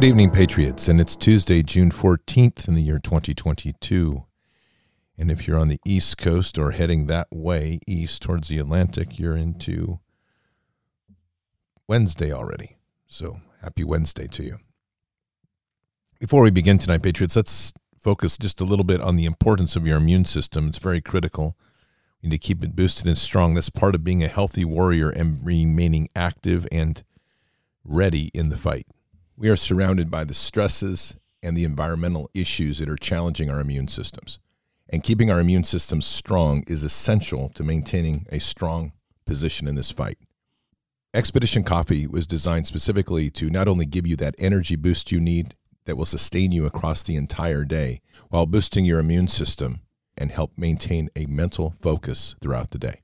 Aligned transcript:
Good 0.00 0.06
evening, 0.06 0.30
Patriots, 0.30 0.88
and 0.88 0.98
it's 0.98 1.14
Tuesday, 1.14 1.62
June 1.62 1.90
14th 1.90 2.66
in 2.66 2.72
the 2.72 2.80
year 2.80 2.98
2022. 2.98 4.24
And 5.18 5.30
if 5.30 5.46
you're 5.46 5.58
on 5.58 5.68
the 5.68 5.78
East 5.84 6.16
Coast 6.16 6.56
or 6.56 6.70
heading 6.70 7.06
that 7.08 7.26
way, 7.30 7.80
east 7.86 8.22
towards 8.22 8.48
the 8.48 8.56
Atlantic, 8.56 9.18
you're 9.18 9.36
into 9.36 10.00
Wednesday 11.86 12.32
already. 12.32 12.78
So 13.06 13.42
happy 13.60 13.84
Wednesday 13.84 14.26
to 14.28 14.42
you. 14.42 14.56
Before 16.18 16.44
we 16.44 16.50
begin 16.50 16.78
tonight, 16.78 17.02
Patriots, 17.02 17.36
let's 17.36 17.74
focus 17.98 18.38
just 18.38 18.62
a 18.62 18.64
little 18.64 18.86
bit 18.86 19.02
on 19.02 19.16
the 19.16 19.26
importance 19.26 19.76
of 19.76 19.86
your 19.86 19.98
immune 19.98 20.24
system. 20.24 20.68
It's 20.68 20.78
very 20.78 21.02
critical. 21.02 21.58
You 22.22 22.30
need 22.30 22.40
to 22.40 22.46
keep 22.46 22.64
it 22.64 22.74
boosted 22.74 23.06
and 23.06 23.18
strong. 23.18 23.52
That's 23.52 23.68
part 23.68 23.94
of 23.94 24.02
being 24.02 24.24
a 24.24 24.28
healthy 24.28 24.64
warrior 24.64 25.10
and 25.10 25.44
remaining 25.44 26.08
active 26.16 26.66
and 26.72 27.02
ready 27.84 28.30
in 28.32 28.48
the 28.48 28.56
fight. 28.56 28.86
We 29.40 29.48
are 29.48 29.56
surrounded 29.56 30.10
by 30.10 30.24
the 30.24 30.34
stresses 30.34 31.16
and 31.42 31.56
the 31.56 31.64
environmental 31.64 32.28
issues 32.34 32.78
that 32.78 32.90
are 32.90 32.96
challenging 32.96 33.48
our 33.48 33.58
immune 33.58 33.88
systems. 33.88 34.38
And 34.90 35.02
keeping 35.02 35.30
our 35.30 35.40
immune 35.40 35.64
systems 35.64 36.04
strong 36.04 36.62
is 36.66 36.84
essential 36.84 37.48
to 37.54 37.64
maintaining 37.64 38.26
a 38.30 38.38
strong 38.38 38.92
position 39.24 39.66
in 39.66 39.76
this 39.76 39.90
fight. 39.90 40.18
Expedition 41.14 41.64
Coffee 41.64 42.06
was 42.06 42.26
designed 42.26 42.66
specifically 42.66 43.30
to 43.30 43.48
not 43.48 43.66
only 43.66 43.86
give 43.86 44.06
you 44.06 44.14
that 44.16 44.34
energy 44.36 44.76
boost 44.76 45.10
you 45.10 45.20
need 45.20 45.54
that 45.86 45.96
will 45.96 46.04
sustain 46.04 46.52
you 46.52 46.66
across 46.66 47.02
the 47.02 47.16
entire 47.16 47.64
day 47.64 48.02
while 48.28 48.44
boosting 48.44 48.84
your 48.84 48.98
immune 48.98 49.28
system 49.28 49.80
and 50.18 50.30
help 50.32 50.58
maintain 50.58 51.08
a 51.16 51.24
mental 51.24 51.72
focus 51.80 52.36
throughout 52.42 52.72
the 52.72 52.78
day. 52.78 53.00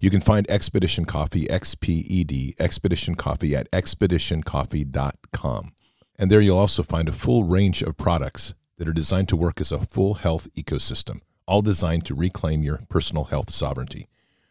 You 0.00 0.10
can 0.10 0.20
find 0.20 0.48
Expedition 0.48 1.06
Coffee, 1.06 1.46
XPED, 1.46 2.54
Expedition 2.60 3.16
Coffee 3.16 3.56
at 3.56 3.68
expeditioncoffee.com. 3.72 5.72
And 6.16 6.30
there 6.30 6.40
you'll 6.40 6.56
also 6.56 6.84
find 6.84 7.08
a 7.08 7.12
full 7.12 7.42
range 7.42 7.82
of 7.82 7.96
products 7.96 8.54
that 8.76 8.86
are 8.86 8.92
designed 8.92 9.28
to 9.30 9.36
work 9.36 9.60
as 9.60 9.72
a 9.72 9.84
full 9.84 10.14
health 10.14 10.46
ecosystem, 10.54 11.18
all 11.46 11.62
designed 11.62 12.06
to 12.06 12.14
reclaim 12.14 12.62
your 12.62 12.82
personal 12.88 13.24
health 13.24 13.52
sovereignty. 13.52 14.06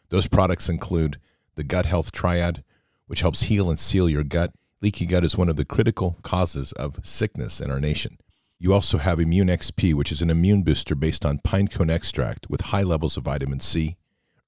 Those 0.10 0.28
products 0.28 0.68
include 0.68 1.18
the 1.56 1.64
Gut 1.64 1.86
Health 1.86 2.12
Triad, 2.12 2.62
which 3.06 3.22
helps 3.22 3.44
heal 3.44 3.70
and 3.70 3.80
seal 3.80 4.10
your 4.10 4.24
gut. 4.24 4.52
Leaky 4.82 5.06
gut 5.06 5.24
is 5.24 5.38
one 5.38 5.48
of 5.48 5.56
the 5.56 5.64
critical 5.64 6.18
causes 6.24 6.74
of 6.74 7.00
sickness 7.04 7.62
in 7.62 7.72
our 7.72 7.80
nation. 7.80 8.18
You 8.60 8.74
also 8.74 8.98
have 8.98 9.18
Immune 9.20 9.48
XP, 9.48 9.94
which 9.94 10.12
is 10.12 10.22
an 10.22 10.30
immune 10.30 10.64
booster 10.64 10.96
based 10.96 11.26
on 11.26 11.40
pine 11.40 11.70
cone 11.70 11.90
extract 11.90 12.50
with 12.50 12.60
high 12.62 12.84
levels 12.84 13.16
of 13.16 13.24
vitamin 13.24 13.62
C, 13.62 13.96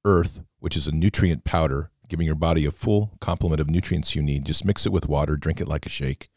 Earth, 0.05 0.41
which 0.59 0.77
is 0.77 0.87
a 0.87 0.91
nutrient 0.91 1.43
powder, 1.43 1.91
giving 2.07 2.25
your 2.25 2.35
body 2.35 2.65
a 2.65 2.71
full 2.71 3.11
complement 3.19 3.59
of 3.59 3.69
nutrients 3.69 4.15
you 4.15 4.21
need. 4.21 4.45
Just 4.45 4.65
mix 4.65 4.85
it 4.85 4.91
with 4.91 5.07
water, 5.07 5.35
drink 5.35 5.61
it 5.61 5.67
like 5.67 5.85
a 5.85 5.89
shake. 5.89 6.29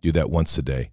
Do 0.00 0.12
that 0.12 0.30
once 0.30 0.56
a 0.58 0.62
day. 0.62 0.90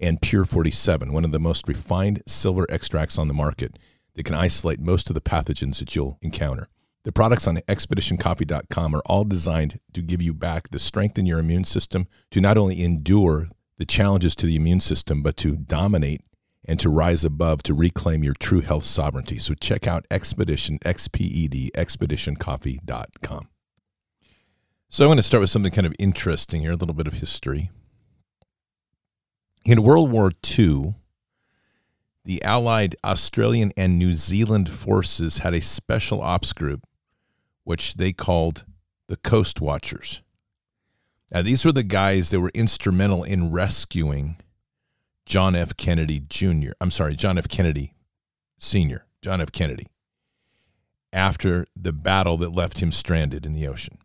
And 0.00 0.20
Pure 0.20 0.46
47, 0.46 1.12
one 1.12 1.24
of 1.24 1.32
the 1.32 1.38
most 1.38 1.68
refined 1.68 2.22
silver 2.26 2.66
extracts 2.68 3.18
on 3.18 3.28
the 3.28 3.34
market 3.34 3.78
that 4.14 4.24
can 4.24 4.34
isolate 4.34 4.80
most 4.80 5.08
of 5.08 5.14
the 5.14 5.20
pathogens 5.20 5.78
that 5.78 5.94
you'll 5.94 6.18
encounter. 6.22 6.68
The 7.04 7.12
products 7.12 7.46
on 7.46 7.56
expeditioncoffee.com 7.56 8.94
are 8.94 9.02
all 9.06 9.24
designed 9.24 9.80
to 9.92 10.02
give 10.02 10.22
you 10.22 10.34
back 10.34 10.70
the 10.70 10.78
strength 10.78 11.18
in 11.18 11.26
your 11.26 11.38
immune 11.38 11.64
system 11.64 12.06
to 12.30 12.40
not 12.40 12.56
only 12.56 12.82
endure 12.82 13.48
the 13.78 13.84
challenges 13.84 14.36
to 14.36 14.46
the 14.46 14.56
immune 14.56 14.80
system, 14.80 15.22
but 15.22 15.36
to 15.38 15.56
dominate 15.56 16.22
and 16.66 16.78
to 16.80 16.88
rise 16.88 17.24
above 17.24 17.62
to 17.64 17.74
reclaim 17.74 18.22
your 18.22 18.34
true 18.34 18.60
health 18.60 18.84
sovereignty. 18.84 19.38
So 19.38 19.54
check 19.54 19.86
out 19.86 20.06
Expedition, 20.10 20.78
XPED, 20.80 21.72
expeditioncoffee.com. 21.72 23.48
So 24.88 25.04
I'm 25.04 25.08
going 25.08 25.16
to 25.16 25.22
start 25.22 25.40
with 25.40 25.50
something 25.50 25.72
kind 25.72 25.86
of 25.86 25.94
interesting 25.98 26.60
here, 26.60 26.72
a 26.72 26.76
little 26.76 26.94
bit 26.94 27.06
of 27.06 27.14
history. 27.14 27.70
In 29.64 29.82
World 29.82 30.10
War 30.10 30.30
II, 30.58 30.96
the 32.24 32.42
Allied 32.42 32.94
Australian 33.04 33.72
and 33.76 33.98
New 33.98 34.14
Zealand 34.14 34.70
forces 34.70 35.38
had 35.38 35.54
a 35.54 35.60
special 35.60 36.20
ops 36.20 36.52
group, 36.52 36.86
which 37.64 37.94
they 37.94 38.12
called 38.12 38.64
the 39.08 39.16
Coast 39.16 39.60
Watchers. 39.60 40.22
Now, 41.32 41.42
these 41.42 41.64
were 41.64 41.72
the 41.72 41.82
guys 41.82 42.30
that 42.30 42.40
were 42.40 42.52
instrumental 42.54 43.24
in 43.24 43.50
rescuing 43.50 44.36
John 45.26 45.54
F. 45.54 45.76
Kennedy 45.76 46.20
Jr. 46.20 46.72
I'm 46.80 46.90
sorry, 46.90 47.14
John 47.14 47.38
F. 47.38 47.48
Kennedy 47.48 47.94
Sr., 48.58 49.06
John 49.22 49.40
F. 49.40 49.52
Kennedy, 49.52 49.86
after 51.12 51.66
the 51.76 51.92
battle 51.92 52.36
that 52.38 52.52
left 52.52 52.80
him 52.80 52.92
stranded 52.92 53.46
in 53.46 53.52
the 53.52 53.66
ocean 53.66 53.98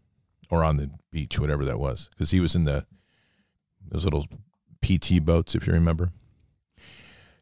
or 0.50 0.64
on 0.64 0.78
the 0.78 0.90
beach, 1.12 1.40
whatever 1.40 1.66
that 1.66 1.80
was, 1.80 2.10
because 2.10 2.32
he 2.32 2.40
was 2.40 2.56
in 2.56 2.66
the 2.66 2.86
those 3.90 4.04
little 4.04 4.26
PT 4.82 5.24
boats, 5.24 5.56
if 5.56 5.66
you 5.66 5.74
remember. 5.74 6.12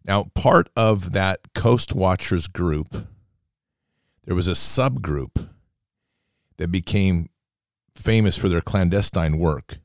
Now, 0.04 0.30
part 0.36 0.70
of 0.76 1.14
that 1.14 1.54
Coast 1.56 1.96
Watchers 1.96 2.48
group, 2.48 3.08
there 4.26 4.36
was 4.36 4.48
a 4.48 4.52
subgroup 4.52 5.50
that 6.58 6.72
became 6.72 7.28
famous 7.96 8.38
for 8.38 8.48
their 8.48 8.62
clandestine 8.62 9.40
work 9.40 9.80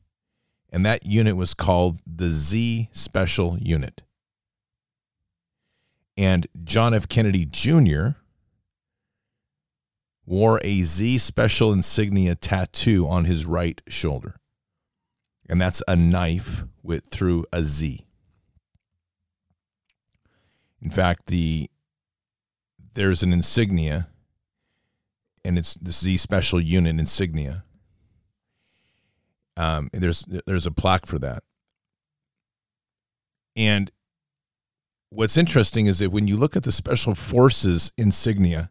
and 0.72 0.87
that 0.87 1.05
unit 1.05 1.37
was 1.37 1.55
called 1.55 2.00
the 2.06 2.28
Z 2.28 2.88
Special 2.93 3.58
Unit. 3.61 4.02
And 6.17 6.46
John 6.64 6.94
F. 6.94 7.08
Kennedy 7.08 7.46
Jr. 7.46 8.08
wore 10.25 10.61
a 10.62 10.82
Z 10.82 11.19
Special 11.19 11.72
insignia 11.72 12.34
tattoo 12.34 13.08
on 13.08 13.25
his 13.25 13.46
right 13.46 13.81
shoulder. 13.88 14.37
And 15.49 15.61
that's 15.61 15.82
a 15.88 15.96
knife 15.96 16.64
with 16.82 17.06
through 17.06 17.44
a 17.52 17.64
Z. 17.64 18.06
In 20.81 20.90
fact, 20.90 21.26
the 21.26 21.69
there's 22.94 23.23
an 23.23 23.32
insignia 23.32 24.08
and 25.44 25.58
it's 25.58 25.75
the 25.75 25.93
Z 25.93 26.16
Special 26.19 26.61
Unit 26.61 26.99
insignia 26.99 27.64
um, 29.61 29.91
there's 29.93 30.25
there's 30.47 30.67
a 30.67 30.71
plaque 30.71 31.05
for 31.05 31.19
that. 31.19 31.43
And 33.55 33.91
what's 35.11 35.37
interesting 35.37 35.87
is 35.87 35.99
that 35.99 36.11
when 36.11 36.27
you 36.27 36.37
look 36.39 36.57
at 36.57 36.62
the 36.62 36.73
special 36.73 37.15
forces 37.15 37.93
insignia 37.99 38.71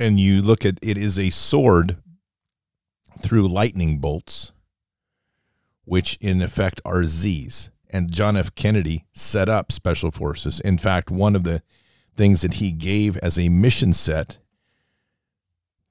and 0.00 0.18
you 0.18 0.42
look 0.42 0.64
at 0.64 0.78
it 0.82 0.98
is 0.98 1.18
a 1.20 1.30
sword 1.30 1.98
through 3.20 3.46
lightning 3.46 3.98
bolts 3.98 4.52
which 5.84 6.18
in 6.20 6.42
effect 6.42 6.80
are 6.84 7.04
Z's. 7.04 7.70
And 7.90 8.12
John 8.12 8.36
F. 8.36 8.54
Kennedy 8.54 9.06
set 9.14 9.48
up 9.48 9.72
special 9.72 10.10
forces. 10.10 10.60
In 10.60 10.78
fact 10.78 11.10
one 11.10 11.36
of 11.36 11.44
the 11.44 11.62
things 12.16 12.42
that 12.42 12.54
he 12.54 12.72
gave 12.72 13.16
as 13.18 13.38
a 13.38 13.48
mission 13.48 13.94
set 13.94 14.38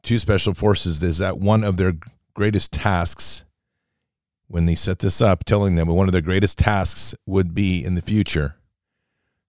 to 0.03 0.19
special 0.19 0.53
forces 0.53 1.03
is 1.03 1.17
that 1.17 1.39
one 1.39 1.63
of 1.63 1.77
their 1.77 1.93
greatest 2.33 2.71
tasks 2.71 3.43
when 4.47 4.65
they 4.65 4.75
set 4.75 4.99
this 4.99 5.21
up, 5.21 5.43
telling 5.43 5.75
them 5.75 5.87
one 5.87 6.07
of 6.07 6.13
their 6.13 6.21
greatest 6.21 6.57
tasks 6.57 7.13
would 7.25 7.53
be 7.53 7.83
in 7.83 7.95
the 7.95 8.01
future 8.01 8.55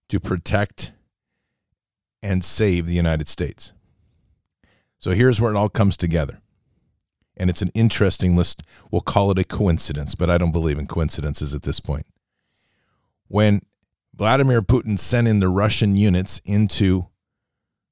to 0.09 0.19
protect 0.19 0.91
and 2.21 2.43
save 2.43 2.85
the 2.85 2.93
United 2.93 3.27
States. 3.27 3.73
So 4.97 5.11
here's 5.11 5.39
where 5.39 5.53
it 5.53 5.57
all 5.57 5.69
comes 5.69 5.95
together. 5.95 6.41
And 7.37 7.49
it's 7.49 7.61
an 7.61 7.71
interesting 7.73 8.35
list. 8.35 8.63
We'll 8.91 8.99
call 8.99 9.31
it 9.31 9.39
a 9.39 9.45
coincidence, 9.45 10.13
but 10.13 10.29
I 10.29 10.37
don't 10.37 10.51
believe 10.51 10.77
in 10.77 10.87
coincidences 10.87 11.55
at 11.55 11.61
this 11.61 11.79
point. 11.79 12.05
When 13.29 13.61
Vladimir 14.13 14.61
Putin 14.61 14.99
sent 14.99 15.29
in 15.29 15.39
the 15.39 15.47
Russian 15.47 15.95
units 15.95 16.41
into 16.43 17.07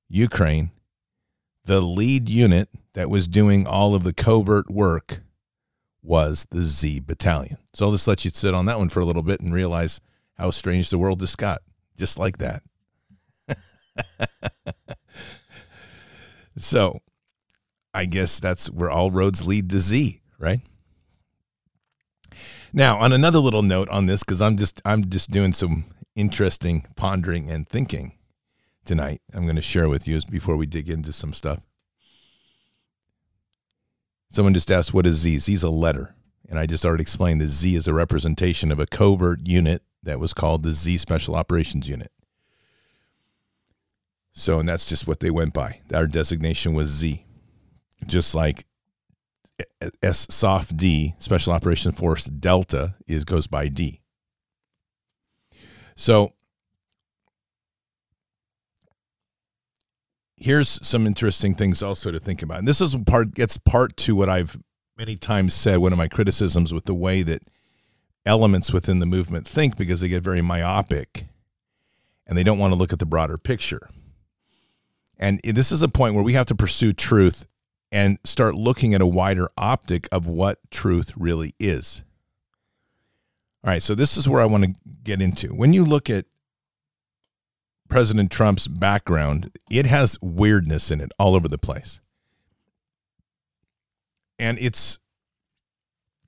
Ukraine, 0.10 0.72
the 1.68 1.82
lead 1.82 2.30
unit 2.30 2.70
that 2.94 3.10
was 3.10 3.28
doing 3.28 3.68
all 3.68 3.94
of 3.94 4.04
the 4.04 4.14
covert 4.14 4.72
work 4.72 5.20
was 6.02 6.48
the 6.50 6.62
Z 6.62 7.02
Battalion. 7.02 7.58
So 7.74 7.86
I'll 7.86 7.92
just 7.92 8.08
let 8.08 8.24
you 8.24 8.32
sit 8.32 8.54
on 8.54 8.66
that 8.66 8.80
one 8.80 8.90
for 8.90 9.02
a 9.02 9.06
little 9.06 9.22
bit 9.22 9.42
and 9.42 9.54
realize 9.54 10.00
how 10.36 10.50
strange 10.52 10.90
the 10.90 10.98
world 10.98 11.20
just 11.20 11.38
got, 11.38 11.62
just 11.98 12.18
like 12.18 12.38
that. 12.38 12.64
so 16.58 17.02
I 17.94 18.06
guess 18.06 18.40
that's 18.40 18.72
where 18.72 18.90
all 18.90 19.12
roads 19.12 19.46
lead 19.46 19.70
to 19.72 19.80
Z, 19.80 20.22
right? 20.40 20.62
Now, 22.72 22.98
on 23.00 23.12
another 23.12 23.40
little 23.40 23.62
note 23.62 23.90
on 23.90 24.06
this, 24.06 24.24
because 24.24 24.42
I'm 24.42 24.56
just 24.56 24.82
I'm 24.86 25.10
just 25.10 25.32
doing 25.32 25.52
some 25.52 25.86
interesting 26.16 26.86
pondering 26.96 27.50
and 27.50 27.68
thinking 27.68 28.17
tonight 28.88 29.22
I'm 29.34 29.44
going 29.44 29.58
to 29.58 29.62
share 29.62 29.90
with 29.90 30.08
you 30.08 30.20
before 30.32 30.56
we 30.56 30.66
dig 30.66 30.90
into 30.90 31.12
some 31.12 31.34
stuff. 31.34 31.60
Someone 34.30 34.54
just 34.54 34.72
asked, 34.72 34.94
What 34.94 35.06
is 35.06 35.16
Z? 35.16 35.38
Z 35.40 35.54
is 35.54 35.64
a 35.64 35.70
letter. 35.70 36.16
And 36.50 36.58
I 36.58 36.66
just 36.66 36.86
already 36.86 37.02
explained 37.02 37.42
that 37.42 37.50
Z 37.50 37.76
is 37.76 37.88
a 37.88 37.94
representation 37.94 38.72
of 38.72 38.80
a 38.80 38.86
covert 38.86 39.46
unit 39.46 39.84
that 40.02 40.20
was 40.20 40.34
called 40.34 40.64
the 40.64 40.72
Z 40.72 40.98
Special 40.98 41.36
Operations 41.36 41.90
Unit. 41.90 42.12
So, 44.34 44.60
and 44.60 44.70
that's 44.70 44.88
just 44.88 45.08
what 45.08 45.20
they 45.20 45.30
went 45.30 45.54
by. 45.54 45.82
Our 45.94 46.08
designation 46.08 46.74
was 46.74 46.88
Z. 46.90 47.26
Just 48.06 48.34
like 48.34 48.66
S 50.02 50.28
soft 50.30 50.78
D, 50.78 51.16
Special 51.20 51.52
Operations 51.52 51.98
Force 51.98 52.26
Delta, 52.26 52.96
is 53.08 53.26
goes 53.26 53.48
by 53.48 53.68
D. 53.68 54.02
So 55.96 56.34
here's 60.38 60.86
some 60.86 61.06
interesting 61.08 61.56
things 61.56 61.84
also 61.84 62.12
to 62.12 62.20
think 62.20 62.42
about. 62.42 62.60
And 62.60 62.68
this 62.68 62.80
is 62.80 62.96
part 62.96 63.34
gets 63.34 63.58
part 63.58 63.98
to 63.98 64.16
what 64.16 64.30
I've 64.30 64.58
many 64.98 65.16
times 65.16 65.54
said 65.54 65.78
one 65.78 65.92
of 65.92 65.98
my 65.98 66.08
criticisms 66.08 66.74
with 66.74 66.86
the 66.86 66.94
way 66.94 67.24
that 67.24 67.42
elements 68.26 68.72
within 68.72 69.00
the 69.00 69.06
movement 69.06 69.48
think 69.48 69.78
because 69.78 70.02
they 70.02 70.08
get 70.08 70.24
very 70.24 70.42
myopic 70.42 71.26
and 72.26 72.38
they 72.38 72.44
don't 72.44 72.58
want 72.58 72.72
to 72.72 72.76
look 72.76 72.94
at 72.94 73.00
the 73.00 73.06
broader 73.06 73.38
picture. 73.38 73.90
And 75.18 75.40
this 75.44 75.72
is 75.72 75.82
a 75.82 75.88
point 75.88 76.14
where 76.14 76.24
we 76.24 76.34
have 76.34 76.46
to 76.48 76.56
pursue 76.56 76.94
truth 76.94 77.48
and 77.92 78.20
start 78.24 78.54
looking 78.54 78.94
at 78.94 79.02
a 79.02 79.08
wider 79.08 79.50
optic 79.58 80.08
of 80.12 80.28
what 80.28 80.60
truth 80.70 81.14
really 81.18 81.54
is. 81.60 82.04
All 83.64 83.72
right, 83.72 83.82
so 83.82 83.96
this 83.96 84.18
is 84.18 84.30
where 84.30 84.42
I 84.42 84.46
want 84.46 84.66
to 84.66 84.74
get 85.04 85.22
into. 85.22 85.48
When 85.50 85.74
you 85.74 85.86
look 85.86 86.10
at 86.10 86.26
President 87.90 88.32
Trump's 88.32 88.68
background, 88.68 89.52
it 89.72 89.86
has 89.86 90.18
weirdness 90.22 90.92
in 90.92 91.02
it 91.02 91.12
all 91.18 91.36
over 91.36 91.48
the 91.48 91.58
place. 91.58 92.02
And 94.40 94.58
it's 94.60 95.00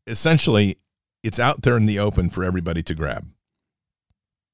essentially 0.07 0.77
it's 1.23 1.39
out 1.39 1.61
there 1.61 1.77
in 1.77 1.85
the 1.85 1.99
open 1.99 2.29
for 2.29 2.43
everybody 2.43 2.81
to 2.83 2.95
grab. 2.95 3.27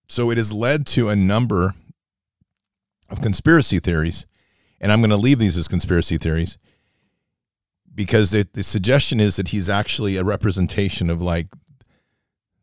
So 0.08 0.30
it 0.30 0.38
has 0.38 0.52
led 0.52 0.86
to 0.88 1.10
a 1.10 1.16
number 1.16 1.74
of 3.10 3.22
conspiracy 3.22 3.80
theories, 3.80 4.26
and 4.82 4.92
I'm 4.92 5.00
going 5.00 5.10
to 5.12 5.18
leave 5.18 5.40
these 5.40 5.58
as 5.58 5.68
conspiracy 5.68 6.18
theories 6.18 6.58
because 7.94 8.34
it, 8.34 8.54
the 8.54 8.64
suggestion 8.64 9.20
is 9.20 9.38
that 9.38 9.50
he's 9.50 9.70
actually 9.70 10.18
a 10.18 10.24
representation 10.24 11.10
of 11.10 11.22
like 11.22 11.48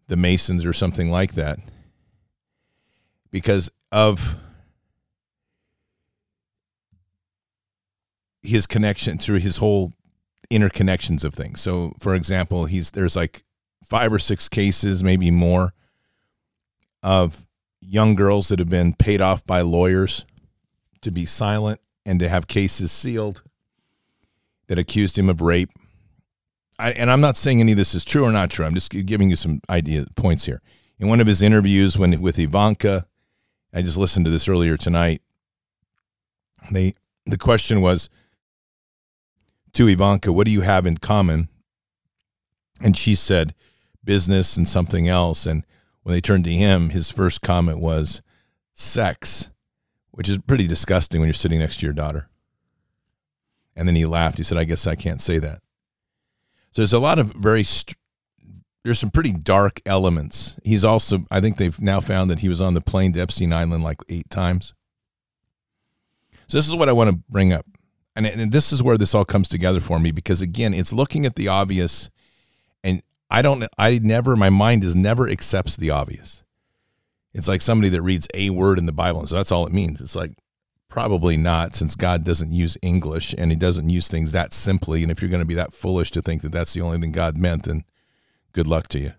the 0.09 0.17
Masons 0.17 0.67
or 0.67 0.73
something 0.73 1.11
like 1.11 1.33
that 1.35 1.59
because 3.31 3.71
of 3.93 4.37
his 8.43 8.67
connection 8.67 9.19
through 9.19 9.39
his 9.39 9.59
whole 9.59 9.93
interconnections 10.51 11.23
of 11.23 11.35
things. 11.35 11.61
So, 11.61 11.93
for 12.01 12.15
example, 12.15 12.65
he's 12.65 12.91
there's 12.91 13.15
like 13.15 13.45
five 13.85 14.13
or 14.13 14.19
six 14.19 14.49
cases, 14.49 15.05
maybe 15.05 15.31
more, 15.31 15.75
of 17.03 17.47
young 17.81 18.15
girls 18.15 18.49
that 18.49 18.59
have 18.59 18.71
been 18.71 18.95
paid 18.95 19.21
off 19.21 19.45
by 19.45 19.61
lawyers 19.61 20.25
to 21.03 21.11
be 21.11 21.27
silent 21.27 21.81
and 22.07 22.19
to 22.21 22.29
have 22.29 22.47
cases 22.47 22.91
sealed 22.91 23.43
that 24.69 24.79
accused 24.79 25.19
him 25.19 25.29
of 25.29 25.41
rape. 25.41 25.71
I, 26.79 26.93
and 26.93 27.11
I'm 27.11 27.21
not 27.21 27.37
saying 27.37 27.61
any 27.61 27.73
of 27.73 27.79
this 27.79 27.95
is 27.95 28.05
true 28.05 28.25
or 28.25 28.33
not 28.33 28.51
true. 28.51 28.65
I'm 28.65 28.75
just 28.75 28.91
giving 28.91 29.31
you 29.31 29.37
some 29.37 29.61
idea 29.69 30.07
points 30.17 30.47
here. 30.47 30.63
In 30.99 31.09
one 31.09 31.21
of 31.21 31.27
his 31.27 31.43
interviews 31.43 31.99
when 31.99 32.19
with 32.21 32.39
Ivanka, 32.39 33.07
I 33.73 33.83
just 33.83 33.97
listened 33.97 34.27
to 34.27 34.31
this 34.31 34.49
earlier 34.49 34.77
tonight. 34.77 35.23
They 36.71 36.95
the 37.27 37.39
question 37.39 37.81
was 37.81 38.11
to 39.73 39.89
Ivanka, 39.89 40.33
"What 40.33 40.47
do 40.47 40.53
you 40.53 40.63
have 40.63 40.87
in 40.87 40.99
common?" 40.99 41.49
And 42.81 42.97
she 42.97 43.15
said, 43.15 43.55
"Business 44.05 44.57
and 44.57 44.69
something 44.69 45.09
else." 45.09 45.47
And 45.47 45.65
when 46.03 46.15
they 46.15 46.21
turned 46.21 46.45
to 46.45 46.51
him, 46.51 46.91
his 46.91 47.11
first 47.11 47.43
comment 47.43 47.79
was 47.79 48.23
sex, 48.75 49.51
which 50.11 50.29
is 50.29 50.39
pretty 50.39 50.67
disgusting 50.67 51.21
when 51.21 51.29
you're 51.29 51.35
sitting 51.35 51.61
next 51.61 51.79
to 51.79 51.87
your 51.87 51.95
daughter. 51.95 52.29
And 53.75 53.89
then 53.89 53.97
he 53.97 54.05
laughed. 54.05 54.39
He 54.39 54.43
said, 54.43 54.59
I 54.59 54.65
guess 54.65 54.87
I 54.87 54.95
can't 54.95 55.21
say 55.21 55.39
that. 55.39 55.63
So 56.73 56.83
there's 56.83 56.93
a 56.93 56.99
lot 56.99 57.19
of 57.19 57.33
very, 57.35 57.63
st- 57.63 57.97
there's 58.85 58.99
some 58.99 59.11
pretty 59.11 59.33
dark 59.33 59.81
elements. 59.87 60.59
He's 60.65 60.85
also, 60.85 61.25
I 61.31 61.41
think 61.41 61.57
they've 61.57 61.81
now 61.81 62.01
found 62.01 62.31
that 62.31 62.41
he 62.41 62.49
was 62.49 62.61
on 62.61 62.75
the 62.75 62.81
plane 62.81 63.13
to 63.13 63.21
Epstein 63.21 63.53
Island 63.53 63.85
like 63.85 63.99
eight 64.09 64.29
times. 64.29 64.75
So 66.49 66.59
this 66.59 66.69
is 66.69 66.75
what 66.75 66.89
I 66.89 66.93
want 66.93 67.11
to 67.11 67.23
bring 67.29 67.53
up. 67.53 67.65
And, 68.15 68.27
and 68.27 68.53
this 68.53 68.73
is 68.73 68.83
where 68.83 68.99
this 68.99 69.15
all 69.15 69.25
comes 69.25 69.49
together 69.49 69.81
for 69.81 69.99
me 69.99 70.11
because, 70.11 70.43
again, 70.43 70.75
it's 70.75 70.93
looking 70.93 71.25
at 71.25 71.37
the 71.37 71.49
obvious 71.49 72.11
and 72.85 73.03
I 73.31 73.41
don't, 73.41 73.65
I 73.79 74.01
never, 74.03 74.37
my 74.37 74.51
mind 74.51 74.85
is 74.85 74.95
never 74.95 75.29
accepts 75.29 75.77
the 75.77 75.91
obvious. 75.91 76.43
It's 77.33 77.49
like 77.49 77.63
somebody 77.63 77.89
that 77.91 78.03
reads 78.03 78.29
a 78.35 78.51
word 78.51 78.79
in 78.79 78.87
the 78.87 78.93
Bible. 78.93 79.21
And 79.21 79.29
so 79.29 79.37
that's 79.37 79.53
all 79.53 79.67
it 79.67 79.73
means. 79.73 80.01
It's 80.01 80.17
like, 80.17 80.33
probably 80.89 81.39
not, 81.39 81.75
since 81.75 81.97
God 81.97 82.23
doesn't 82.23 82.53
use 82.53 82.77
English 82.83 83.35
and 83.39 83.51
he 83.51 83.57
doesn't 83.57 83.89
use 83.89 84.09
things 84.09 84.33
that 84.33 84.53
simply. 84.53 85.03
And 85.03 85.11
if 85.11 85.23
you're 85.23 85.31
going 85.31 85.41
to 85.41 85.47
be 85.47 85.55
that 85.55 85.73
foolish 85.73 86.11
to 86.11 86.21
think 86.21 86.43
that 86.43 86.53
that's 86.53 86.75
the 86.75 86.83
only 86.83 86.99
thing 86.99 87.13
God 87.13 87.39
meant, 87.39 87.63
then 87.63 87.85
good 88.53 88.67
luck 88.67 88.89
to 88.89 88.99
you. 88.99 89.13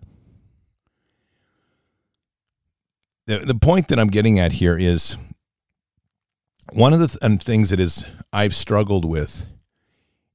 The, 3.26 3.38
the 3.38 3.54
point 3.54 3.88
that 3.88 3.98
I'm 3.98 4.08
getting 4.08 4.38
at 4.38 4.52
here 4.52 4.78
is 4.78 5.16
one 6.72 6.92
of 6.92 7.00
the 7.00 7.08
th- 7.08 7.42
things 7.42 7.70
that 7.70 7.80
is 7.80 8.06
I've 8.32 8.54
struggled 8.54 9.04
with 9.04 9.50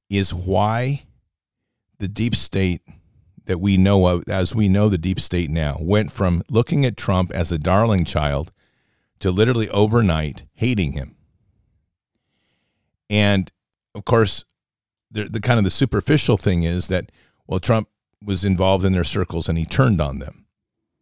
is 0.08 0.34
why 0.34 1.04
the 1.98 2.08
deep 2.08 2.34
state 2.34 2.82
that 3.46 3.58
we 3.58 3.76
know 3.76 4.06
of, 4.06 4.24
as 4.28 4.54
we 4.54 4.68
know 4.68 4.88
the 4.88 4.98
deep 4.98 5.20
state 5.20 5.50
now, 5.50 5.76
went 5.80 6.10
from 6.10 6.42
looking 6.48 6.84
at 6.84 6.96
Trump 6.96 7.30
as 7.32 7.52
a 7.52 7.58
darling 7.58 8.04
child 8.04 8.50
to 9.20 9.30
literally 9.30 9.68
overnight 9.70 10.44
hating 10.54 10.92
him. 10.92 11.14
And 13.08 13.50
of 13.94 14.04
course, 14.04 14.44
the, 15.10 15.24
the 15.24 15.40
kind 15.40 15.58
of 15.58 15.64
the 15.64 15.70
superficial 15.70 16.36
thing 16.36 16.62
is 16.62 16.88
that, 16.88 17.10
well, 17.46 17.60
Trump 17.60 17.88
was 18.22 18.44
involved 18.44 18.84
in 18.84 18.92
their 18.92 19.04
circles 19.04 19.48
and 19.48 19.58
he 19.58 19.64
turned 19.64 20.00
on 20.00 20.18
them, 20.18 20.46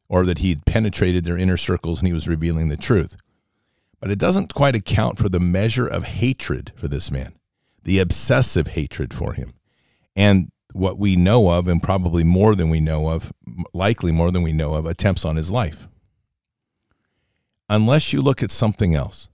or 0.09 0.25
that 0.25 0.39
he 0.39 0.51
had 0.51 0.65
penetrated 0.65 1.25
their 1.25 1.39
inner 1.39 1.57
circles 1.57 2.01
and 2.01 2.07
he 2.07 2.15
was 2.15 2.29
revealing 2.29 2.69
the 2.69 2.77
truth. 2.77 3.17
But 4.01 4.11
it 4.11 4.19
doesn't 4.19 4.55
quite 4.55 4.77
account 4.77 5.19
for 5.19 5.29
the 5.29 5.41
measure 5.41 5.87
of 5.87 6.05
hatred 6.05 6.73
for 6.77 6.87
this 6.87 7.11
man, 7.11 7.35
the 7.83 7.99
obsessive 7.99 8.69
hatred 8.69 9.13
for 9.13 9.33
him, 9.33 9.55
and 10.15 10.51
what 10.73 10.99
we 10.99 11.17
know 11.17 11.51
of, 11.51 11.67
and 11.67 11.83
probably 11.83 12.23
more 12.23 12.55
than 12.55 12.69
we 12.71 12.81
know 12.81 13.09
of, 13.09 13.33
likely 13.73 14.13
more 14.13 14.31
than 14.31 14.43
we 14.43 14.53
know 14.53 14.75
of, 14.75 14.87
attempts 14.87 15.25
on 15.25 15.37
his 15.37 15.51
life. 15.51 15.89
Unless 17.69 18.13
you 18.13 18.23
look 18.23 18.43
at 18.43 18.51
something 18.51 18.95
else. 18.95 19.29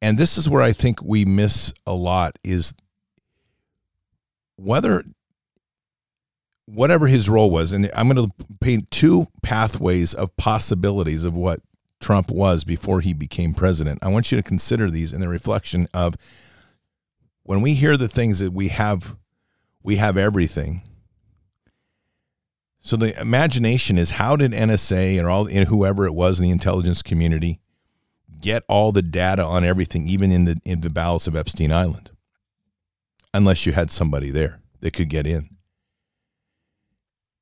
And 0.00 0.18
this 0.18 0.36
is 0.36 0.48
where 0.48 0.62
I 0.62 0.72
think 0.72 1.02
we 1.02 1.24
miss 1.24 1.72
a 1.86 1.92
lot 1.92 2.38
is 2.44 2.72
whether 4.56 5.04
whatever 6.74 7.06
his 7.06 7.28
role 7.28 7.50
was, 7.50 7.72
and 7.72 7.90
I'm 7.94 8.08
going 8.08 8.28
to 8.28 8.46
paint 8.60 8.90
two 8.90 9.28
pathways 9.42 10.14
of 10.14 10.36
possibilities 10.36 11.24
of 11.24 11.34
what 11.34 11.60
Trump 12.00 12.30
was 12.30 12.64
before 12.64 13.00
he 13.00 13.14
became 13.14 13.54
president. 13.54 13.98
I 14.02 14.08
want 14.08 14.30
you 14.30 14.36
to 14.36 14.42
consider 14.42 14.90
these 14.90 15.12
in 15.12 15.20
the 15.20 15.28
reflection 15.28 15.88
of 15.94 16.14
when 17.42 17.62
we 17.62 17.74
hear 17.74 17.96
the 17.96 18.08
things 18.08 18.40
that 18.40 18.52
we 18.52 18.68
have, 18.68 19.16
we 19.82 19.96
have 19.96 20.16
everything. 20.16 20.82
So 22.80 22.96
the 22.96 23.18
imagination 23.20 23.98
is 23.98 24.12
how 24.12 24.36
did 24.36 24.52
NSA 24.52 25.22
or 25.22 25.28
all 25.28 25.46
and 25.48 25.68
whoever 25.68 26.06
it 26.06 26.14
was 26.14 26.38
in 26.38 26.44
the 26.44 26.50
intelligence 26.50 27.02
community 27.02 27.60
get 28.40 28.62
all 28.68 28.92
the 28.92 29.02
data 29.02 29.42
on 29.42 29.64
everything, 29.64 30.06
even 30.06 30.30
in 30.30 30.44
the 30.44 30.58
in 30.64 30.82
the 30.82 30.90
bowels 30.90 31.26
of 31.26 31.34
Epstein 31.34 31.72
Island, 31.72 32.10
unless 33.34 33.66
you 33.66 33.72
had 33.72 33.90
somebody 33.90 34.30
there 34.30 34.60
that 34.80 34.92
could 34.92 35.08
get 35.08 35.26
in. 35.26 35.57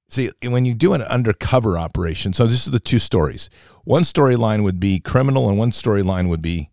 See, 0.09 0.31
when 0.45 0.65
you 0.65 0.75
do 0.75 0.93
an 0.93 1.03
undercover 1.03 1.77
operation, 1.77 2.33
so 2.33 2.47
this 2.47 2.67
is 2.67 2.73
the 2.73 2.79
two 2.79 2.99
stories. 2.99 3.51
One 3.85 4.03
storyline 4.03 4.63
would 4.63 4.79
be 4.79 5.01
criminal, 5.01 5.49
and 5.49 5.59
one 5.59 5.73
storyline 5.73 6.29
would 6.29 6.43
be 6.43 6.71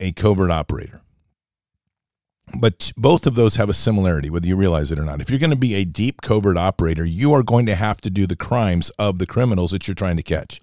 a 0.00 0.12
covert 0.12 0.50
operator. 0.50 1.02
But 2.58 2.92
both 2.96 3.26
of 3.26 3.34
those 3.34 3.56
have 3.56 3.68
a 3.68 3.74
similarity, 3.74 4.28
whether 4.28 4.46
you 4.46 4.56
realize 4.56 4.90
it 4.92 4.98
or 4.98 5.04
not. 5.04 5.20
If 5.20 5.30
you're 5.30 5.38
going 5.38 5.50
to 5.50 5.56
be 5.56 5.74
a 5.74 5.84
deep 5.84 6.20
covert 6.22 6.58
operator, 6.58 7.04
you 7.04 7.32
are 7.32 7.42
going 7.42 7.66
to 7.66 7.74
have 7.74 8.00
to 8.02 8.10
do 8.10 8.26
the 8.26 8.36
crimes 8.36 8.90
of 8.98 9.18
the 9.18 9.26
criminals 9.26 9.70
that 9.70 9.86
you're 9.86 9.94
trying 9.94 10.16
to 10.16 10.22
catch. 10.22 10.60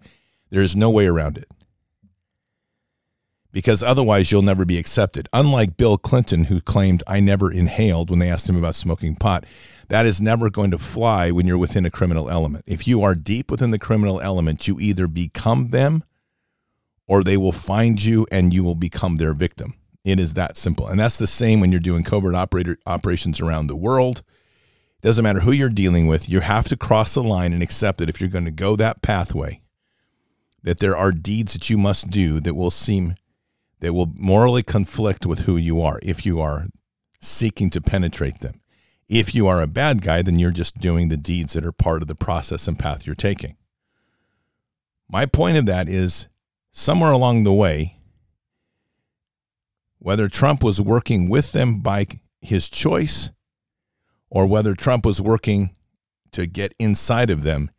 There 0.50 0.62
is 0.62 0.76
no 0.76 0.90
way 0.90 1.08
around 1.08 1.38
it. 1.38 1.50
Because 3.52 3.82
otherwise, 3.82 4.32
you'll 4.32 4.44
never 4.44 4.64
be 4.64 4.78
accepted. 4.78 5.28
Unlike 5.34 5.76
Bill 5.76 5.98
Clinton, 5.98 6.46
who 6.46 6.62
claimed, 6.62 7.04
I 7.08 7.20
never 7.20 7.52
inhaled 7.52 8.10
when 8.10 8.20
they 8.20 8.30
asked 8.30 8.48
him 8.48 8.58
about 8.58 8.76
smoking 8.76 9.16
pot, 9.16 9.46
that 9.88 10.06
is 10.06 10.22
never 10.22 10.52
going 10.52 10.70
to 10.72 10.78
fly 10.78 11.32
when 11.32 11.48
you're 11.48 11.58
within 11.58 11.86
a 11.86 11.90
criminal 11.90 12.30
element. 12.30 12.64
If 12.68 12.88
you 12.88 13.02
are 13.02 13.16
deep 13.16 13.50
within 13.50 13.72
the 13.72 13.80
criminal 13.80 14.22
element, 14.22 14.68
you 14.68 14.80
either 14.80 15.08
become 15.08 15.72
them 15.72 16.04
or 17.08 17.24
they 17.24 17.38
will 17.38 17.52
find 17.52 18.04
you 18.04 18.28
and 18.32 18.54
you 18.54 18.64
will 18.64 18.76
become 18.76 19.16
their 19.16 19.34
victim. 19.34 19.74
It 20.06 20.20
is 20.20 20.36
that 20.36 20.56
simple. 20.56 20.88
And 20.88 21.00
that's 21.00 21.18
the 21.18 21.28
same 21.28 21.60
when 21.60 21.72
you're 21.72 21.80
doing 21.80 22.04
covert 22.04 22.36
operator 22.36 22.78
operations 22.86 23.42
around 23.42 23.66
the 23.66 23.76
world. 23.76 24.22
It 25.02 25.08
doesn't 25.08 25.24
matter 25.24 25.40
who 25.40 25.52
you're 25.52 25.70
dealing 25.70 26.06
with, 26.08 26.30
you 26.30 26.42
have 26.42 26.68
to 26.70 26.78
cross 26.78 27.16
the 27.16 27.24
line 27.24 27.52
and 27.52 27.64
accept 27.64 27.98
that 27.98 28.10
if 28.10 28.22
you're 28.22 28.30
going 28.30 28.46
to 28.46 28.52
go 28.52 28.76
that 28.76 29.02
pathway, 29.02 29.60
that 30.62 30.80
there 30.80 30.96
are 30.96 31.12
deeds 31.12 31.54
that 31.54 31.70
you 31.70 31.78
must 31.78 32.10
do 32.10 32.40
that 32.42 32.54
will 32.54 32.72
seem 32.72 33.16
that 33.80 33.94
will 33.94 34.12
morally 34.16 34.64
conflict 34.64 35.26
with 35.26 35.42
who 35.42 35.58
you 35.58 35.82
are 35.82 36.00
if 36.04 36.26
you 36.26 36.40
are 36.40 36.68
seeking 37.22 37.70
to 37.70 37.82
penetrate 37.82 38.40
them. 38.40 38.62
If 39.08 39.34
you 39.34 39.48
are 39.48 39.62
a 39.62 39.68
bad 39.68 40.02
guy, 40.02 40.22
then 40.22 40.38
you're 40.38 40.52
just 40.52 40.80
doing 40.80 41.10
the 41.10 41.18
deeds 41.18 41.54
that 41.54 41.66
are 41.66 41.72
part 41.72 42.02
of 42.02 42.08
the 42.08 42.16
process 42.16 42.68
and 42.68 42.78
path 42.78 43.06
you're 43.06 43.16
taking. 43.16 43.58
My 45.10 45.26
point 45.26 45.58
of 45.58 45.66
that 45.66 45.90
is 45.90 46.28
somewhere 46.72 47.12
along 47.12 47.44
the 47.44 47.54
way, 47.54 47.98
whether 49.98 50.30
Trump 50.30 50.64
was 50.64 50.80
working 50.80 51.28
with 51.28 51.52
them 51.52 51.82
by 51.82 52.06
his 52.42 52.70
choice 52.70 53.32
or 54.30 54.46
whether 54.46 54.76
Trump 54.76 55.06
was 55.06 55.22
working 55.22 55.76
to 56.32 56.46
get 56.46 56.74
inside 56.78 57.30
of 57.30 57.44
them, 57.44 57.72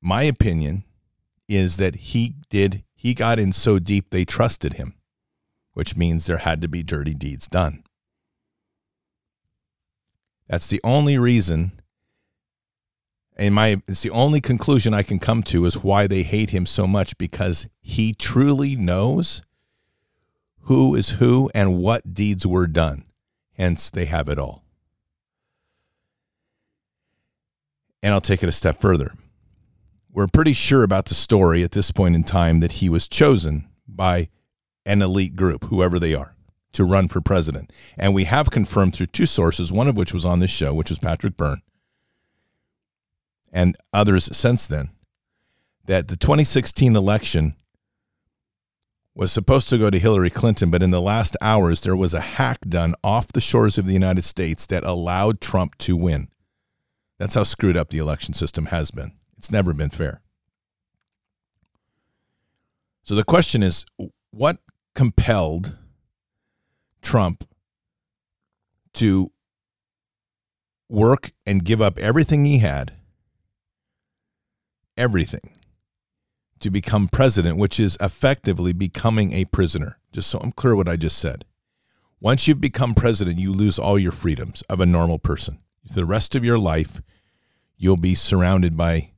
my 0.00 0.22
opinion 0.22 0.84
is 1.48 1.76
that 1.78 1.96
he 1.96 2.36
did, 2.48 2.84
he 3.00 3.14
got 3.14 3.38
in 3.38 3.52
so 3.52 3.78
deep 3.78 4.10
they 4.10 4.24
trusted 4.24 4.72
him, 4.72 4.94
which 5.72 5.96
means 5.96 6.26
there 6.26 6.38
had 6.38 6.60
to 6.60 6.68
be 6.68 6.82
dirty 6.82 7.14
deeds 7.14 7.46
done. 7.46 7.84
That's 10.48 10.66
the 10.66 10.80
only 10.82 11.16
reason. 11.16 11.80
And 13.36 13.54
my 13.54 13.80
it's 13.86 14.02
the 14.02 14.10
only 14.10 14.40
conclusion 14.40 14.94
I 14.94 15.04
can 15.04 15.20
come 15.20 15.44
to 15.44 15.64
is 15.64 15.84
why 15.84 16.08
they 16.08 16.24
hate 16.24 16.50
him 16.50 16.66
so 16.66 16.88
much 16.88 17.16
because 17.18 17.68
he 17.80 18.12
truly 18.12 18.74
knows 18.74 19.42
who 20.62 20.96
is 20.96 21.10
who 21.10 21.48
and 21.54 21.78
what 21.78 22.14
deeds 22.14 22.44
were 22.44 22.66
done. 22.66 23.04
Hence 23.56 23.90
they 23.90 24.06
have 24.06 24.28
it 24.28 24.40
all. 24.40 24.64
And 28.02 28.12
I'll 28.12 28.20
take 28.20 28.42
it 28.42 28.48
a 28.48 28.52
step 28.52 28.80
further. 28.80 29.12
We're 30.10 30.26
pretty 30.26 30.54
sure 30.54 30.82
about 30.82 31.06
the 31.06 31.14
story 31.14 31.62
at 31.62 31.72
this 31.72 31.90
point 31.90 32.14
in 32.14 32.24
time 32.24 32.60
that 32.60 32.72
he 32.72 32.88
was 32.88 33.08
chosen 33.08 33.68
by 33.86 34.28
an 34.86 35.02
elite 35.02 35.36
group, 35.36 35.64
whoever 35.64 35.98
they 35.98 36.14
are 36.14 36.34
to 36.72 36.84
run 36.84 37.08
for 37.08 37.20
president. 37.20 37.72
And 37.96 38.14
we 38.14 38.24
have 38.24 38.50
confirmed 38.50 38.94
through 38.94 39.06
two 39.06 39.26
sources, 39.26 39.72
one 39.72 39.88
of 39.88 39.96
which 39.96 40.14
was 40.14 40.24
on 40.24 40.40
this 40.40 40.50
show, 40.50 40.74
which 40.74 40.90
was 40.90 40.98
Patrick 40.98 41.36
Byrne, 41.36 41.62
and 43.52 43.76
others 43.92 44.28
since 44.36 44.66
then, 44.66 44.90
that 45.86 46.08
the 46.08 46.16
2016 46.16 46.94
election 46.94 47.56
was 49.14 49.32
supposed 49.32 49.68
to 49.68 49.78
go 49.78 49.90
to 49.90 49.98
Hillary 49.98 50.30
Clinton, 50.30 50.70
but 50.70 50.82
in 50.82 50.90
the 50.90 51.00
last 51.00 51.36
hours, 51.40 51.80
there 51.80 51.96
was 51.96 52.14
a 52.14 52.20
hack 52.20 52.60
done 52.60 52.94
off 53.02 53.32
the 53.32 53.40
shores 53.40 53.76
of 53.76 53.86
the 53.86 53.92
United 53.92 54.24
States 54.24 54.64
that 54.66 54.84
allowed 54.84 55.40
Trump 55.40 55.76
to 55.78 55.96
win. 55.96 56.28
That's 57.18 57.34
how 57.34 57.42
screwed 57.42 57.76
up 57.76 57.90
the 57.90 57.98
election 57.98 58.32
system 58.32 58.66
has 58.66 58.92
been. 58.92 59.17
It's 59.38 59.50
never 59.50 59.72
been 59.72 59.90
fair. 59.90 60.20
So 63.04 63.14
the 63.14 63.24
question 63.24 63.62
is 63.62 63.86
what 64.30 64.58
compelled 64.94 65.76
Trump 67.00 67.44
to 68.94 69.30
work 70.88 71.30
and 71.46 71.64
give 71.64 71.80
up 71.80 71.98
everything 71.98 72.44
he 72.44 72.58
had, 72.58 72.92
everything, 74.96 75.54
to 76.60 76.70
become 76.70 77.08
president, 77.08 77.56
which 77.56 77.78
is 77.78 77.96
effectively 78.00 78.72
becoming 78.72 79.32
a 79.32 79.44
prisoner. 79.44 79.98
Just 80.12 80.28
so 80.28 80.40
I'm 80.40 80.52
clear 80.52 80.74
what 80.74 80.88
I 80.88 80.96
just 80.96 81.18
said. 81.18 81.44
Once 82.20 82.48
you've 82.48 82.60
become 82.60 82.94
president, 82.94 83.38
you 83.38 83.52
lose 83.52 83.78
all 83.78 83.98
your 83.98 84.10
freedoms 84.10 84.62
of 84.62 84.80
a 84.80 84.86
normal 84.86 85.18
person. 85.18 85.60
the 85.94 86.04
rest 86.04 86.34
of 86.34 86.44
your 86.44 86.58
life, 86.58 87.00
you'll 87.76 87.96
be 87.96 88.14
surrounded 88.14 88.76
by 88.76 89.12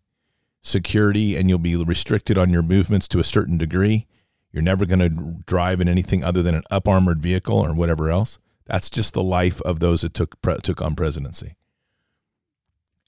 security 0.62 1.36
and 1.36 1.48
you'll 1.48 1.58
be 1.58 1.76
restricted 1.76 2.36
on 2.36 2.50
your 2.50 2.62
movements 2.62 3.08
to 3.08 3.18
a 3.18 3.24
certain 3.24 3.56
degree. 3.56 4.06
You're 4.52 4.62
never 4.62 4.84
going 4.84 5.00
to 5.00 5.42
drive 5.46 5.80
in 5.80 5.88
anything 5.88 6.24
other 6.24 6.42
than 6.42 6.54
an 6.54 6.64
up 6.70 6.88
armored 6.88 7.22
vehicle 7.22 7.58
or 7.58 7.74
whatever 7.74 8.10
else. 8.10 8.38
That's 8.66 8.90
just 8.90 9.14
the 9.14 9.22
life 9.22 9.60
of 9.62 9.80
those 9.80 10.02
that 10.02 10.14
took 10.14 10.36
took 10.62 10.82
on 10.82 10.94
presidency. 10.94 11.56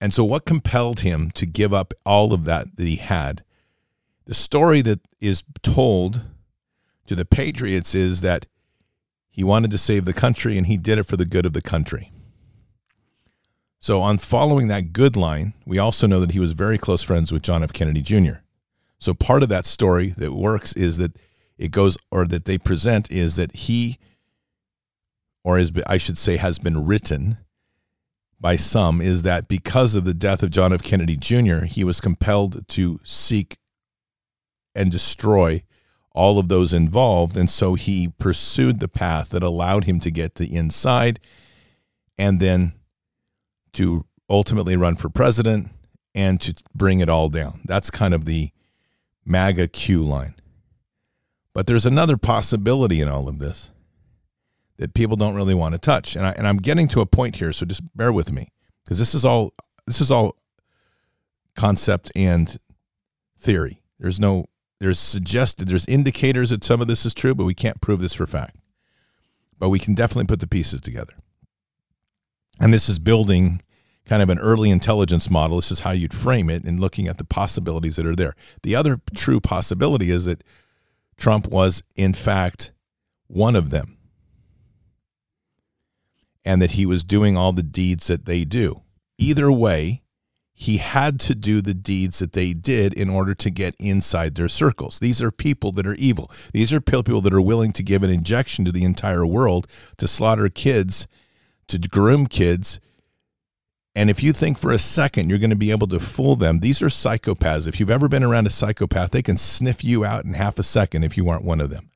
And 0.01 0.13
so, 0.13 0.25
what 0.25 0.45
compelled 0.45 1.01
him 1.01 1.31
to 1.33 1.47
give 1.47 1.73
up 1.73 1.95
all 2.05 2.33
of 2.33 2.45
that 2.45 2.77
that 2.77 2.87
he 2.87 2.97
had? 2.97 3.45
The 4.27 4.35
story 4.35 4.83
that 4.83 5.01
is 5.21 5.45
told 5.63 6.23
to 7.07 7.15
the 7.15 7.25
patriots 7.25 7.95
is 7.95 8.21
that 8.21 8.47
he 9.31 9.45
wanted 9.45 9.71
to 9.71 9.79
save 9.79 10.05
the 10.05 10.13
country 10.13 10.59
and 10.59 10.67
he 10.67 10.77
did 10.77 10.99
it 10.99 11.05
for 11.05 11.17
the 11.17 11.25
good 11.25 11.47
of 11.47 11.53
the 11.53 11.63
country. 11.63 12.13
So, 13.83 14.01
on 14.01 14.19
following 14.19 14.69
that 14.69 14.93
good 14.93 15.17
line, 15.17 15.55
we 15.67 15.77
also 15.77 16.07
know 16.07 16.21
that 16.21 16.31
he 16.31 16.39
was 16.39 16.53
very 16.53 16.79
close 16.79 17.03
friends 17.03 17.33
with 17.33 17.43
John 17.43 17.65
F. 17.65 17.73
Kennedy 17.73 18.01
Jr. 18.01 18.35
So, 19.01 19.13
part 19.13 19.43
of 19.43 19.49
that 19.49 19.67
story 19.67 20.11
that 20.19 20.35
works 20.35 20.73
is 20.75 20.99
that 20.99 21.19
it 21.59 21.73
goes 21.73 21.99
or 22.09 22.25
that 22.27 22.45
they 22.45 22.59
present 22.59 23.11
is 23.11 23.35
that 23.35 23.57
he 23.57 23.99
or 25.43 25.59
as 25.59 25.73
I 25.85 25.99
should 25.99 26.17
say 26.17 26.37
has 26.37 26.61
been 26.61 26.87
written 26.87 27.39
by 28.41 28.55
some 28.55 29.01
is 29.01 29.25
that 29.25 29.49
because 29.49 29.97
of 29.97 30.05
the 30.05 30.15
death 30.15 30.45
of 30.45 30.51
John 30.51 30.73
F. 30.73 30.83
Kennedy 30.83 31.17
Jr., 31.17 31.65
he 31.65 31.83
was 31.83 32.01
compelled 32.01 32.69
to 32.69 33.01
seek 33.03 33.57
and 34.77 34.93
destroy 34.93 35.65
all 36.13 36.39
of 36.39 36.47
those 36.47 36.73
involved. 36.73 37.37
And 37.37 37.51
so 37.51 37.75
he 37.75 38.13
pursued 38.17 38.79
the 38.79 38.87
path 38.87 39.31
that 39.31 39.43
allowed 39.43 39.85
him 39.85 39.99
to 39.99 40.11
get 40.13 40.37
the 40.37 40.55
inside 40.55 41.19
and 42.17 42.39
then 42.39 42.75
to 43.75 44.07
ultimately 44.29 44.77
run 44.77 44.95
for 44.95 45.09
president 45.09 45.71
and 46.15 46.41
to 46.41 46.55
bring 46.75 47.01
it 47.01 47.09
all 47.09 47.29
down. 47.29 47.61
That's 47.65 47.91
kind 47.91 48.15
of 48.15 48.25
the 48.25 48.51
MAGA 49.25 49.69
Q 49.69 50.03
line. 50.03 50.35
But 51.55 51.67
there's 51.67 51.87
another 51.87 52.17
possibility 52.17 53.01
in 53.01 53.09
all 53.09 53.29
of 53.29 53.39
this 53.39 53.71
that 54.79 54.95
people 54.95 55.17
don't 55.17 55.35
really 55.35 55.55
want 55.55 55.75
to 55.75 55.79
touch. 55.79 56.17
And, 56.17 56.27
I, 56.27 56.33
and 56.33 56.47
I'm 56.47 56.57
getting 56.57 56.89
to 56.89 57.01
a 57.01 57.07
point 57.07 57.37
here, 57.37 57.53
so 57.53 57.67
just 57.67 57.97
bear 57.97 58.13
with 58.13 58.33
me 58.33 58.51
because 58.85 58.99
this 58.99 59.15
is 59.15 59.25
all 59.25 59.53
this 59.87 60.01
is 60.01 60.11
all 60.11 60.37
concept 61.55 62.11
and 62.17 62.59
theory. 63.39 63.83
There's 63.99 64.19
no 64.19 64.47
there's 64.81 64.99
suggested 64.99 65.69
there's 65.69 65.87
indicators 65.87 66.51
that 66.51 66.65
some 66.65 66.81
of 66.81 66.89
this 66.89 67.07
is 67.07 67.15
true, 67.15 67.35
but 67.35 67.45
we 67.45 67.55
can't 67.55 67.81
prove 67.81 68.01
this 68.01 68.15
for 68.15 68.27
fact. 68.27 68.57
But 69.59 69.69
we 69.69 69.79
can 69.79 69.95
definitely 69.95 70.27
put 70.27 70.41
the 70.41 70.49
pieces 70.49 70.81
together. 70.81 71.15
And 72.61 72.73
this 72.73 72.89
is 72.89 72.99
building 72.99 73.63
kind 74.05 74.23
of 74.23 74.29
an 74.29 74.39
early 74.39 74.71
intelligence 74.71 75.31
model. 75.31 75.57
This 75.57 75.71
is 75.71 75.81
how 75.81 75.93
you'd 75.93 76.15
frame 76.15 76.51
it 76.51 76.65
and 76.65 76.81
looking 76.81 77.09
at 77.09 77.19
the 77.19 77.25
possibilities 77.25 77.97
that 77.97 78.07
are 78.07 78.17
there. 78.17 78.35
The 78.63 78.77
other 78.77 79.01
true 79.15 79.41
possibility 79.41 80.11
is 80.11 80.25
that 80.25 80.45
Trump 81.17 81.49
was, 81.49 81.83
in 81.97 82.15
fact, 82.15 82.73
one 83.29 83.57
of 83.57 83.71
them. 83.71 83.97
And 86.45 86.61
that 86.61 86.73
he 86.73 86.87
was 86.87 87.05
doing 87.05 87.37
all 87.37 87.53
the 87.53 87.63
deeds 87.63 88.09
that 88.09 88.25
they 88.25 88.45
do. 88.45 88.83
Either 89.19 89.53
way, 89.53 90.03
he 90.55 90.79
had 90.79 91.19
to 91.21 91.35
do 91.35 91.61
the 91.61 91.75
deeds 91.75 92.19
that 92.19 92.33
they 92.33 92.53
did 92.53 92.93
in 92.93 93.09
order 93.09 93.35
to 93.35 93.51
get 93.51 93.75
inside 93.79 94.35
their 94.35 94.49
circles. 94.49 94.99
These 94.99 95.23
are 95.23 95.31
people 95.31 95.73
that 95.73 95.87
are 95.87 95.95
evil. 95.95 96.31
These 96.53 96.73
are 96.73 96.81
people 96.81 97.21
that 97.21 97.35
are 97.35 97.41
willing 97.41 97.73
to 97.73 97.83
give 97.83 98.03
an 98.03 98.11
injection 98.11 98.65
to 98.65 98.73
the 98.73 98.85
entire 98.85 99.27
world 99.27 99.67
to 99.99 100.07
slaughter 100.07 100.49
kids, 100.49 101.07
to 101.69 101.79
groom 101.79 102.27
kids, 102.27 102.81
and 103.95 104.09
if 104.09 104.23
you 104.23 104.33
think 104.33 104.59
for 104.59 104.73
a 104.73 104.79
second 104.79 105.29
you're 105.29 105.39
going 105.39 105.51
to 105.51 105.57
be 105.57 105.71
able 105.71 105.87
to 105.89 106.01
fool 106.01 106.37
them, 106.37 106.61
these 106.61 106.83
are 106.83 106.87
psychopaths. 106.87 107.67
If 107.67 107.79
you've 107.79 107.91
ever 107.91 108.09
been 108.09 108.23
around 108.23 108.47
a 108.47 108.51
psychopath, 108.51 109.11
they 109.11 109.23
can 109.23 109.37
sniff 109.37 109.85
you 109.85 110.05
out 110.05 110.25
in 110.25 110.35
half 110.35 110.59
a 110.59 110.63
second 110.63 111.05
if 111.05 111.17
you 111.17 111.29
aren't 111.29 111.45
one 111.45 111.61
of 111.61 111.71
them. 111.71 111.91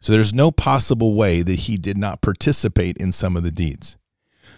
So 0.00 0.12
there's 0.12 0.34
no 0.34 0.52
possible 0.52 1.14
way 1.14 1.42
that 1.42 1.60
he 1.60 1.76
did 1.76 1.96
not 1.96 2.20
participate 2.20 2.96
in 2.98 3.10
some 3.10 3.36
of 3.36 3.42
the 3.42 3.50
deeds. 3.50 3.96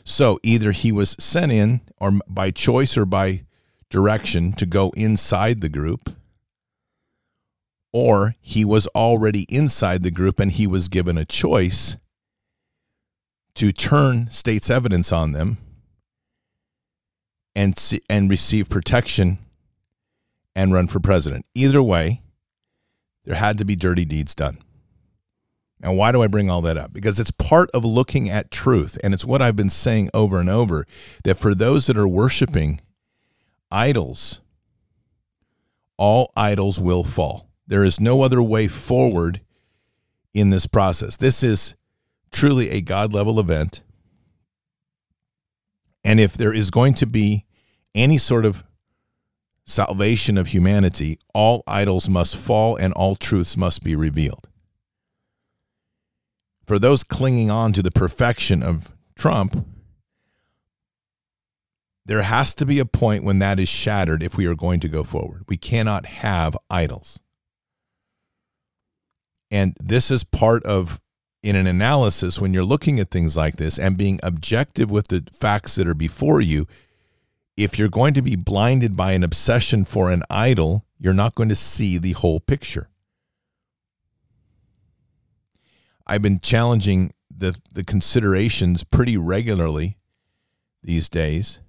So 0.04 0.38
either 0.42 0.72
he 0.72 0.92
was 0.92 1.16
sent 1.18 1.52
in 1.52 1.80
or 2.00 2.12
by 2.28 2.50
choice 2.50 2.96
or 2.96 3.06
by 3.06 3.44
direction 3.88 4.52
to 4.52 4.66
go 4.66 4.90
inside 4.96 5.60
the 5.60 5.68
group 5.68 6.10
or 7.92 8.34
he 8.40 8.64
was 8.64 8.86
already 8.88 9.46
inside 9.48 10.02
the 10.02 10.10
group 10.10 10.38
and 10.38 10.52
he 10.52 10.66
was 10.66 10.88
given 10.88 11.16
a 11.16 11.24
choice 11.24 11.96
to 13.56 13.72
turn 13.72 14.30
state's 14.30 14.70
evidence 14.70 15.12
on 15.12 15.32
them 15.32 15.58
and 17.54 17.78
see, 17.78 18.00
and 18.08 18.30
receive 18.30 18.68
protection 18.68 19.38
and 20.54 20.72
run 20.72 20.86
for 20.86 21.00
president. 21.00 21.44
Either 21.54 21.82
way, 21.82 22.22
there 23.24 23.36
had 23.36 23.58
to 23.58 23.64
be 23.64 23.74
dirty 23.74 24.04
deeds 24.04 24.34
done. 24.34 24.58
And 25.82 25.96
why 25.96 26.12
do 26.12 26.22
I 26.22 26.26
bring 26.26 26.48
all 26.48 26.62
that 26.62 26.78
up? 26.78 26.92
Because 26.92 27.20
it's 27.20 27.30
part 27.30 27.70
of 27.72 27.84
looking 27.84 28.30
at 28.30 28.50
truth. 28.50 28.98
And 29.04 29.12
it's 29.12 29.26
what 29.26 29.42
I've 29.42 29.56
been 29.56 29.70
saying 29.70 30.10
over 30.14 30.38
and 30.38 30.48
over 30.48 30.86
that 31.24 31.36
for 31.36 31.54
those 31.54 31.86
that 31.86 31.98
are 31.98 32.08
worshiping 32.08 32.80
idols, 33.70 34.40
all 35.98 36.32
idols 36.36 36.80
will 36.80 37.04
fall. 37.04 37.50
There 37.66 37.84
is 37.84 38.00
no 38.00 38.22
other 38.22 38.42
way 38.42 38.68
forward 38.68 39.40
in 40.32 40.50
this 40.50 40.66
process. 40.66 41.16
This 41.16 41.42
is 41.42 41.74
truly 42.32 42.70
a 42.70 42.80
God 42.80 43.12
level 43.12 43.40
event. 43.40 43.82
And 46.04 46.20
if 46.20 46.34
there 46.34 46.52
is 46.52 46.70
going 46.70 46.94
to 46.94 47.06
be 47.06 47.46
any 47.94 48.18
sort 48.18 48.44
of 48.44 48.62
salvation 49.64 50.38
of 50.38 50.48
humanity, 50.48 51.18
all 51.34 51.64
idols 51.66 52.08
must 52.08 52.36
fall 52.36 52.76
and 52.76 52.92
all 52.92 53.16
truths 53.16 53.56
must 53.56 53.82
be 53.82 53.96
revealed. 53.96 54.48
for 56.66 56.78
those 56.78 57.04
clinging 57.04 57.50
on 57.50 57.72
to 57.72 57.82
the 57.82 57.90
perfection 57.90 58.62
of 58.62 58.92
Trump, 59.14 59.66
there 62.04 62.22
has 62.22 62.54
to 62.56 62.66
be 62.66 62.78
a 62.78 62.84
point 62.84 63.24
when 63.24 63.38
that 63.38 63.58
is 63.58 63.68
shattered 63.68 64.22
if 64.22 64.36
we 64.36 64.46
are 64.46 64.54
going 64.54 64.80
to 64.80 64.88
go 64.88 65.02
forward. 65.04 65.44
We 65.48 65.56
cannot 65.56 66.06
have 66.06 66.56
idols. 66.70 67.20
And 69.50 69.76
this 69.80 70.10
is 70.10 70.24
part 70.24 70.64
of 70.64 71.00
in 71.46 71.54
an 71.54 71.68
analysis 71.68 72.40
when 72.40 72.52
you're 72.52 72.64
looking 72.64 72.98
at 72.98 73.08
things 73.08 73.36
like 73.36 73.54
this 73.54 73.78
and 73.78 73.96
being 73.96 74.18
objective 74.24 74.90
with 74.90 75.06
the 75.06 75.24
facts 75.32 75.76
that 75.76 75.86
are 75.86 75.94
before 75.94 76.40
you. 76.40 76.66
If 77.56 77.78
you're 77.78 77.88
going 77.88 78.14
to 78.14 78.22
be 78.22 78.34
blinded 78.34 78.96
by 78.96 79.12
an 79.12 79.22
obsession 79.22 79.84
for 79.84 80.10
an 80.10 80.24
idol, 80.28 80.84
you're 80.98 81.14
not 81.14 81.36
going 81.36 81.48
to 81.48 81.54
see 81.54 81.98
the 81.98 82.12
whole 82.12 82.40
picture. 82.40 82.88
I've 86.04 86.20
been 86.20 86.40
challenging 86.40 87.12
the 87.30 87.56
the 87.70 87.84
considerations 87.84 88.82
pretty 88.82 89.16
regularly 89.16 89.98
these 90.82 91.08
days 91.08 91.60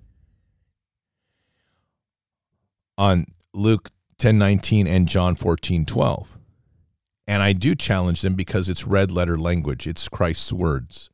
on 2.98 3.28
Luke 3.54 3.92
10:19 4.18 4.88
and 4.88 5.08
John 5.08 5.36
14:12. 5.36 6.37
And 7.28 7.44
I 7.44 7.52
do 7.52 7.76
challenge 7.76 8.22
them 8.22 8.36
because 8.36 8.70
it's 8.70 8.88
red 8.88 9.12
letter 9.12 9.38
language, 9.38 9.86
it's 9.86 10.08
Christ's 10.08 10.54
words. 10.54 11.10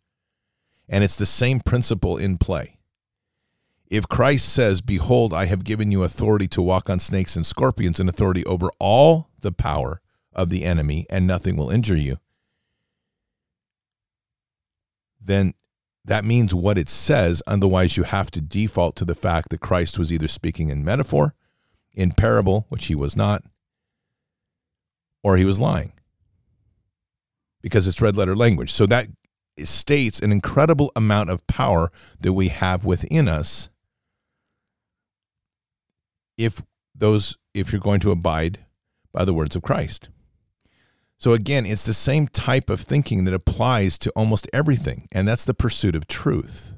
And 0.87 1.03
it's 1.03 1.15
the 1.15 1.25
same 1.25 1.59
principle 1.59 2.17
in 2.17 2.37
play. 2.37 2.77
If 3.87 4.07
Christ 4.07 4.49
says, 4.49 4.81
Behold, 4.81 5.33
I 5.33 5.45
have 5.45 5.63
given 5.63 5.91
you 5.91 6.03
authority 6.03 6.47
to 6.49 6.61
walk 6.61 6.89
on 6.89 6.99
snakes 6.99 7.35
and 7.35 7.45
scorpions 7.45 7.99
and 7.99 8.07
authority 8.07 8.45
over 8.45 8.69
all 8.79 9.29
the 9.41 9.51
power 9.51 10.01
of 10.33 10.49
the 10.49 10.63
enemy, 10.63 11.05
and 11.09 11.27
nothing 11.27 11.55
will 11.55 11.69
injure 11.69 11.97
you, 11.97 12.17
then 15.21 15.53
that 16.05 16.25
means 16.25 16.53
what 16.53 16.77
it 16.77 16.89
says. 16.89 17.41
Otherwise, 17.47 17.97
you 17.97 18.03
have 18.03 18.29
to 18.31 18.41
default 18.41 18.95
to 18.97 19.05
the 19.05 19.15
fact 19.15 19.49
that 19.49 19.61
Christ 19.61 19.97
was 19.97 20.11
either 20.11 20.27
speaking 20.27 20.69
in 20.69 20.83
metaphor, 20.83 21.33
in 21.93 22.11
parable, 22.11 22.65
which 22.69 22.87
he 22.87 22.95
was 22.95 23.15
not, 23.15 23.43
or 25.23 25.37
he 25.37 25.45
was 25.45 25.59
lying 25.59 25.93
because 27.63 27.87
it's 27.87 28.01
red 28.01 28.15
letter 28.15 28.35
language. 28.35 28.71
So 28.71 28.85
that 28.85 29.07
states 29.63 30.19
an 30.19 30.31
incredible 30.31 30.91
amount 30.95 31.31
of 31.31 31.45
power 31.47 31.91
that 32.19 32.33
we 32.33 32.49
have 32.49 32.85
within 32.85 33.27
us 33.27 33.69
if 36.37 36.61
those 36.93 37.37
if 37.53 37.71
you're 37.71 37.81
going 37.81 37.99
to 38.01 38.11
abide 38.11 38.59
by 39.11 39.23
the 39.25 39.33
words 39.33 39.55
of 39.55 39.61
Christ. 39.61 40.09
So 41.19 41.33
again, 41.33 41.65
it's 41.65 41.85
the 41.85 41.93
same 41.93 42.27
type 42.27 42.69
of 42.69 42.81
thinking 42.81 43.23
that 43.23 43.33
applies 43.33 43.97
to 43.99 44.11
almost 44.11 44.49
everything, 44.51 45.07
and 45.11 45.27
that's 45.27 45.45
the 45.45 45.53
pursuit 45.53 45.95
of 45.95 46.07
truth. 46.07 46.73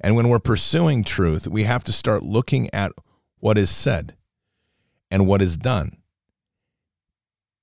And 0.00 0.16
when 0.16 0.28
we're 0.28 0.38
pursuing 0.38 1.04
truth, 1.04 1.46
we 1.46 1.64
have 1.64 1.84
to 1.84 1.92
start 1.92 2.22
looking 2.22 2.70
at 2.72 2.92
what 3.38 3.58
is 3.58 3.68
said 3.68 4.16
and 5.10 5.26
what 5.26 5.42
is 5.42 5.58
done 5.58 5.99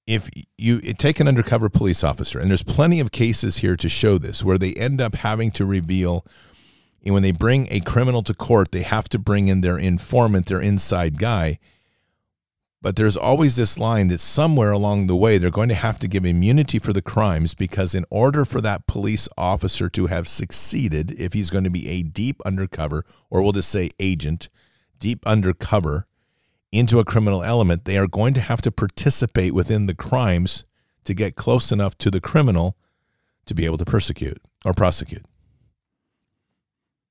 if 0.07 0.29
you 0.57 0.79
take 0.93 1.19
an 1.19 1.27
undercover 1.27 1.69
police 1.69 2.03
officer, 2.03 2.39
and 2.39 2.49
there's 2.49 2.63
plenty 2.63 3.01
of 3.01 3.11
cases 3.11 3.57
here 3.57 3.75
to 3.75 3.89
show 3.89 4.17
this, 4.17 4.43
where 4.43 4.57
they 4.57 4.73
end 4.73 5.01
up 5.01 5.15
having 5.15 5.51
to 5.51 5.65
reveal, 5.65 6.25
and 7.03 7.13
when 7.13 7.23
they 7.23 7.31
bring 7.31 7.67
a 7.69 7.81
criminal 7.81 8.23
to 8.23 8.33
court, 8.33 8.71
they 8.71 8.83
have 8.83 9.09
to 9.09 9.19
bring 9.19 9.49
in 9.49 9.61
their 9.61 9.77
informant, 9.77 10.47
their 10.47 10.61
inside 10.61 11.19
guy. 11.19 11.59
But 12.81 12.95
there's 12.95 13.17
always 13.17 13.55
this 13.55 13.77
line 13.77 14.07
that 14.07 14.19
somewhere 14.19 14.71
along 14.71 15.07
the 15.07 15.15
way, 15.15 15.37
they're 15.37 15.49
going 15.49 15.69
to 15.69 15.75
have 15.75 15.99
to 15.99 16.07
give 16.07 16.23
immunity 16.23 16.79
for 16.79 16.93
the 16.93 17.01
crimes 17.01 17.53
because, 17.53 17.93
in 17.93 18.05
order 18.09 18.45
for 18.45 18.61
that 18.61 18.87
police 18.87 19.27
officer 19.37 19.89
to 19.89 20.07
have 20.07 20.27
succeeded, 20.27 21.11
if 21.19 21.33
he's 21.33 21.49
going 21.49 21.65
to 21.65 21.69
be 21.69 21.89
a 21.89 22.03
deep 22.03 22.41
undercover, 22.45 23.03
or 23.29 23.41
we'll 23.41 23.51
just 23.51 23.69
say 23.69 23.89
agent, 23.99 24.47
deep 24.99 25.25
undercover, 25.25 26.07
into 26.77 26.99
a 26.99 27.05
criminal 27.05 27.43
element, 27.43 27.85
they 27.85 27.97
are 27.97 28.07
going 28.07 28.33
to 28.35 28.41
have 28.41 28.61
to 28.61 28.71
participate 28.71 29.53
within 29.53 29.87
the 29.87 29.95
crimes 29.95 30.65
to 31.05 31.13
get 31.13 31.35
close 31.35 31.71
enough 31.71 31.97
to 31.97 32.11
the 32.11 32.21
criminal 32.21 32.77
to 33.45 33.55
be 33.55 33.65
able 33.65 33.77
to 33.77 33.85
persecute 33.85 34.41
or 34.65 34.73
prosecute. 34.73 35.25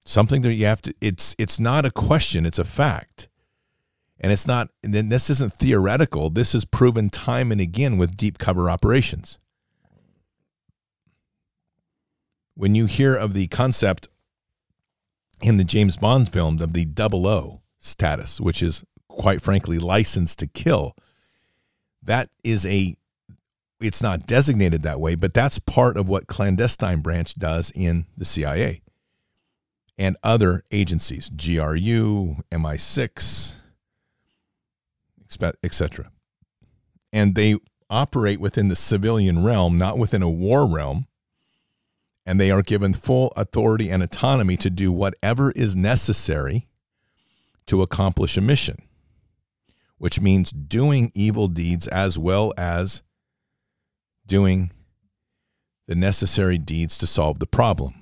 Something 0.04 0.42
that 0.42 0.54
you 0.54 0.66
have 0.66 0.82
to 0.82 0.94
it's 1.00 1.34
it's 1.38 1.58
not 1.58 1.84
a 1.84 1.90
question, 1.90 2.46
it's 2.46 2.58
a 2.58 2.64
fact. 2.64 3.28
And 4.20 4.32
it's 4.32 4.46
not 4.46 4.68
and 4.84 4.94
then 4.94 5.08
this 5.08 5.28
isn't 5.30 5.52
theoretical. 5.52 6.30
This 6.30 6.54
is 6.54 6.64
proven 6.64 7.10
time 7.10 7.50
and 7.50 7.60
again 7.60 7.98
with 7.98 8.16
deep 8.16 8.38
cover 8.38 8.70
operations. 8.70 9.38
When 12.54 12.74
you 12.74 12.86
hear 12.86 13.16
of 13.16 13.34
the 13.34 13.48
concept 13.48 14.08
in 15.42 15.56
the 15.56 15.64
James 15.64 15.96
Bond 15.96 16.28
film 16.28 16.62
of 16.62 16.72
the 16.72 16.84
double 16.84 17.26
O 17.26 17.62
status, 17.78 18.40
which 18.40 18.62
is 18.62 18.84
quite 19.16 19.42
frankly, 19.42 19.78
licensed 19.78 20.38
to 20.40 20.46
kill. 20.46 20.94
That 22.02 22.28
is 22.44 22.64
a, 22.66 22.96
it's 23.80 24.02
not 24.02 24.26
designated 24.26 24.82
that 24.82 25.00
way, 25.00 25.14
but 25.14 25.34
that's 25.34 25.58
part 25.58 25.96
of 25.96 26.08
what 26.08 26.26
clandestine 26.26 27.00
branch 27.00 27.34
does 27.34 27.72
in 27.74 28.06
the 28.16 28.24
CIA 28.24 28.82
and 29.98 30.16
other 30.22 30.62
agencies, 30.70 31.28
GRU, 31.30 32.36
MI6, 32.50 33.56
etc. 35.62 36.10
And 37.12 37.34
they 37.34 37.56
operate 37.88 38.40
within 38.40 38.68
the 38.68 38.76
civilian 38.76 39.44
realm, 39.44 39.76
not 39.78 39.98
within 39.98 40.22
a 40.22 40.30
war 40.30 40.66
realm. 40.66 41.06
And 42.28 42.40
they 42.40 42.50
are 42.50 42.62
given 42.62 42.92
full 42.92 43.32
authority 43.36 43.88
and 43.88 44.02
autonomy 44.02 44.56
to 44.56 44.68
do 44.68 44.90
whatever 44.90 45.52
is 45.52 45.76
necessary 45.76 46.66
to 47.66 47.82
accomplish 47.82 48.36
a 48.36 48.40
mission 48.40 48.85
which 49.98 50.20
means 50.20 50.50
doing 50.50 51.10
evil 51.14 51.48
deeds 51.48 51.86
as 51.88 52.18
well 52.18 52.52
as 52.56 53.02
doing 54.26 54.70
the 55.86 55.94
necessary 55.94 56.58
deeds 56.58 56.98
to 56.98 57.06
solve 57.06 57.38
the 57.38 57.46
problem. 57.46 57.94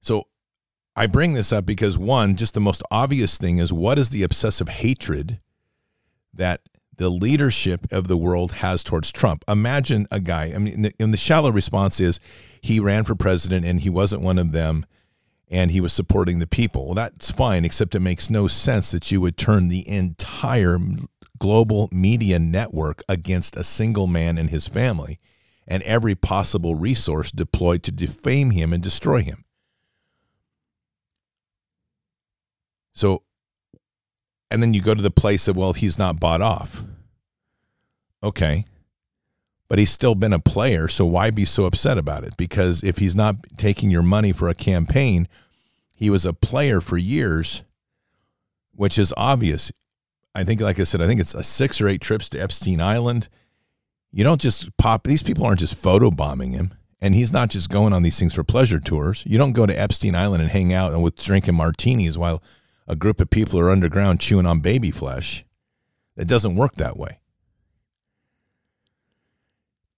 So 0.00 0.24
I 0.94 1.06
bring 1.06 1.34
this 1.34 1.52
up 1.52 1.66
because 1.66 1.98
one, 1.98 2.36
just 2.36 2.54
the 2.54 2.60
most 2.60 2.82
obvious 2.90 3.38
thing 3.38 3.58
is 3.58 3.72
what 3.72 3.98
is 3.98 4.10
the 4.10 4.22
obsessive 4.22 4.68
hatred 4.68 5.40
that 6.32 6.62
the 6.96 7.10
leadership 7.10 7.86
of 7.92 8.08
the 8.08 8.16
world 8.16 8.52
has 8.52 8.82
towards 8.82 9.12
Trump? 9.12 9.44
Imagine 9.46 10.06
a 10.10 10.20
guy, 10.20 10.52
I 10.54 10.58
mean, 10.58 10.88
and 10.98 11.12
the 11.12 11.18
shallow 11.18 11.50
response 11.50 12.00
is 12.00 12.18
he 12.60 12.80
ran 12.80 13.04
for 13.04 13.14
president 13.14 13.66
and 13.66 13.80
he 13.80 13.90
wasn't 13.90 14.22
one 14.22 14.38
of 14.38 14.52
them 14.52 14.86
and 15.48 15.70
he 15.70 15.80
was 15.80 15.92
supporting 15.92 16.38
the 16.38 16.46
people. 16.46 16.86
Well, 16.86 16.94
that's 16.94 17.30
fine, 17.30 17.64
except 17.64 17.94
it 17.94 18.00
makes 18.00 18.30
no 18.30 18.48
sense 18.48 18.90
that 18.90 19.10
you 19.10 19.20
would 19.20 19.36
turn 19.36 19.68
the 19.68 19.88
entire 19.88 20.78
global 21.38 21.88
media 21.92 22.38
network 22.38 23.02
against 23.08 23.56
a 23.56 23.64
single 23.64 24.06
man 24.06 24.38
and 24.38 24.50
his 24.50 24.66
family 24.66 25.18
and 25.68 25.82
every 25.82 26.14
possible 26.14 26.74
resource 26.74 27.30
deployed 27.30 27.82
to 27.82 27.92
defame 27.92 28.50
him 28.50 28.72
and 28.72 28.82
destroy 28.82 29.22
him. 29.22 29.44
So, 32.94 33.22
and 34.50 34.62
then 34.62 34.72
you 34.72 34.80
go 34.80 34.94
to 34.94 35.02
the 35.02 35.10
place 35.10 35.48
of, 35.48 35.56
well, 35.56 35.74
he's 35.74 35.98
not 35.98 36.20
bought 36.20 36.40
off. 36.40 36.82
Okay 38.22 38.64
but 39.68 39.78
he's 39.78 39.90
still 39.90 40.14
been 40.14 40.32
a 40.32 40.38
player. 40.38 40.88
So 40.88 41.04
why 41.04 41.30
be 41.30 41.44
so 41.44 41.64
upset 41.64 41.98
about 41.98 42.24
it? 42.24 42.36
Because 42.36 42.82
if 42.82 42.98
he's 42.98 43.16
not 43.16 43.36
taking 43.56 43.90
your 43.90 44.02
money 44.02 44.32
for 44.32 44.48
a 44.48 44.54
campaign, 44.54 45.28
he 45.94 46.10
was 46.10 46.26
a 46.26 46.32
player 46.32 46.80
for 46.80 46.96
years, 46.96 47.64
which 48.72 48.98
is 48.98 49.12
obvious. 49.16 49.72
I 50.34 50.44
think, 50.44 50.60
like 50.60 50.78
I 50.78 50.84
said, 50.84 51.00
I 51.00 51.06
think 51.06 51.20
it's 51.20 51.34
a 51.34 51.42
six 51.42 51.80
or 51.80 51.88
eight 51.88 52.00
trips 52.00 52.28
to 52.30 52.38
Epstein 52.38 52.80
Island. 52.80 53.28
You 54.12 54.22
don't 54.22 54.40
just 54.40 54.76
pop, 54.76 55.04
these 55.04 55.22
people 55.22 55.44
aren't 55.46 55.60
just 55.60 55.80
photobombing 55.82 56.52
him. 56.52 56.74
And 57.00 57.14
he's 57.14 57.32
not 57.32 57.50
just 57.50 57.70
going 57.70 57.92
on 57.92 58.02
these 58.02 58.18
things 58.18 58.34
for 58.34 58.42
pleasure 58.42 58.80
tours. 58.80 59.22
You 59.26 59.36
don't 59.36 59.52
go 59.52 59.66
to 59.66 59.80
Epstein 59.80 60.14
Island 60.14 60.42
and 60.42 60.50
hang 60.50 60.72
out 60.72 60.92
and 60.92 61.02
with 61.02 61.16
drinking 61.16 61.54
martinis 61.54 62.16
while 62.16 62.42
a 62.86 62.96
group 62.96 63.20
of 63.20 63.30
people 63.30 63.60
are 63.60 63.70
underground 63.70 64.20
chewing 64.20 64.46
on 64.46 64.60
baby 64.60 64.90
flesh. 64.90 65.44
It 66.16 66.28
doesn't 66.28 66.56
work 66.56 66.76
that 66.76 66.96
way. 66.96 67.20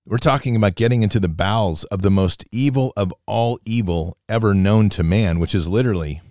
We're 0.09 0.17
talking 0.17 0.57
about 0.57 0.75
getting 0.75 1.03
into 1.03 1.21
the 1.21 1.29
bowels 1.29 1.85
of 1.85 2.01
the 2.01 2.11
most 2.11 2.43
evil 2.51 2.95
of 2.97 3.13
all 3.27 3.59
evil 3.67 4.17
ever 4.27 4.55
known 4.55 4.89
to 4.91 5.03
man, 5.03 5.39
which 5.39 5.55
is 5.55 5.69
literally 5.69 6.23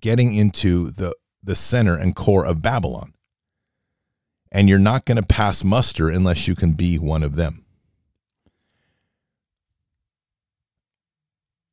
getting 0.00 0.34
into 0.34 0.90
the, 0.90 1.14
the 1.42 1.54
center 1.54 1.98
and 1.98 2.16
core 2.16 2.46
of 2.46 2.62
Babylon. 2.62 3.12
And 4.50 4.70
you're 4.70 4.78
not 4.78 5.04
going 5.04 5.20
to 5.20 5.26
pass 5.26 5.62
muster 5.62 6.08
unless 6.08 6.48
you 6.48 6.54
can 6.54 6.72
be 6.72 6.96
one 6.98 7.22
of 7.22 7.36
them. 7.36 7.66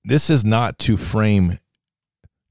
This 0.03 0.29
is 0.29 0.43
not 0.43 0.79
to 0.79 0.97
frame 0.97 1.59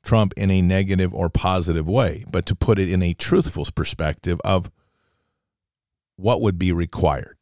Trump 0.02 0.32
in 0.38 0.50
a 0.50 0.62
negative 0.62 1.12
or 1.12 1.28
positive 1.28 1.86
way, 1.86 2.24
but 2.32 2.46
to 2.46 2.54
put 2.54 2.78
it 2.78 2.90
in 2.90 3.02
a 3.02 3.12
truthful 3.12 3.66
perspective 3.74 4.40
of 4.42 4.70
what 6.20 6.40
would 6.40 6.58
be 6.58 6.72
required. 6.72 7.36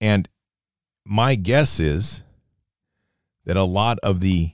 And 0.00 0.28
my 1.04 1.34
guess 1.34 1.80
is 1.80 2.22
that 3.44 3.56
a 3.56 3.64
lot 3.64 3.98
of 4.02 4.20
the 4.20 4.52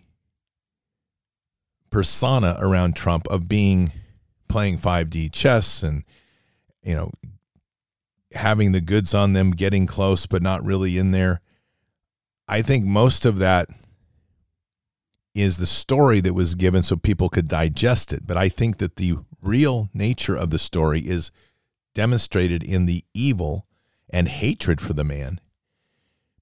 persona 1.91 2.57
around 2.59 2.97
Trump 2.97 3.27
of 3.29 3.49
being 3.49 3.93
playing 4.49 4.79
5D 4.79 5.33
chess 5.33 5.83
and 5.83 6.05
you 6.83 6.95
know 6.95 7.11
having 8.33 8.73
the 8.73 8.81
goods 8.81 9.15
on 9.15 9.33
them 9.33 9.53
getting 9.53 9.87
close 9.87 10.27
but 10.27 10.43
not 10.43 10.65
really 10.65 10.99
in 10.99 11.13
there 11.13 11.41
I 12.49 12.63
think 12.63 12.85
most 12.85 13.25
of 13.25 13.39
that 13.39 13.69
is 15.35 15.59
the 15.59 15.67
story 15.67 16.21
that 16.21 16.35
was 16.35 16.55
given 16.55 16.83
so 16.83 16.97
people 16.97 17.29
could 17.29 17.49
digest 17.49 18.13
it 18.13 18.27
but 18.27 18.37
I 18.37 18.49
think 18.49 18.79
that 18.79 18.97
the 18.97 19.19
real 19.45 19.91
nature 19.93 20.37
of 20.37 20.51
the 20.51 20.59
story 20.59 21.01
is 21.01 21.31
demonstrated 21.95 22.63
in 22.63 22.87
the 22.87 23.05
evil 23.13 23.67
and 24.11 24.29
hatred 24.29 24.81
for 24.81 24.93
the 24.93 25.05
man 25.05 25.41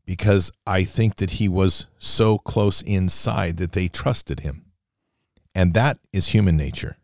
because 0.04 0.50
I 0.66 0.84
think 0.84 1.16
that 1.16 1.32
he 1.32 1.48
was 1.48 1.86
so 1.98 2.38
close 2.38 2.82
inside 2.82 3.56
that 3.58 3.72
they 3.72 3.88
trusted 3.88 4.40
him. 4.40 4.64
And 5.54 5.74
that 5.74 5.98
is 6.12 6.28
human 6.28 6.56
nature. 6.56 6.96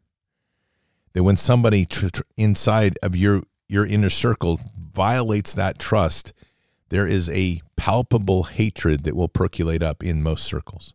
That 1.13 1.23
when 1.23 1.37
somebody 1.37 1.85
tr- 1.85 2.09
tr- 2.09 2.23
inside 2.37 2.99
of 3.03 3.17
your 3.17 3.43
your 3.69 3.87
inner 3.87 4.11
circle 4.11 4.61
violates 4.77 5.53
that 5.55 5.79
trust, 5.79 6.33
there 6.89 7.07
is 7.07 7.29
a 7.29 7.61
palpable 7.77 8.45
hatred 8.45 9.05
that 9.05 9.15
will 9.15 9.29
percolate 9.29 9.83
up 9.83 10.03
in 10.03 10.23
most 10.23 10.45
circles. 10.45 10.95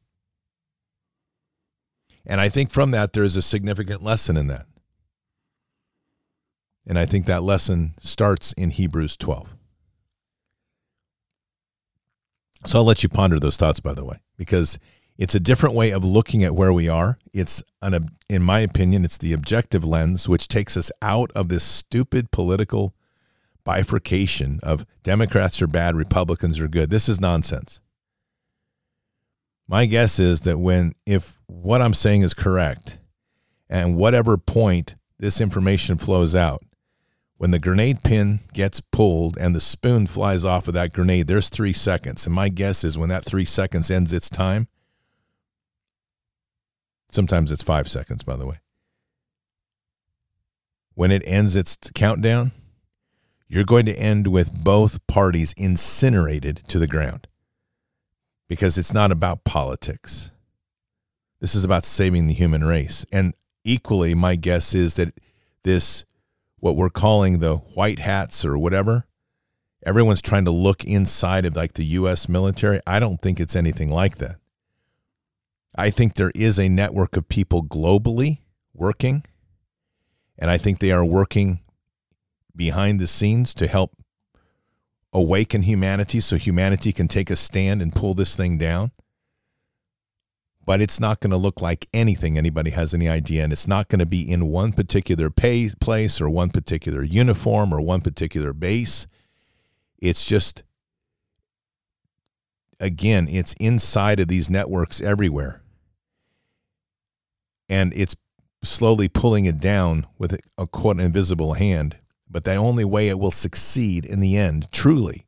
And 2.26 2.42
I 2.42 2.50
think 2.50 2.72
from 2.72 2.92
that, 2.92 3.14
there 3.14 3.24
is 3.24 3.36
a 3.36 3.42
significant 3.42 4.02
lesson 4.02 4.38
in 4.38 4.48
that. 4.48 4.66
And 6.86 7.00
I 7.00 7.06
think 7.06 7.26
that 7.26 7.44
lesson 7.44 7.94
starts 8.00 8.54
in 8.54 8.72
Hebrews 8.72 9.16
12. 9.18 9.56
So 12.66 12.80
I'll 12.80 12.86
let 12.86 13.04
you 13.04 13.10
ponder 13.10 13.40
those 13.40 13.58
thoughts, 13.58 13.80
by 13.80 13.94
the 13.94 14.06
way, 14.06 14.18
because 14.38 14.80
it's 15.18 15.36
a 15.36 15.40
different 15.40 15.76
way 15.76 15.92
of 15.92 16.04
looking 16.04 16.44
at 16.44 16.56
where 16.56 16.74
we 16.74 16.88
are. 16.88 17.18
It's 17.34 17.62
an, 17.82 18.10
in 18.30 18.42
my 18.42 18.62
opinion, 18.62 19.06
it's 19.06 19.18
the 19.18 19.34
objective 19.34 19.84
lens, 19.84 20.28
which 20.28 20.48
takes 20.48 20.76
us 20.76 20.92
out 21.02 21.32
of 21.34 21.50
this 21.50 21.64
stupid 21.64 22.32
political 22.32 22.96
bifurcation 23.64 24.60
of 24.64 24.86
Democrats 25.04 25.62
are 25.62 25.68
bad, 25.68 25.96
Republicans 25.96 26.60
are 26.60 26.68
good. 26.68 26.90
This 26.90 27.08
is 27.08 27.22
nonsense. 27.22 27.80
My 29.68 29.86
guess 29.86 30.20
is 30.20 30.42
that 30.42 30.58
when, 30.58 30.94
if 31.06 31.40
what 31.48 31.82
I'm 31.82 31.94
saying 31.94 32.22
is 32.22 32.34
correct, 32.34 33.00
and 33.70 33.96
whatever 33.96 34.38
point 34.38 34.96
this 35.20 35.40
information 35.40 35.98
flows 35.98 36.36
out, 36.36 36.62
when 37.44 37.52
the 37.52 37.60
grenade 37.60 38.02
pin 38.04 38.40
gets 38.54 38.80
pulled 38.80 39.36
and 39.38 39.54
the 39.54 39.60
spoon 39.60 40.08
flies 40.08 40.46
off 40.46 40.70
of 40.70 40.74
that 40.74 40.94
grenade, 40.94 41.28
there's 41.28 41.50
three 41.50 41.74
seconds. 41.74 42.26
And 42.26 42.34
my 42.34 42.48
guess 42.48 42.86
is 42.86 42.98
when 42.98 43.10
that 43.10 43.26
three 43.26 43.44
seconds 43.44 43.92
ends 43.92 44.14
its 44.14 44.30
time, 44.30 44.70
sometimes 47.12 47.52
it's 47.52 47.62
five 47.62 47.90
seconds, 47.90 48.24
by 48.24 48.38
the 48.38 48.46
way. 48.46 48.62
When 50.94 51.12
it 51.12 51.22
ends 51.26 51.58
its 51.58 51.76
countdown, 51.94 52.54
you're 53.50 53.66
going 53.66 53.88
to 53.88 54.00
end 54.00 54.28
with 54.28 54.64
both 54.64 55.06
parties 55.08 55.54
incinerated 55.58 56.62
to 56.70 56.80
the 56.80 56.88
ground 56.88 57.28
because 58.48 58.78
it's 58.78 58.94
not 58.94 59.12
about 59.12 59.44
politics. 59.44 60.32
This 61.42 61.56
is 61.56 61.66
about 61.66 61.84
saving 61.84 62.28
the 62.28 62.34
human 62.34 62.64
race. 62.64 63.06
And 63.12 63.34
equally, 63.66 64.16
my 64.16 64.38
guess 64.38 64.74
is 64.74 64.94
that 64.94 65.20
this 65.66 66.06
what 66.64 66.78
we're 66.78 66.90
calling 66.90 67.40
the 67.40 67.58
white 67.58 68.00
hats 68.00 68.46
or 68.46 68.58
whatever. 68.58 69.06
Everyone's 69.86 70.22
trying 70.22 70.46
to 70.46 70.52
look 70.52 70.86
inside 70.86 71.46
of 71.46 71.58
like 71.58 71.74
the 71.74 71.84
US 71.84 72.30
military. 72.30 72.80
I 72.88 73.02
don't 73.02 73.22
think 73.22 73.42
it's 73.42 73.58
anything 73.58 73.92
like 73.92 74.16
that. 74.20 74.38
I 75.76 75.90
think 75.90 76.14
there 76.14 76.32
is 76.34 76.58
a 76.58 76.70
network 76.70 77.18
of 77.18 77.28
people 77.28 77.66
globally 77.66 78.44
working, 78.74 79.26
and 80.40 80.50
I 80.50 80.58
think 80.58 80.80
they 80.80 80.94
are 80.94 81.04
working 81.04 81.60
behind 82.56 83.02
the 83.02 83.08
scenes 83.08 83.54
to 83.56 83.68
help 83.68 83.98
awaken 85.12 85.64
humanity 85.64 86.22
so 86.22 86.38
humanity 86.38 86.94
can 86.94 87.10
take 87.10 87.30
a 87.30 87.36
stand 87.36 87.82
and 87.82 87.92
pull 87.92 88.14
this 88.14 88.38
thing 88.38 88.58
down 88.58 88.92
but 90.66 90.82
it's 90.82 91.00
not 91.00 91.20
going 91.20 91.32
to 91.32 91.38
look 91.38 91.62
like 91.62 91.88
anything 91.94 92.38
anybody 92.38 92.72
has 92.72 92.94
any 92.94 93.10
idea. 93.10 93.44
And 93.44 93.52
it's 93.52 93.68
not 93.68 93.90
going 93.90 94.00
to 94.00 94.06
be 94.06 94.22
in 94.22 94.48
one 94.48 94.72
particular 94.72 95.30
pay, 95.30 95.70
place 95.80 96.22
or 96.22 96.30
one 96.30 96.50
particular 96.50 97.04
uniform 97.04 97.74
or 97.74 97.82
one 97.82 98.02
particular 98.02 98.54
base. 98.54 99.08
It's 100.00 100.26
just, 100.26 100.64
again, 102.80 103.28
it's 103.30 103.54
inside 103.60 104.20
of 104.20 104.28
these 104.28 104.50
networks 104.50 105.02
everywhere. 105.02 105.62
And 107.68 107.92
it's 107.96 108.16
slowly 108.64 109.10
pulling 109.10 109.46
it 109.46 109.60
down 109.60 110.06
with 110.18 110.38
a 110.58 110.68
quote 110.68 111.00
invisible 111.00 111.54
hand. 111.54 111.98
But 112.30 112.46
the 112.46 112.56
only 112.56 112.86
way 112.86 113.10
it 113.10 113.20
will 113.20 113.32
succeed 113.32 114.06
in 114.06 114.20
the 114.20 114.38
end, 114.38 114.72
truly, 114.72 115.28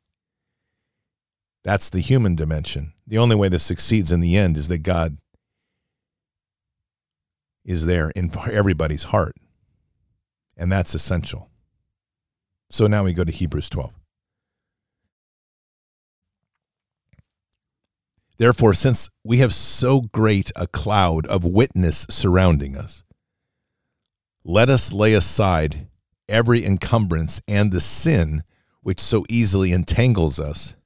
that's 1.62 1.90
the 1.90 2.00
human 2.00 2.34
dimension. 2.34 2.94
The 3.06 3.18
only 3.18 3.36
way 3.36 3.48
this 3.48 3.62
succeeds 3.62 4.10
in 4.10 4.20
the 4.20 4.36
end 4.36 4.56
is 4.56 4.68
that 4.68 4.78
God 4.78 5.18
is 7.66 7.84
there 7.84 8.10
in 8.10 8.30
everybody's 8.50 9.04
heart. 9.04 9.36
And 10.56 10.72
that's 10.72 10.94
essential. 10.94 11.50
So 12.70 12.86
now 12.86 13.04
we 13.04 13.12
go 13.12 13.24
to 13.24 13.32
Hebrews 13.32 13.68
12. 13.68 13.92
Therefore, 18.38 18.74
since 18.74 19.08
we 19.24 19.38
have 19.38 19.52
so 19.52 20.02
great 20.02 20.52
a 20.56 20.66
cloud 20.66 21.26
of 21.26 21.44
witness 21.44 22.06
surrounding 22.08 22.76
us, 22.76 23.02
let 24.44 24.68
us 24.68 24.92
lay 24.92 25.14
aside 25.14 25.88
every 26.28 26.64
encumbrance 26.64 27.40
and 27.48 27.72
the 27.72 27.80
sin 27.80 28.42
which 28.82 29.00
so 29.00 29.24
easily 29.28 29.72
entangles 29.72 30.38
us, 30.38 30.76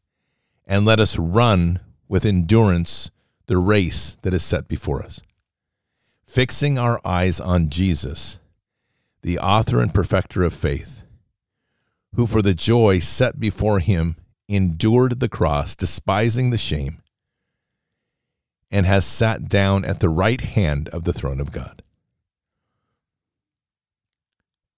and 0.66 0.86
let 0.86 1.00
us 1.00 1.18
run 1.18 1.80
with 2.08 2.24
endurance 2.24 3.10
the 3.46 3.58
race 3.58 4.16
that 4.22 4.32
is 4.32 4.42
set 4.42 4.68
before 4.68 5.02
us 5.02 5.20
fixing 6.30 6.78
our 6.78 7.00
eyes 7.04 7.40
on 7.40 7.68
Jesus, 7.68 8.38
the 9.22 9.36
author 9.36 9.80
and 9.80 9.92
perfecter 9.92 10.44
of 10.44 10.54
faith, 10.54 11.02
who 12.14 12.24
for 12.24 12.40
the 12.40 12.54
joy 12.54 13.00
set 13.00 13.40
before 13.40 13.80
him 13.80 14.14
endured 14.48 15.18
the 15.18 15.28
cross, 15.28 15.74
despising 15.74 16.50
the 16.50 16.56
shame, 16.56 17.02
and 18.70 18.86
has 18.86 19.04
sat 19.04 19.48
down 19.48 19.84
at 19.84 19.98
the 19.98 20.08
right 20.08 20.40
hand 20.40 20.88
of 20.90 21.02
the 21.02 21.12
throne 21.12 21.40
of 21.40 21.50
God. 21.50 21.82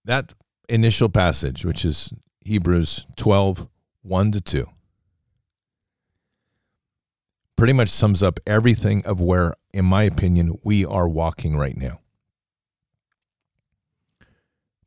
That 0.07 0.33
initial 0.71 1.11
passage, 1.11 1.67
which 1.67 1.85
is 1.85 2.15
Hebrews 2.47 3.07
12 3.17 3.69
1 4.05 4.33
to 4.33 4.41
2, 4.41 4.67
pretty 7.57 7.73
much 7.73 7.89
sums 7.89 8.23
up 8.23 8.41
everything 8.47 9.05
of 9.07 9.21
where, 9.21 9.55
in 9.73 9.85
my 9.85 10.03
opinion, 10.05 10.59
we 10.65 10.85
are 10.85 11.09
walking 11.09 11.57
right 11.57 11.77
now. 11.77 12.01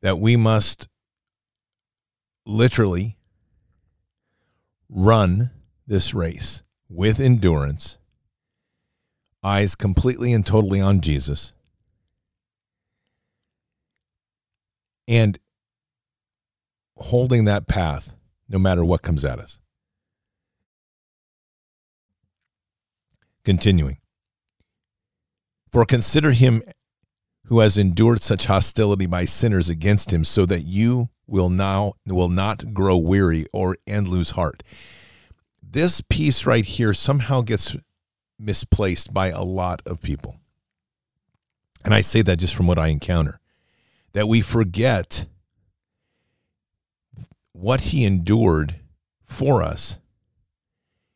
That 0.02 0.18
we 0.18 0.36
must 0.36 0.88
literally 2.44 3.16
run 4.88 5.50
this 5.86 6.14
race 6.14 6.62
with 6.88 7.20
endurance, 7.20 7.98
eyes 9.42 9.74
completely 9.74 10.32
and 10.32 10.46
totally 10.46 10.80
on 10.80 11.00
Jesus, 11.00 11.52
and 15.08 15.38
holding 16.96 17.44
that 17.44 17.66
path 17.66 18.14
no 18.48 18.58
matter 18.58 18.84
what 18.84 19.02
comes 19.02 19.24
at 19.24 19.38
us. 19.38 19.58
Continuing. 23.46 23.98
For 25.70 25.84
consider 25.84 26.32
him 26.32 26.62
who 27.44 27.60
has 27.60 27.78
endured 27.78 28.20
such 28.20 28.46
hostility 28.46 29.06
by 29.06 29.24
sinners 29.24 29.70
against 29.70 30.12
him, 30.12 30.24
so 30.24 30.46
that 30.46 30.62
you 30.62 31.10
will 31.28 31.48
now 31.48 31.92
will 32.04 32.28
not 32.28 32.74
grow 32.74 32.96
weary 32.96 33.46
or 33.52 33.76
and 33.86 34.08
lose 34.08 34.32
heart. 34.32 34.64
This 35.62 36.00
piece 36.00 36.44
right 36.44 36.64
here 36.64 36.92
somehow 36.92 37.42
gets 37.42 37.76
misplaced 38.36 39.14
by 39.14 39.28
a 39.28 39.44
lot 39.44 39.80
of 39.86 40.02
people. 40.02 40.40
And 41.84 41.94
I 41.94 42.00
say 42.00 42.22
that 42.22 42.40
just 42.40 42.56
from 42.56 42.66
what 42.66 42.80
I 42.80 42.88
encounter. 42.88 43.38
That 44.12 44.26
we 44.26 44.40
forget 44.40 45.26
what 47.52 47.80
he 47.80 48.04
endured 48.04 48.80
for 49.22 49.62
us 49.62 50.00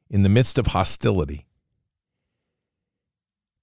in 0.08 0.22
the 0.22 0.28
midst 0.28 0.58
of 0.58 0.68
hostility 0.68 1.48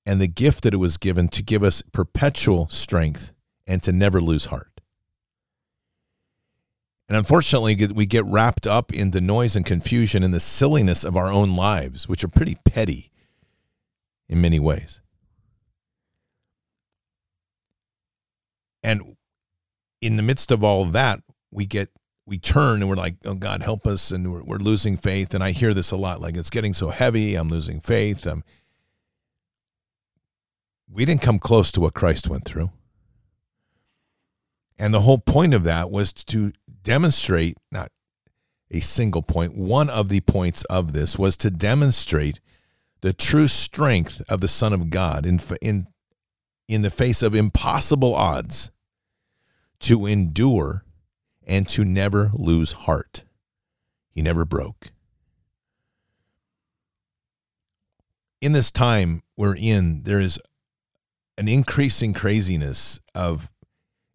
and 0.07 0.21
the 0.21 0.27
gift 0.27 0.63
that 0.63 0.73
it 0.73 0.77
was 0.77 0.95
given 0.95 1.27
to 1.27 1.43
give 1.43 1.61
us 1.61 1.83
perpetual 1.91 2.69
strength 2.69 3.33
and 3.67 3.83
to 3.83 3.91
never 3.91 4.21
lose 4.21 4.45
heart. 4.45 4.79
And 7.09 7.17
unfortunately, 7.17 7.75
we 7.87 8.05
get 8.05 8.23
wrapped 8.23 8.65
up 8.65 8.93
in 8.93 9.11
the 9.11 9.19
noise 9.19 9.57
and 9.57 9.65
confusion 9.65 10.23
and 10.23 10.33
the 10.33 10.39
silliness 10.39 11.03
of 11.03 11.17
our 11.17 11.29
own 11.29 11.57
lives, 11.57 12.07
which 12.07 12.23
are 12.23 12.29
pretty 12.29 12.55
petty 12.63 13.11
in 14.29 14.39
many 14.39 14.61
ways. 14.61 15.01
And 18.81 19.17
in 20.01 20.15
the 20.15 20.23
midst 20.23 20.51
of 20.51 20.63
all 20.63 20.85
that, 20.85 21.21
we 21.51 21.65
get 21.65 21.89
we 22.25 22.37
turn 22.37 22.81
and 22.81 22.89
we're 22.89 22.95
like, 22.95 23.15
"Oh 23.25 23.35
God, 23.35 23.61
help 23.61 23.85
us!" 23.85 24.11
and 24.11 24.31
we're, 24.31 24.43
we're 24.43 24.57
losing 24.57 24.95
faith. 24.95 25.33
And 25.33 25.43
I 25.43 25.51
hear 25.51 25.73
this 25.73 25.91
a 25.91 25.97
lot, 25.97 26.21
like 26.21 26.37
it's 26.37 26.49
getting 26.49 26.73
so 26.73 26.91
heavy. 26.91 27.35
I'm 27.35 27.49
losing 27.49 27.81
faith. 27.81 28.25
I'm, 28.25 28.43
we 30.91 31.05
didn't 31.05 31.21
come 31.21 31.39
close 31.39 31.71
to 31.73 31.81
what 31.81 31.93
Christ 31.93 32.27
went 32.27 32.45
through. 32.45 32.71
And 34.79 34.93
the 34.93 35.01
whole 35.01 35.17
point 35.17 35.53
of 35.53 35.63
that 35.63 35.89
was 35.89 36.13
to 36.13 36.51
demonstrate, 36.83 37.57
not 37.71 37.91
a 38.69 38.79
single 38.79 39.21
point, 39.21 39.57
one 39.57 39.89
of 39.89 40.09
the 40.09 40.21
points 40.21 40.63
of 40.65 40.93
this 40.93 41.17
was 41.17 41.35
to 41.37 41.49
demonstrate 41.49 42.39
the 43.01 43.13
true 43.13 43.47
strength 43.47 44.21
of 44.29 44.41
the 44.41 44.47
Son 44.47 44.73
of 44.73 44.89
God 44.89 45.25
in, 45.25 45.39
in, 45.61 45.87
in 46.67 46.81
the 46.81 46.89
face 46.89 47.23
of 47.23 47.35
impossible 47.35 48.13
odds 48.13 48.71
to 49.79 50.05
endure 50.05 50.83
and 51.45 51.67
to 51.69 51.85
never 51.85 52.31
lose 52.33 52.73
heart. 52.73 53.23
He 54.09 54.21
never 54.21 54.45
broke. 54.45 54.91
In 58.41 58.51
this 58.51 58.71
time 58.71 59.21
we're 59.35 59.55
in, 59.55 60.03
there 60.03 60.19
is 60.19 60.39
an 61.37 61.47
increasing 61.47 62.13
craziness 62.13 62.99
of, 63.13 63.51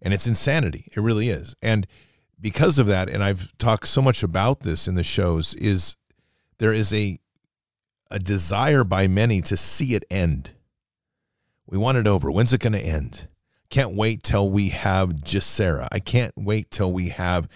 and 0.01 0.13
it's 0.13 0.27
insanity. 0.27 0.89
It 0.97 1.01
really 1.01 1.29
is. 1.29 1.55
And 1.63 1.87
because 2.41 2.79
of 2.79 2.87
that, 2.87 3.09
and 3.09 3.23
I've 3.23 3.57
talked 3.59 3.89
so 3.89 4.03
much 4.03 4.23
about 4.23 4.61
this 4.61 4.89
in 4.89 4.95
the 4.95 5.05
shows, 5.05 5.55
is 5.55 5.97
there 6.59 6.73
is 6.73 6.93
a 6.93 7.19
a 8.11 8.19
desire 8.19 8.85
by 8.85 9.09
many 9.09 9.41
to 9.41 9.57
see 9.57 9.95
it 9.95 10.05
end. 10.11 10.51
We 11.67 11.79
want 11.79 11.97
it 11.97 12.07
over. 12.07 12.31
When's 12.31 12.53
it 12.53 12.61
going 12.61 12.75
to 12.75 12.79
end? 12.79 13.27
Can't 13.71 13.97
wait 13.97 14.23
till 14.23 14.51
we 14.51 14.69
have 14.69 15.15
GESARA. 15.15 15.89
I 15.91 15.99
can't 15.99 16.35
wait 16.37 16.71
till 16.71 16.93
we 16.93 17.09
have 17.09 17.49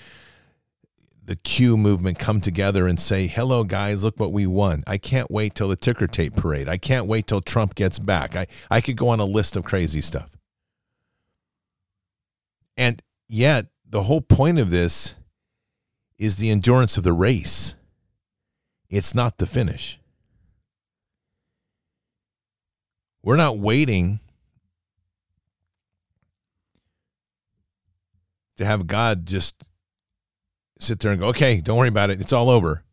the 1.26 1.36
Q 1.36 1.76
movement 1.76 2.20
come 2.20 2.40
together 2.40 2.86
and 2.86 3.00
say, 3.00 3.26
hello, 3.26 3.64
guys, 3.64 4.04
look 4.04 4.18
what 4.18 4.32
we 4.32 4.46
won. 4.46 4.84
I 4.86 4.96
can't 4.96 5.30
wait 5.30 5.56
till 5.56 5.68
the 5.68 5.76
ticker 5.76 6.06
tape 6.06 6.36
parade. 6.36 6.68
I 6.68 6.78
can't 6.78 7.06
wait 7.06 7.26
till 7.26 7.40
Trump 7.40 7.74
gets 7.74 7.98
back. 7.98 8.36
I, 8.36 8.46
I 8.70 8.80
could 8.80 8.96
go 8.96 9.08
on 9.08 9.18
a 9.18 9.24
list 9.24 9.56
of 9.56 9.64
crazy 9.64 10.00
stuff. 10.00 10.36
And 12.76 13.02
yet, 13.28 13.66
the 13.88 14.04
whole 14.04 14.20
point 14.20 14.58
of 14.58 14.70
this 14.70 15.16
is 16.16 16.36
the 16.36 16.50
endurance 16.50 16.96
of 16.96 17.02
the 17.02 17.12
race, 17.12 17.74
it's 18.88 19.14
not 19.14 19.38
the 19.38 19.46
finish. 19.46 19.98
We're 23.22 23.36
not 23.36 23.58
waiting 23.58 24.20
to 28.56 28.64
have 28.64 28.86
God 28.86 29.26
just 29.26 29.56
sit 30.78 30.98
there 31.00 31.12
and 31.12 31.20
go, 31.20 31.28
okay, 31.28 31.60
don't 31.60 31.78
worry 31.78 31.88
about 31.88 32.10
it. 32.10 32.20
It's 32.20 32.32
all 32.32 32.50
over. 32.50 32.84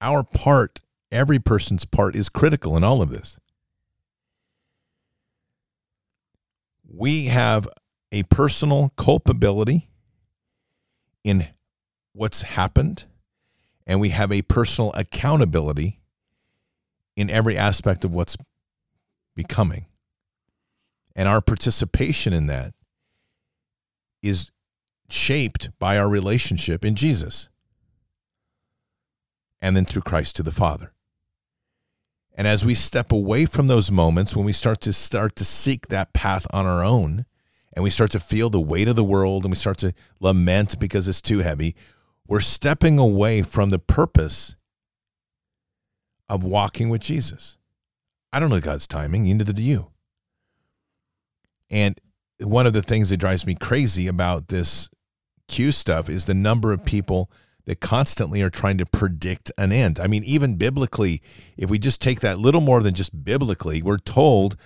Our 0.00 0.24
part, 0.24 0.80
every 1.10 1.38
person's 1.38 1.84
part, 1.84 2.16
is 2.16 2.28
critical 2.28 2.76
in 2.76 2.84
all 2.84 3.02
of 3.02 3.10
this. 3.10 3.38
We 6.88 7.26
have 7.26 7.68
a 8.10 8.24
personal 8.24 8.92
culpability 8.96 9.88
in 11.24 11.46
what's 12.12 12.42
happened, 12.42 13.04
and 13.86 14.00
we 14.00 14.10
have 14.10 14.30
a 14.30 14.42
personal 14.42 14.92
accountability 14.94 16.00
in 17.16 17.30
every 17.30 17.56
aspect 17.56 18.04
of 18.04 18.12
what's 18.12 18.36
becoming. 19.34 19.86
And 21.14 21.28
our 21.28 21.40
participation 21.40 22.32
in 22.32 22.46
that 22.48 22.74
is 24.22 24.50
shaped 25.12 25.70
by 25.78 25.98
our 25.98 26.08
relationship 26.08 26.84
in 26.84 26.94
Jesus 26.94 27.50
and 29.60 29.76
then 29.76 29.84
through 29.84 30.02
Christ 30.02 30.36
to 30.36 30.42
the 30.42 30.50
Father. 30.50 30.92
And 32.34 32.48
as 32.48 32.64
we 32.64 32.74
step 32.74 33.12
away 33.12 33.44
from 33.44 33.66
those 33.66 33.90
moments 33.90 34.34
when 34.34 34.46
we 34.46 34.54
start 34.54 34.80
to 34.80 34.92
start 34.92 35.36
to 35.36 35.44
seek 35.44 35.88
that 35.88 36.14
path 36.14 36.46
on 36.50 36.64
our 36.64 36.82
own 36.82 37.26
and 37.74 37.82
we 37.82 37.90
start 37.90 38.10
to 38.12 38.20
feel 38.20 38.48
the 38.48 38.60
weight 38.60 38.88
of 38.88 38.96
the 38.96 39.04
world 39.04 39.44
and 39.44 39.52
we 39.52 39.56
start 39.56 39.76
to 39.78 39.92
lament 40.18 40.80
because 40.80 41.06
it's 41.06 41.20
too 41.20 41.40
heavy, 41.40 41.76
we're 42.26 42.40
stepping 42.40 42.98
away 42.98 43.42
from 43.42 43.68
the 43.68 43.78
purpose 43.78 44.56
of 46.26 46.42
walking 46.42 46.88
with 46.88 47.02
Jesus. 47.02 47.58
I 48.32 48.40
don't 48.40 48.48
know 48.48 48.60
God's 48.60 48.86
timing, 48.86 49.24
neither 49.24 49.52
do 49.52 49.62
you. 49.62 49.90
And 51.70 51.98
one 52.40 52.66
of 52.66 52.72
the 52.72 52.82
things 52.82 53.10
that 53.10 53.18
drives 53.18 53.46
me 53.46 53.54
crazy 53.54 54.08
about 54.08 54.48
this 54.48 54.88
Q 55.52 55.70
stuff 55.70 56.08
is 56.08 56.24
the 56.24 56.32
number 56.32 56.72
of 56.72 56.82
people 56.82 57.30
that 57.66 57.78
constantly 57.78 58.40
are 58.40 58.48
trying 58.48 58.78
to 58.78 58.86
predict 58.86 59.52
an 59.58 59.70
end. 59.70 60.00
I 60.00 60.06
mean, 60.06 60.24
even 60.24 60.56
biblically, 60.56 61.20
if 61.58 61.68
we 61.68 61.78
just 61.78 62.00
take 62.00 62.20
that 62.20 62.38
little 62.38 62.62
more 62.62 62.82
than 62.82 62.94
just 62.94 63.22
biblically, 63.22 63.82
we're 63.82 63.98
told 63.98 64.56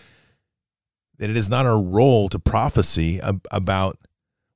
that 1.19 1.29
it 1.29 1.37
is 1.37 1.51
not 1.51 1.67
our 1.67 1.83
role 1.83 2.29
to 2.29 2.39
prophecy 2.39 3.21
about 3.51 3.99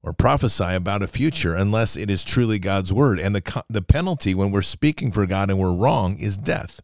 or 0.05 0.13
prophesy 0.13 0.73
about 0.73 1.03
a 1.03 1.09
future 1.09 1.57
unless 1.57 1.97
it 1.97 2.09
is 2.09 2.23
truly 2.23 2.61
God's 2.61 2.95
word. 2.95 3.19
And 3.19 3.35
the 3.35 3.65
the 3.69 3.83
penalty 3.83 4.33
when 4.33 4.53
we're 4.53 4.63
speaking 4.63 5.11
for 5.11 5.27
God 5.27 5.51
and 5.51 5.59
we're 5.59 5.75
wrong 5.75 6.17
is 6.17 6.39
death. 6.39 6.81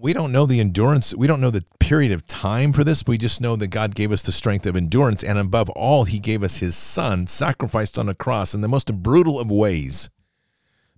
We 0.00 0.14
don't 0.14 0.32
know 0.32 0.46
the 0.46 0.60
endurance. 0.60 1.14
We 1.14 1.26
don't 1.26 1.42
know 1.42 1.50
the 1.50 1.64
period 1.78 2.12
of 2.12 2.26
time 2.26 2.72
for 2.72 2.84
this. 2.84 3.04
We 3.06 3.18
just 3.18 3.40
know 3.40 3.54
that 3.56 3.68
God 3.68 3.94
gave 3.94 4.12
us 4.12 4.22
the 4.22 4.32
strength 4.32 4.66
of 4.66 4.74
endurance. 4.74 5.22
And 5.22 5.38
above 5.38 5.68
all, 5.70 6.04
he 6.04 6.18
gave 6.18 6.42
us 6.42 6.58
his 6.58 6.74
son 6.74 7.26
sacrificed 7.26 7.98
on 7.98 8.08
a 8.08 8.14
cross 8.14 8.54
in 8.54 8.62
the 8.62 8.68
most 8.68 9.02
brutal 9.02 9.38
of 9.38 9.50
ways. 9.50 10.08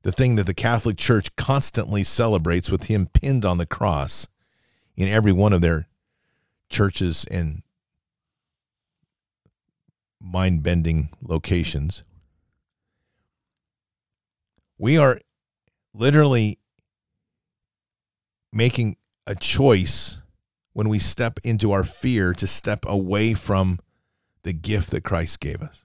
The 0.03 0.13
thing 0.13 0.37
that 0.37 0.47
the 0.47 0.55
Catholic 0.55 0.97
Church 0.97 1.35
constantly 1.37 2.05
celebrates 2.05 2.71
with 2.71 2.85
him 2.85 3.07
pinned 3.07 3.45
on 3.45 3.59
the 3.59 3.67
cross 3.67 4.29
in 4.97 5.09
every 5.09 5.33
one 5.33 5.53
of 5.53 5.61
their 5.61 5.89
churches 6.69 7.25
and 7.31 7.63
mind 10.21 10.63
bending 10.63 11.09
locations. 11.21 12.05
We 14.79 14.97
are 14.97 15.21
literally 15.93 16.59
making 18.53 18.97
a 19.27 19.35
choice 19.35 20.21
when 20.73 20.89
we 20.89 20.99
step 20.99 21.39
into 21.43 21.73
our 21.73 21.85
fear 21.85 22.33
to 22.35 22.47
step 22.47 22.85
away 22.87 23.35
from 23.35 23.79
the 24.43 24.53
gift 24.53 24.91
that 24.91 25.05
Christ 25.05 25.41
gave 25.41 25.63
us. 25.63 25.85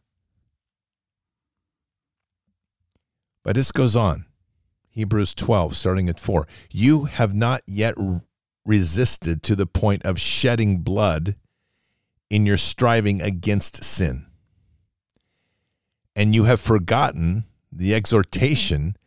But 3.43 3.55
this 3.55 3.71
goes 3.71 3.95
on. 3.95 4.25
Hebrews 4.89 5.33
12, 5.35 5.75
starting 5.75 6.09
at 6.09 6.19
4. 6.19 6.47
You 6.71 7.05
have 7.05 7.35
not 7.35 7.61
yet 7.67 7.95
resisted 8.65 9.43
to 9.43 9.55
the 9.55 9.67
point 9.67 10.03
of 10.03 10.19
shedding 10.19 10.79
blood 10.79 11.35
in 12.29 12.45
your 12.45 12.57
striving 12.57 13.21
against 13.21 13.83
sin. 13.83 14.25
And 16.15 16.33
you 16.33 16.45
have 16.45 16.59
forgotten 16.59 17.45
the 17.71 17.93
exhortation 17.93 18.97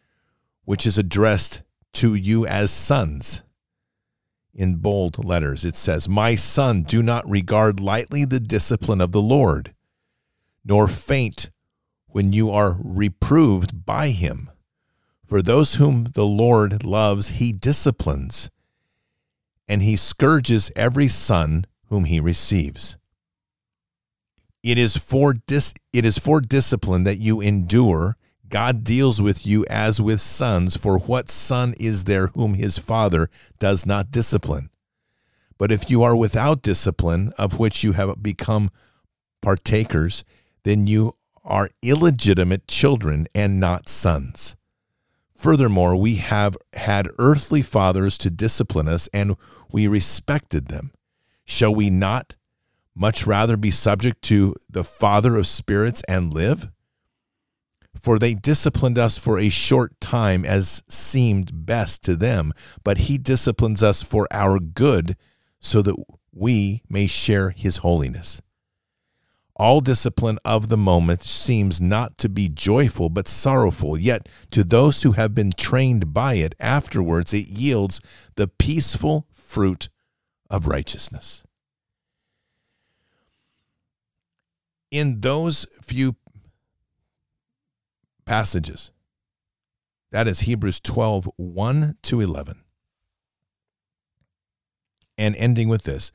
which 0.65 0.87
is 0.87 0.97
addressed 0.97 1.63
to 1.95 2.15
you 2.15 2.47
as 2.47 2.71
sons 2.71 3.43
in 4.55 4.77
bold 4.77 5.25
letters. 5.25 5.65
It 5.65 5.77
says, 5.77 6.09
My 6.09 6.35
son, 6.35 6.83
do 6.83 7.03
not 7.03 7.29
regard 7.29 7.81
lightly 7.81 8.25
the 8.25 8.41
discipline 8.41 9.01
of 9.01 9.13
the 9.13 9.23
Lord, 9.23 9.75
nor 10.65 10.89
faint 10.89 11.51
when 12.07 12.33
you 12.33 12.51
are 12.51 12.77
reproved 12.83 13.85
by 13.87 14.09
him. 14.09 14.51
For 15.27 15.43
those 15.43 15.77
whom 15.77 16.05
the 16.15 16.27
Lord 16.27 16.85
loves, 16.85 17.29
he 17.29 17.53
disciplines, 17.53 18.51
and 19.69 19.81
he 19.81 19.95
scourges 19.95 20.73
every 20.75 21.07
son 21.07 21.67
whom 21.87 22.05
he 22.05 22.19
receives. 22.19 22.97
It 24.63 24.77
is 24.77 24.97
for 24.97 25.35
dis- 25.35 25.73
it 25.93 26.05
is 26.05 26.19
for 26.19 26.41
discipline 26.41 27.05
that 27.05 27.19
you 27.19 27.41
endure 27.41 28.17
God 28.51 28.85
deals 28.85 29.23
with 29.23 29.47
you 29.47 29.65
as 29.71 30.03
with 30.03 30.21
sons, 30.21 30.77
for 30.77 30.99
what 30.99 31.29
son 31.29 31.75
is 31.81 32.05
there 32.05 32.29
whom 32.29 32.55
his 32.55 32.79
father 32.79 33.29
does 33.59 33.87
not 33.87 34.11
discipline? 34.11 34.71
But 35.57 35.71
if 35.71 35.89
you 35.89 36.03
are 36.03 36.17
without 36.17 36.63
discipline, 36.63 37.33
of 37.39 37.59
which 37.59 37.85
you 37.85 37.93
have 37.93 38.23
become 38.23 38.71
partakers, 39.41 40.25
then 40.65 40.87
you 40.87 41.17
are 41.45 41.71
illegitimate 41.83 42.67
children 42.67 43.27
and 43.35 43.61
not 43.61 43.89
sons. 43.89 44.57
Furthermore, 45.35 45.97
we 45.97 46.17
have 46.17 46.57
had 46.75 47.09
earthly 47.19 47.63
fathers 47.63 48.19
to 48.19 48.31
discipline 48.31 48.89
us, 48.89 49.09
and 49.15 49.37
we 49.71 49.87
respected 49.87 50.67
them. 50.69 50.93
shall 51.45 51.75
we 51.75 51.91
not 51.91 52.35
much 52.95 53.27
rather 53.27 53.57
be 53.57 53.71
subject 53.71 54.23
to 54.23 54.55
the 54.69 54.85
Father 54.85 55.37
of 55.37 55.47
spirits 55.47 56.03
and 56.09 56.33
live? 56.33 56.71
For 58.01 58.19
they 58.19 58.35
disciplined 58.35 58.99
us 58.99 59.19
for 59.19 59.39
a 59.39 59.51
short 59.51 60.01
time 60.01 60.45
as 60.45 60.83
seemed 60.89 61.67
best 61.67 62.03
to 62.05 62.17
them, 62.17 62.53
but 62.83 62.99
he 62.99 63.19
disciplines 63.19 63.83
us 63.83 64.03
for 64.03 64.27
our 64.31 64.59
good 64.59 65.17
so 65.61 65.83
that 65.83 65.97
we 66.33 66.83
may 66.89 67.07
share 67.07 67.51
his 67.51 67.79
holiness. 67.79 68.41
All 69.55 69.83
discipline 69.83 70.39
of 70.43 70.71
the 70.71 70.79
moment 70.79 71.23
seems 71.23 71.83
not 71.83 72.17
to 72.19 72.31
be 72.31 72.49
joyful 72.49 73.11
but 73.11 73.29
sorrowful, 73.29 73.99
yet 73.99 74.27
to 74.53 74.65
those 74.65 75.03
who 75.03 75.13
have 75.13 75.35
been 75.35 75.53
trained 75.55 76.15
by 76.15 76.35
it, 76.35 76.55
afterwards 76.59 77.35
it 77.35 77.49
yields 77.49 78.01
the 78.37 78.49
peaceful 78.49 79.27
fruit 79.31 79.91
of 80.49 80.67
righteousness. 80.67 81.45
In 84.91 85.21
those 85.21 85.67
few 85.83 86.15
passages, 88.31 88.93
that 90.13 90.29
is 90.29 90.41
Hebrews 90.41 90.79
12 90.79 91.29
1 91.35 91.97
to 92.03 92.21
11, 92.21 92.63
and 95.19 95.35
ending 95.35 95.69
with 95.69 95.83
this 95.83 96.13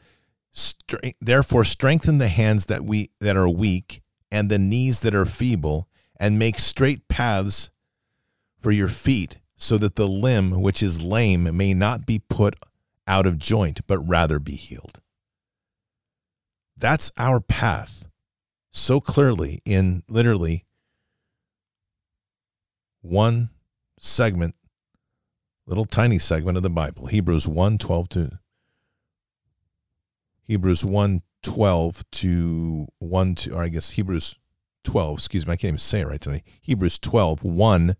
therefore 1.19 1.65
strengthen 1.65 2.17
the 2.17 2.29
hands 2.29 2.67
that 2.67 2.85
we 2.85 3.09
that 3.19 3.35
are 3.35 3.49
weak 3.49 4.01
and 4.31 4.49
the 4.49 4.57
knees 4.57 5.01
that 5.01 5.13
are 5.13 5.25
feeble 5.25 5.89
and 6.17 6.39
make 6.39 6.57
straight 6.57 7.09
paths 7.09 7.69
for 8.61 8.71
your 8.71 8.87
feet 8.87 9.39
so 9.57 9.77
that 9.77 9.95
the 9.95 10.07
limb 10.07 10.61
which 10.61 10.81
is 10.81 11.03
lame 11.03 11.57
may 11.57 11.73
not 11.73 12.05
be 12.05 12.17
put 12.17 12.55
out 13.05 13.25
of 13.25 13.37
joint 13.37 13.81
but 13.87 13.99
rather 13.99 14.39
be 14.39 14.55
healed. 14.55 15.01
That's 16.77 17.11
our 17.17 17.41
path 17.41 18.05
so 18.71 19.01
clearly 19.01 19.59
in 19.65 20.03
literally 20.07 20.63
one 23.05 23.49
segment 23.99 24.55
little 25.65 25.85
tiny 25.85 26.19
segment 26.19 26.57
of 26.57 26.63
the 26.63 26.69
bible 26.69 27.07
hebrews 27.07 27.47
1 27.47 27.77
12 27.77 28.09
to 28.09 28.39
Hebrews 30.45 30.85
1 30.85 31.21
12 31.43 32.11
to 32.11 32.87
1 32.99 33.35
to, 33.35 33.53
or 33.53 33.63
I 33.63 33.69
guess 33.69 33.91
Hebrews 33.91 34.35
12, 34.83 35.17
excuse 35.17 35.47
me, 35.47 35.53
I 35.53 35.55
can't 35.55 35.69
even 35.69 35.77
say 35.79 36.01
it 36.01 36.07
right 36.07 36.21
today. 36.21 36.43
Hebrews 36.61 36.99
12, 36.99 37.43
1 37.43 37.95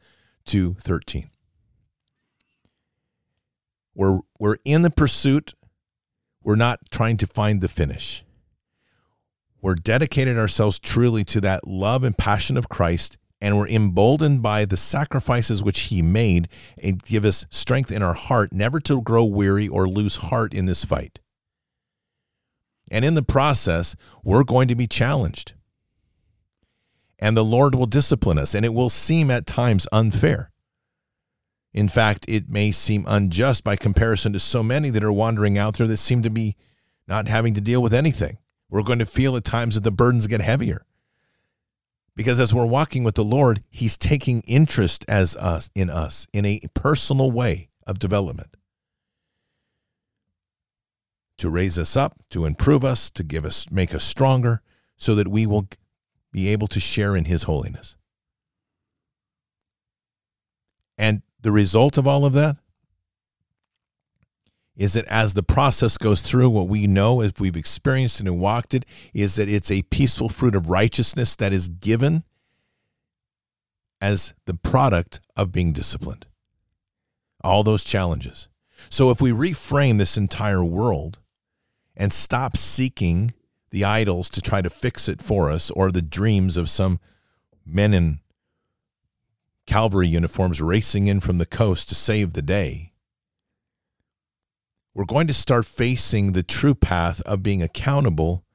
to 0.46 0.74
13. 0.76 1.30
We're, 3.96 4.20
we're 4.40 4.58
in 4.64 4.84
the 4.84 4.92
pursuit. 4.92 5.54
We're 6.44 6.56
not 6.56 6.80
trying 6.92 7.18
to 7.18 7.28
find 7.28 7.62
the 7.62 7.68
finish. 7.68 8.24
We're 9.62 9.76
dedicated 9.76 10.38
ourselves 10.38 10.78
truly 10.78 11.24
to 11.26 11.42
that 11.42 11.68
love 11.68 12.04
and 12.04 12.16
passion 12.16 12.58
of 12.58 12.70
Christ, 12.70 13.18
and 13.46 13.60
we're 13.60 13.68
emboldened 13.68 14.42
by 14.42 14.66
the 14.66 14.76
sacrifices 14.76 15.62
which 15.62 15.82
He 15.82 16.02
made 16.02 16.48
and 16.82 17.04
give 17.04 17.24
us 17.24 17.46
strength 17.52 17.92
in 17.92 18.02
our 18.02 18.16
heart 18.16 18.52
never 18.52 18.80
to 18.80 19.04
grow 19.04 19.24
weary 19.24 19.68
or 19.68 19.88
lose 19.88 20.16
heart 20.16 20.52
in 20.52 20.66
this 20.66 20.84
fight. 20.84 21.20
And 22.90 23.06
in 23.06 23.14
the 23.14 23.22
process, 23.22 23.96
we're 24.24 24.44
going 24.44 24.68
to 24.70 24.74
be 24.74 24.88
challenged. 24.88 25.54
And 27.20 27.38
the 27.38 27.46
Lord 27.46 27.76
will 27.76 27.86
discipline 27.86 28.40
us, 28.40 28.56
and 28.56 28.66
it 28.66 28.74
will 28.74 28.90
seem 28.90 29.30
at 29.30 29.46
times 29.46 29.88
unfair. 29.92 30.50
In 31.72 31.88
fact, 31.88 32.26
it 32.28 32.50
may 32.50 32.72
seem 32.72 33.06
unjust 33.08 33.64
by 33.64 33.76
comparison 33.76 34.34
to 34.34 34.40
so 34.40 34.64
many 34.64 34.90
that 34.90 35.04
are 35.04 35.14
wandering 35.14 35.56
out 35.56 35.78
there 35.78 35.86
that 35.86 35.98
seem 35.98 36.24
to 36.24 36.32
be 36.32 36.56
not 37.08 37.28
having 37.28 37.54
to 37.54 37.62
deal 37.62 37.84
with 37.84 37.94
anything. 37.94 38.40
We're 38.72 38.82
going 38.82 38.98
to 38.98 39.06
feel 39.06 39.38
at 39.38 39.44
times 39.44 39.76
that 39.76 39.84
the 39.84 39.92
burdens 39.92 40.26
get 40.26 40.42
heavier. 40.42 40.84
Because 42.16 42.40
as 42.40 42.54
we're 42.54 42.66
walking 42.66 43.04
with 43.04 43.16
the 43.16 43.24
Lord, 43.24 43.64
He's 43.70 43.98
taking 43.98 44.42
interest 44.48 45.04
as 45.08 45.36
us 45.36 45.70
in 45.76 45.90
us 45.90 46.28
in 46.32 46.46
a 46.46 46.62
personal 46.74 47.32
way 47.32 47.70
of 47.86 48.00
development 48.00 48.56
to 51.38 51.50
raise 51.50 51.78
us 51.78 51.98
up, 51.98 52.16
to 52.30 52.46
improve 52.46 52.86
us, 52.86 53.10
to 53.10 53.24
give 53.24 53.46
us 53.46 53.70
make 53.70 53.94
us 53.94 54.04
stronger 54.04 54.62
so 54.98 55.16
that 55.16 55.28
we 55.28 55.46
will 55.46 55.68
be 56.32 56.48
able 56.48 56.68
to 56.68 56.80
share 56.80 57.16
in 57.16 57.26
his 57.26 57.44
holiness. 57.44 57.96
And 60.98 61.22
the 61.42 61.52
result 61.52 61.98
of 61.98 62.08
all 62.08 62.26
of 62.26 62.34
that 62.34 62.58
is 64.76 64.94
that 64.94 65.06
as 65.06 65.34
the 65.34 65.44
process 65.44 65.98
goes 65.98 66.22
through, 66.22 66.50
what 66.50 66.68
we 66.68 66.88
know, 66.88 67.22
if 67.22 67.40
we've 67.40 67.56
experienced 67.56 68.20
it 68.20 68.28
and 68.28 68.40
walked 68.40 68.74
it, 68.74 68.86
is 69.14 69.36
that 69.36 69.50
it's 69.50 69.72
a 69.72 69.84
peaceful 69.84 70.30
fruit 70.30 70.56
of 70.56 70.70
righteousness 70.70 71.36
that 71.38 71.54
is 71.54 71.70
given 71.70 72.24
as 74.02 74.34
the 74.46 74.54
product 74.54 75.20
of 75.36 75.52
being 75.52 75.72
disciplined. 75.72 76.26
All 77.44 77.64
those 77.64 77.84
challenges. 77.84 78.50
So 78.90 79.10
if 79.10 79.22
we 79.22 79.32
reframe 79.32 79.98
this 79.98 80.18
entire 80.18 80.64
world 80.64 81.20
and 81.96 82.12
stop 82.12 82.58
seeking 82.58 83.34
the 83.70 83.86
idols 83.86 84.30
to 84.32 84.42
try 84.42 84.62
to 84.62 84.70
fix 84.70 85.08
it 85.08 85.22
for 85.22 85.50
us 85.50 85.72
or 85.72 85.92
the 85.92 86.02
dreams 86.02 86.58
of 86.58 86.70
some 86.70 87.00
men 87.66 87.94
in 87.94 88.20
cavalry 89.66 90.08
uniforms 90.08 90.62
racing 90.62 91.08
in 91.08 91.20
from 91.20 91.38
the 91.38 91.46
coast 91.46 91.90
to 91.90 91.96
save 91.96 92.34
the 92.34 92.42
day. 92.42 92.92
We're 94.96 95.04
going 95.04 95.28
to 95.28 95.34
start 95.34 95.66
facing 95.66 96.32
the 96.32 96.42
true 96.42 96.74
path 96.74 97.20
of 97.24 97.44
being 97.44 97.62
accountable 97.62 98.46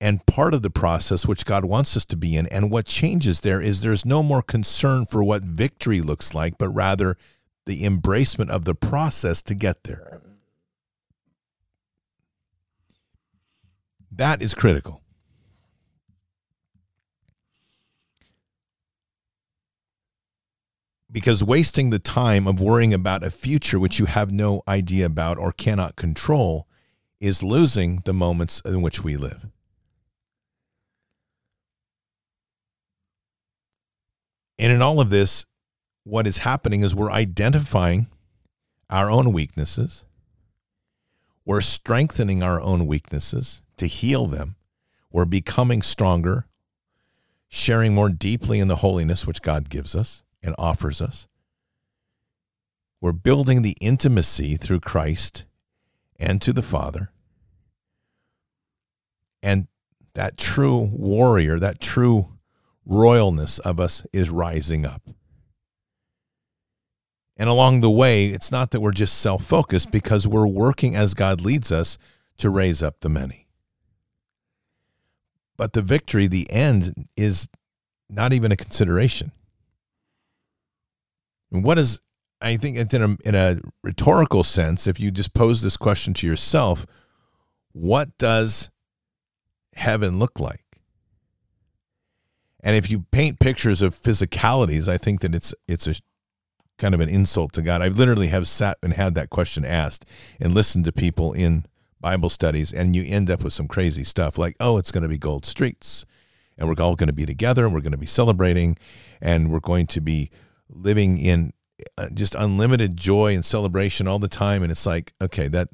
and 0.00 0.26
part 0.26 0.54
of 0.54 0.62
the 0.62 0.70
process 0.70 1.24
which 1.24 1.44
God 1.44 1.64
wants 1.64 1.96
us 1.96 2.04
to 2.06 2.16
be 2.16 2.36
in. 2.36 2.48
And 2.48 2.68
what 2.68 2.86
changes 2.86 3.42
there 3.42 3.62
is 3.62 3.80
there's 3.80 4.04
no 4.04 4.24
more 4.24 4.42
concern 4.42 5.06
for 5.06 5.22
what 5.22 5.42
victory 5.42 6.00
looks 6.00 6.34
like, 6.34 6.58
but 6.58 6.68
rather 6.70 7.16
the 7.64 7.84
embracement 7.84 8.50
of 8.50 8.64
the 8.64 8.74
process 8.74 9.40
to 9.42 9.54
get 9.54 9.84
there. 9.84 10.20
That 14.10 14.42
is 14.42 14.52
critical. 14.52 15.01
Because 21.12 21.44
wasting 21.44 21.90
the 21.90 21.98
time 21.98 22.48
of 22.48 22.58
worrying 22.58 22.94
about 22.94 23.22
a 23.22 23.30
future 23.30 23.78
which 23.78 23.98
you 23.98 24.06
have 24.06 24.32
no 24.32 24.62
idea 24.66 25.04
about 25.04 25.36
or 25.36 25.52
cannot 25.52 25.94
control 25.94 26.66
is 27.20 27.42
losing 27.42 28.00
the 28.06 28.14
moments 28.14 28.62
in 28.64 28.80
which 28.80 29.04
we 29.04 29.18
live. 29.18 29.46
And 34.58 34.72
in 34.72 34.80
all 34.80 35.00
of 35.00 35.10
this, 35.10 35.44
what 36.04 36.26
is 36.26 36.38
happening 36.38 36.82
is 36.82 36.96
we're 36.96 37.10
identifying 37.10 38.06
our 38.88 39.10
own 39.10 39.32
weaknesses. 39.32 40.06
We're 41.44 41.60
strengthening 41.60 42.42
our 42.42 42.60
own 42.60 42.86
weaknesses 42.86 43.62
to 43.76 43.86
heal 43.86 44.26
them. 44.26 44.56
We're 45.10 45.26
becoming 45.26 45.82
stronger, 45.82 46.46
sharing 47.48 47.94
more 47.94 48.08
deeply 48.08 48.60
in 48.60 48.68
the 48.68 48.76
holiness 48.76 49.26
which 49.26 49.42
God 49.42 49.68
gives 49.68 49.94
us 49.94 50.22
and 50.42 50.54
offers 50.58 51.00
us. 51.00 51.28
We're 53.00 53.12
building 53.12 53.62
the 53.62 53.76
intimacy 53.80 54.56
through 54.56 54.80
Christ 54.80 55.44
and 56.18 56.40
to 56.42 56.52
the 56.52 56.62
Father. 56.62 57.10
And 59.42 59.66
that 60.14 60.36
true 60.36 60.88
warrior, 60.92 61.58
that 61.58 61.80
true 61.80 62.28
royalness 62.88 63.58
of 63.60 63.80
us 63.80 64.06
is 64.12 64.30
rising 64.30 64.86
up. 64.86 65.02
And 67.36 67.48
along 67.48 67.80
the 67.80 67.90
way, 67.90 68.26
it's 68.26 68.52
not 68.52 68.70
that 68.70 68.80
we're 68.80 68.92
just 68.92 69.18
self 69.18 69.44
focused 69.44 69.90
because 69.90 70.28
we're 70.28 70.46
working 70.46 70.94
as 70.94 71.14
God 71.14 71.40
leads 71.40 71.72
us 71.72 71.98
to 72.38 72.50
raise 72.50 72.82
up 72.82 73.00
the 73.00 73.08
many. 73.08 73.48
But 75.56 75.72
the 75.72 75.82
victory, 75.82 76.26
the 76.26 76.50
end, 76.50 76.92
is 77.16 77.48
not 78.08 78.32
even 78.32 78.52
a 78.52 78.56
consideration. 78.56 79.32
What 81.60 81.78
is, 81.78 82.00
I 82.40 82.56
think, 82.56 82.78
in 82.78 83.02
a, 83.02 83.04
um, 83.04 83.18
in 83.24 83.34
a 83.34 83.60
rhetorical 83.84 84.42
sense, 84.42 84.86
if 84.86 84.98
you 84.98 85.10
just 85.10 85.34
pose 85.34 85.60
this 85.60 85.76
question 85.76 86.14
to 86.14 86.26
yourself, 86.26 86.86
what 87.72 88.16
does 88.16 88.70
heaven 89.74 90.18
look 90.18 90.40
like? 90.40 90.64
And 92.64 92.74
if 92.74 92.90
you 92.90 93.06
paint 93.10 93.38
pictures 93.38 93.82
of 93.82 93.94
physicalities, 93.94 94.88
I 94.88 94.96
think 94.96 95.20
that 95.20 95.34
it's 95.34 95.52
it's 95.66 95.86
a 95.86 95.94
kind 96.78 96.94
of 96.94 97.00
an 97.00 97.08
insult 97.08 97.52
to 97.54 97.62
God. 97.62 97.82
I 97.82 97.88
literally 97.88 98.28
have 98.28 98.46
sat 98.46 98.78
and 98.82 98.94
had 98.94 99.14
that 99.14 99.30
question 99.30 99.64
asked 99.64 100.08
and 100.40 100.54
listened 100.54 100.84
to 100.86 100.92
people 100.92 101.32
in 101.32 101.64
Bible 102.00 102.28
studies, 102.28 102.72
and 102.72 102.96
you 102.96 103.04
end 103.04 103.30
up 103.30 103.42
with 103.42 103.52
some 103.52 103.68
crazy 103.68 104.04
stuff 104.04 104.38
like, 104.38 104.56
oh, 104.58 104.78
it's 104.78 104.90
going 104.90 105.02
to 105.02 105.08
be 105.08 105.18
gold 105.18 105.44
streets, 105.44 106.06
and 106.56 106.68
we're 106.68 106.82
all 106.82 106.96
going 106.96 107.08
to 107.08 107.12
be 107.12 107.26
together, 107.26 107.64
and 107.64 107.74
we're 107.74 107.80
going 107.80 107.92
to 107.92 107.98
be 107.98 108.06
celebrating, 108.06 108.78
and 109.20 109.50
we're 109.52 109.60
going 109.60 109.86
to 109.88 110.00
be 110.00 110.30
living 110.72 111.18
in 111.18 111.52
uh, 111.98 112.08
just 112.14 112.34
unlimited 112.34 112.96
joy 112.96 113.34
and 113.34 113.44
celebration 113.44 114.08
all 114.08 114.18
the 114.18 114.28
time. 114.28 114.62
And 114.62 114.70
it's 114.70 114.86
like, 114.86 115.12
okay, 115.20 115.48
that 115.48 115.68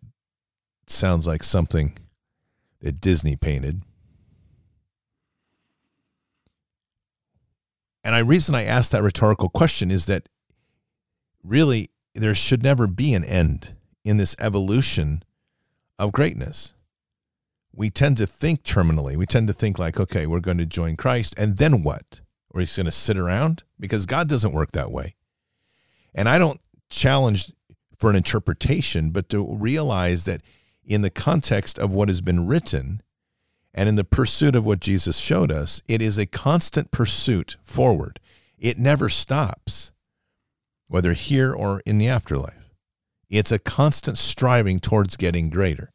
sounds 0.87 1.27
like 1.27 1.43
something 1.43 1.97
that 2.81 3.01
Disney 3.01 3.37
painted. 3.37 3.83
And 8.05 8.17
the 8.17 8.25
reason 8.25 8.55
I 8.55 8.65
asked 8.65 8.93
that 8.93 9.03
rhetorical 9.03 9.49
question 9.49 9.91
is 9.91 10.07
that 10.07 10.29
really 11.43 11.91
there 12.15 12.35
should 12.35 12.63
never 12.63 12.87
be 12.87 13.13
an 13.15 13.25
end 13.25 13.75
in 14.05 14.17
this 14.17 14.35
evolution 14.39 15.23
of 15.99 16.13
greatness. 16.13 16.75
We 17.75 17.91
tend 17.91 18.17
to 18.17 18.27
think 18.27 18.63
terminally. 18.63 19.17
We 19.17 19.27
tend 19.27 19.47
to 19.49 19.53
think 19.53 19.79
like, 19.79 20.01
okay, 20.01 20.27
we're 20.27 20.41
going 20.41 20.59
to 20.59 20.67
join 20.67 20.97
Christ, 20.97 21.35
and 21.37 21.59
then 21.59 21.83
what? 21.83 22.23
Or 22.51 22.61
he's 22.61 22.77
going 22.77 22.87
to 22.87 22.93
sit 22.93 23.19
around? 23.19 23.63
Because 23.79 24.07
God 24.07 24.29
doesn't 24.29 24.53
work 24.53 24.73
that 24.73 24.91
way. 24.91 25.15
And 26.15 26.29
I 26.29 26.39
don't 26.39 26.61
challenge 26.89 27.53
for 27.99 28.11
an 28.11 28.17
interpretation, 28.17 29.11
but 29.11 29.29
to 29.29 29.55
realize 29.55 30.25
that 30.25 30.41
in 30.85 31.03
the 31.03 31.11
context 31.11 31.79
of 31.79 31.93
what 31.93 32.09
has 32.09 32.21
been 32.21 32.47
written 32.47 33.03
and 33.75 33.89
in 33.89 33.97
the 33.97 34.05
pursuit 34.05 34.57
of 34.57 34.65
what 34.65 34.81
Jesus 34.81 35.19
showed 35.19 35.53
us, 35.53 35.83
it 35.87 36.01
is 36.01 36.19
a 36.19 36.27
constant 36.27 36.91
pursuit 36.91 37.57
forward. 37.63 38.19
It 38.59 38.79
never 38.79 39.09
stops, 39.09 39.93
whether 40.89 41.13
here 41.13 41.53
or 41.53 41.81
in 41.85 41.99
the 41.99 42.09
afterlife. 42.09 42.71
It's 43.29 43.53
a 43.53 43.59
constant 43.59 44.17
striving 44.17 44.81
towards 44.81 45.17
getting 45.17 45.51
greater. 45.51 45.93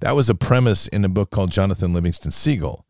That 0.00 0.16
was 0.16 0.30
a 0.30 0.34
premise 0.34 0.86
in 0.88 1.04
a 1.04 1.08
book 1.08 1.30
called 1.30 1.50
Jonathan 1.50 1.92
Livingston 1.92 2.30
Seagull, 2.30 2.86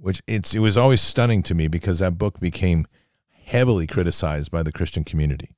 which 0.00 0.22
it's, 0.26 0.54
it 0.54 0.60
was 0.60 0.76
always 0.76 1.00
stunning 1.00 1.42
to 1.44 1.54
me 1.54 1.68
because 1.68 1.98
that 1.98 2.18
book 2.18 2.40
became 2.40 2.86
heavily 3.44 3.86
criticized 3.86 4.50
by 4.50 4.62
the 4.62 4.72
Christian 4.72 5.04
community. 5.04 5.50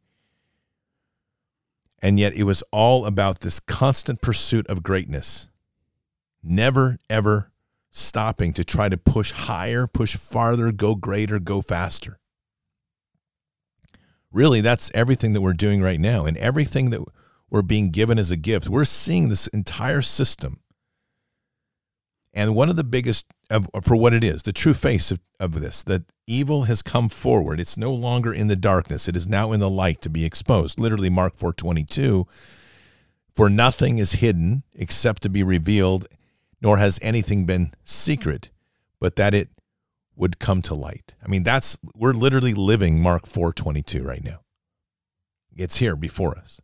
And 2.03 2.19
yet 2.19 2.33
it 2.35 2.45
was 2.45 2.63
all 2.71 3.05
about 3.05 3.41
this 3.41 3.61
constant 3.61 4.23
pursuit 4.23 4.67
of 4.69 4.83
greatness, 4.83 5.49
never, 6.43 6.99
ever 7.11 7.51
stopping 7.91 8.53
to 8.55 8.65
try 8.65 8.89
to 8.89 8.97
push 8.97 9.33
higher, 9.33 9.87
push 9.87 10.17
farther, 10.17 10.73
go 10.73 10.95
greater, 10.95 11.39
go 11.39 11.61
faster. 11.61 12.19
Really, 14.33 14.61
that's 14.61 14.91
everything 14.95 15.33
that 15.33 15.41
we're 15.41 15.53
doing 15.53 15.83
right 15.83 15.99
now. 15.99 16.25
And 16.25 16.37
everything 16.37 16.91
that 16.91 17.01
we're 17.51 17.63
being 17.63 17.91
given 17.91 18.19
as 18.19 18.31
a 18.31 18.37
gift, 18.37 18.69
we're 18.69 18.85
seeing 18.85 19.29
this 19.29 19.49
entire 19.49 20.03
system. 20.03 20.61
And 22.33 22.55
one 22.55 22.69
of 22.69 22.77
the 22.77 22.85
biggest 22.85 23.27
of, 23.51 23.69
for 23.83 23.97
what 23.97 24.13
it 24.13 24.23
is, 24.23 24.45
the 24.45 24.53
true 24.53 24.75
face 24.75 25.11
of, 25.11 25.19
of 25.41 25.61
this, 25.61 25.83
that 25.83 26.05
evil 26.27 26.65
has 26.65 26.83
come 26.83 27.09
forward. 27.09 27.59
It's 27.59 27.77
no 27.77 27.93
longer 27.93 28.33
in 28.33 28.47
the 28.47 28.57
darkness. 28.57 29.09
It 29.09 29.17
is 29.17 29.27
now 29.27 29.53
in 29.53 29.61
the 29.61 29.71
light 29.71 30.01
to 30.03 30.09
be 30.09 30.25
exposed. 30.25 30.79
Literally, 30.79 31.11
Mark 31.11 31.37
4.22, 31.37 32.29
for 33.33 33.51
nothing 33.51 33.99
is 33.99 34.13
hidden 34.13 34.63
except 34.75 35.23
to 35.23 35.29
be 35.29 35.43
revealed, 35.43 36.07
nor 36.61 36.79
has 36.79 37.01
anything 37.03 37.47
been 37.47 37.73
secret, 37.85 38.51
but 39.01 39.17
that 39.17 39.35
it 39.35 39.49
would 40.15 40.39
come 40.39 40.63
to 40.63 40.75
light. 40.75 41.15
I 41.25 41.29
mean, 41.29 41.43
that's, 41.43 41.79
we're 41.95 42.13
literally 42.13 42.55
living 42.55 43.03
Mark 43.03 43.25
4.22 43.25 44.05
right 44.05 44.23
now. 44.23 44.43
It's 45.57 45.79
here 45.79 45.97
before 45.97 46.39
us. 46.39 46.61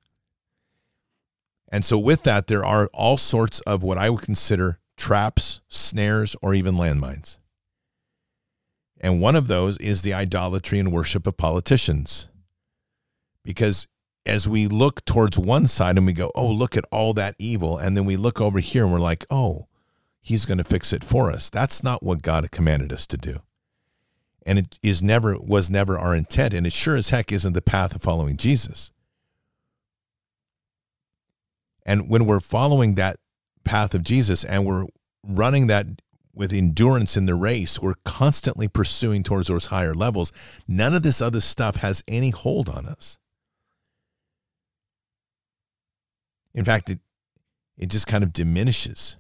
And 1.69 1.85
so 1.85 1.99
with 1.99 2.23
that, 2.23 2.47
there 2.47 2.65
are 2.65 2.89
all 2.95 3.17
sorts 3.17 3.61
of 3.61 3.83
what 3.83 3.99
I 3.99 4.11
would 4.11 4.23
consider 4.23 4.79
traps, 4.97 5.61
snares, 5.69 6.37
or 6.43 6.55
even 6.55 6.75
landmines. 6.75 7.39
And 9.01 9.21
one 9.21 9.37
of 9.37 9.49
those 9.49 9.77
is 9.79 10.03
the 10.03 10.15
idolatry 10.15 10.79
and 10.79 10.93
worship 10.93 11.27
of 11.27 11.37
politicians. 11.37 12.29
Because 13.45 13.87
as 14.25 14.49
we 14.49 14.67
look 14.67 15.05
towards 15.05 15.39
one 15.39 15.67
side 15.67 15.97
and 15.97 16.07
we 16.07 16.13
go, 16.13 16.33
oh, 16.35 16.51
look 16.51 16.77
at 16.77 16.85
all 16.91 17.13
that 17.15 17.37
evil, 17.39 17.79
and 17.79 17.97
then 17.97 18.05
we 18.05 18.17
look 18.17 18.41
over 18.41 18.59
here 18.59 18.85
and 18.85 18.93
we're 18.93 18.99
like, 18.99 19.25
oh, 19.31 19.69
he's 20.21 20.47
going 20.47 20.59
to 20.59 20.65
fix 20.65 20.93
it 20.93 21.05
for 21.05 21.31
us. 21.31 21.49
That's 21.51 21.85
not 21.85 22.03
what 22.03 22.23
God 22.23 22.51
commanded 22.51 22.93
us 22.93 23.07
to 23.09 23.17
do. 23.17 23.41
And 24.45 24.59
it 24.59 24.79
is 24.83 25.03
never 25.03 25.37
was 25.39 25.71
never 25.71 25.99
our 25.99 26.15
intent, 26.15 26.55
and 26.55 26.67
it 26.67 26.73
sure 26.73 26.97
as 26.97 27.11
heck 27.11 27.33
isn't 27.33 27.53
the 27.53 27.63
path 27.63 27.95
of 27.95 28.03
following 28.03 28.37
Jesus. 28.37 28.93
And 31.85 32.09
when 32.09 32.27
we're 32.27 32.41
following 32.41 32.95
that 32.95 33.19
path 33.67 33.95
of 33.95 34.03
Jesus 34.03 34.45
and 34.45 34.65
we're 34.65 34.87
running 35.23 35.67
that 35.67 35.87
with 36.33 36.53
endurance 36.53 37.17
in 37.17 37.27
the 37.27 37.35
race, 37.35 37.81
we're 37.81 37.95
constantly 38.05 38.69
pursuing 38.69 39.23
towards 39.23 39.49
those 39.49 39.67
higher 39.67 39.95
levels. 39.95 40.33
None 40.69 40.95
of 40.95 41.03
this 41.03 41.21
other 41.21 41.41
stuff 41.41 41.77
has 41.77 42.05
any 42.07 42.31
hold 42.31 42.69
on 42.69 42.87
us. 42.87 43.19
In 46.55 46.65
fact, 46.65 46.91
it, 46.91 47.01
it 47.77 47.91
just 47.91 48.07
kind 48.07 48.23
of 48.23 48.33
diminishes 48.33 49.17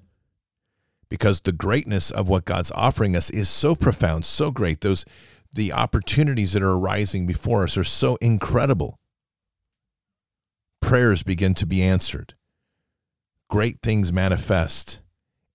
because 1.08 1.40
the 1.40 1.52
greatness 1.52 2.10
of 2.10 2.28
what 2.28 2.44
God's 2.44 2.72
offering 2.72 3.16
us 3.16 3.30
is 3.30 3.48
so 3.48 3.74
profound, 3.74 4.24
so 4.24 4.50
great. 4.50 4.80
Those 4.80 5.04
the 5.52 5.72
opportunities 5.72 6.52
that 6.52 6.62
are 6.62 6.72
arising 6.72 7.26
before 7.26 7.64
us 7.64 7.78
are 7.78 7.84
so 7.84 8.16
incredible. 8.16 8.98
Prayers 10.82 11.22
begin 11.22 11.54
to 11.54 11.66
be 11.66 11.82
answered 11.82 12.34
great 13.48 13.80
things 13.82 14.12
manifest 14.12 15.00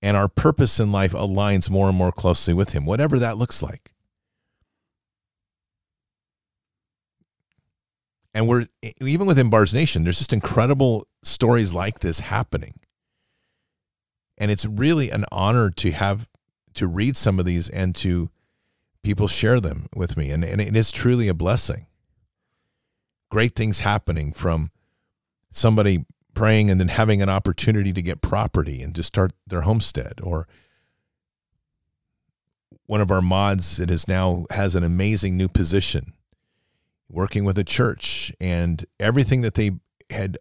and 0.02 0.18
our 0.18 0.28
purpose 0.28 0.80
in 0.80 0.92
life 0.92 1.14
aligns 1.14 1.70
more 1.70 1.88
and 1.88 1.98
more 1.98 2.12
closely 2.12 2.54
with 2.54 2.74
Him, 2.74 2.86
whatever 2.86 3.20
that 3.20 3.38
looks 3.38 3.62
like. 3.62 3.94
And 8.34 8.48
we're 8.48 8.66
even 9.02 9.28
within 9.28 9.50
Bards 9.50 9.74
Nation, 9.74 10.04
there's 10.04 10.18
just 10.18 10.34
incredible 10.34 11.08
stories 11.22 11.74
like 11.74 12.00
this 12.00 12.22
happening. 12.22 12.80
And 14.38 14.50
it's 14.50 14.66
really 14.66 15.12
an 15.12 15.26
honor 15.32 15.70
to 15.70 15.92
have 15.92 16.28
to 16.76 16.88
read 16.88 17.18
some 17.18 17.40
of 17.40 17.46
these 17.46 17.70
and 17.70 17.94
to 17.98 18.30
people 19.04 19.28
share 19.28 19.60
them 19.60 19.88
with 19.96 20.16
me. 20.16 20.32
And, 20.32 20.44
and 20.44 20.62
it 20.62 20.76
is 20.76 20.92
truly 20.92 21.28
a 21.28 21.34
blessing. 21.34 21.88
Great 23.30 23.54
things 23.54 23.82
happening 23.82 24.32
from 24.32 24.72
somebody 25.52 26.06
praying 26.34 26.70
and 26.70 26.80
then 26.80 26.88
having 26.88 27.22
an 27.22 27.30
opportunity 27.30 27.94
to 27.94 28.02
get 28.02 28.22
property 28.22 28.82
and 28.82 28.96
to 28.96 29.04
start 29.04 29.34
their 29.46 29.62
homestead. 29.62 30.20
Or 30.24 30.48
one 32.86 33.02
of 33.02 33.12
our 33.12 33.22
mods 33.22 33.78
that 33.78 33.92
is 33.92 34.08
now 34.08 34.46
has 34.52 34.76
an 34.76 34.84
amazing 34.84 35.38
new 35.38 35.48
position 35.48 36.14
working 37.10 37.44
with 37.44 37.58
a 37.58 37.64
church 37.64 38.32
and 38.40 38.86
everything 39.00 39.42
that 39.42 39.56
they 39.56 39.72
had 40.10 40.38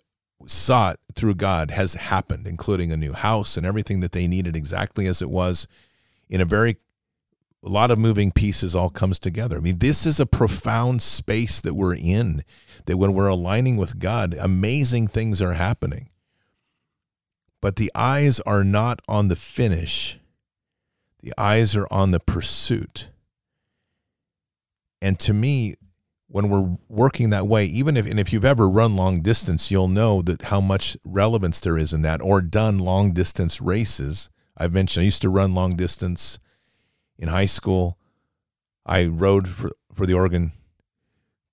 sought 0.46 0.98
through 1.14 1.34
God 1.34 1.70
has 1.70 1.94
happened 1.94 2.46
including 2.46 2.90
a 2.90 2.96
new 2.96 3.12
house 3.12 3.56
and 3.56 3.66
everything 3.66 4.00
that 4.00 4.12
they 4.12 4.26
needed 4.26 4.56
exactly 4.56 5.06
as 5.06 5.20
it 5.20 5.30
was 5.30 5.68
in 6.28 6.40
a 6.40 6.44
very 6.44 6.76
a 7.62 7.68
lot 7.68 7.90
of 7.90 7.98
moving 7.98 8.32
pieces 8.32 8.74
all 8.74 8.88
comes 8.88 9.18
together. 9.18 9.58
I 9.58 9.60
mean, 9.60 9.78
this 9.78 10.06
is 10.06 10.18
a 10.18 10.26
profound 10.26 11.02
space 11.02 11.60
that 11.60 11.74
we're 11.74 11.94
in, 11.94 12.42
that 12.86 12.96
when 12.96 13.12
we're 13.12 13.28
aligning 13.28 13.76
with 13.76 13.98
God, 13.98 14.34
amazing 14.38 15.08
things 15.08 15.42
are 15.42 15.52
happening. 15.52 16.08
But 17.60 17.76
the 17.76 17.92
eyes 17.94 18.40
are 18.40 18.64
not 18.64 19.00
on 19.06 19.28
the 19.28 19.36
finish, 19.36 20.18
the 21.22 21.34
eyes 21.36 21.76
are 21.76 21.86
on 21.90 22.12
the 22.12 22.20
pursuit. 22.20 23.10
And 25.02 25.18
to 25.20 25.34
me, 25.34 25.74
when 26.28 26.48
we're 26.48 26.78
working 26.88 27.30
that 27.30 27.46
way, 27.46 27.66
even 27.66 27.96
if 27.96 28.06
and 28.06 28.20
if 28.20 28.32
you've 28.32 28.44
ever 28.44 28.70
run 28.70 28.96
long 28.96 29.20
distance, 29.20 29.70
you'll 29.70 29.88
know 29.88 30.22
that 30.22 30.42
how 30.42 30.60
much 30.60 30.96
relevance 31.04 31.60
there 31.60 31.76
is 31.76 31.92
in 31.92 32.02
that, 32.02 32.22
or 32.22 32.40
done 32.40 32.78
long 32.78 33.12
distance 33.12 33.60
races. 33.60 34.30
I've 34.56 34.72
mentioned 34.72 35.02
I 35.02 35.06
used 35.06 35.22
to 35.22 35.28
run 35.28 35.54
long 35.54 35.76
distance 35.76 36.38
in 37.20 37.28
high 37.28 37.46
school. 37.46 37.96
I 38.84 39.06
rowed 39.06 39.46
for, 39.46 39.70
for 39.94 40.06
the 40.06 40.14
Oregon 40.14 40.52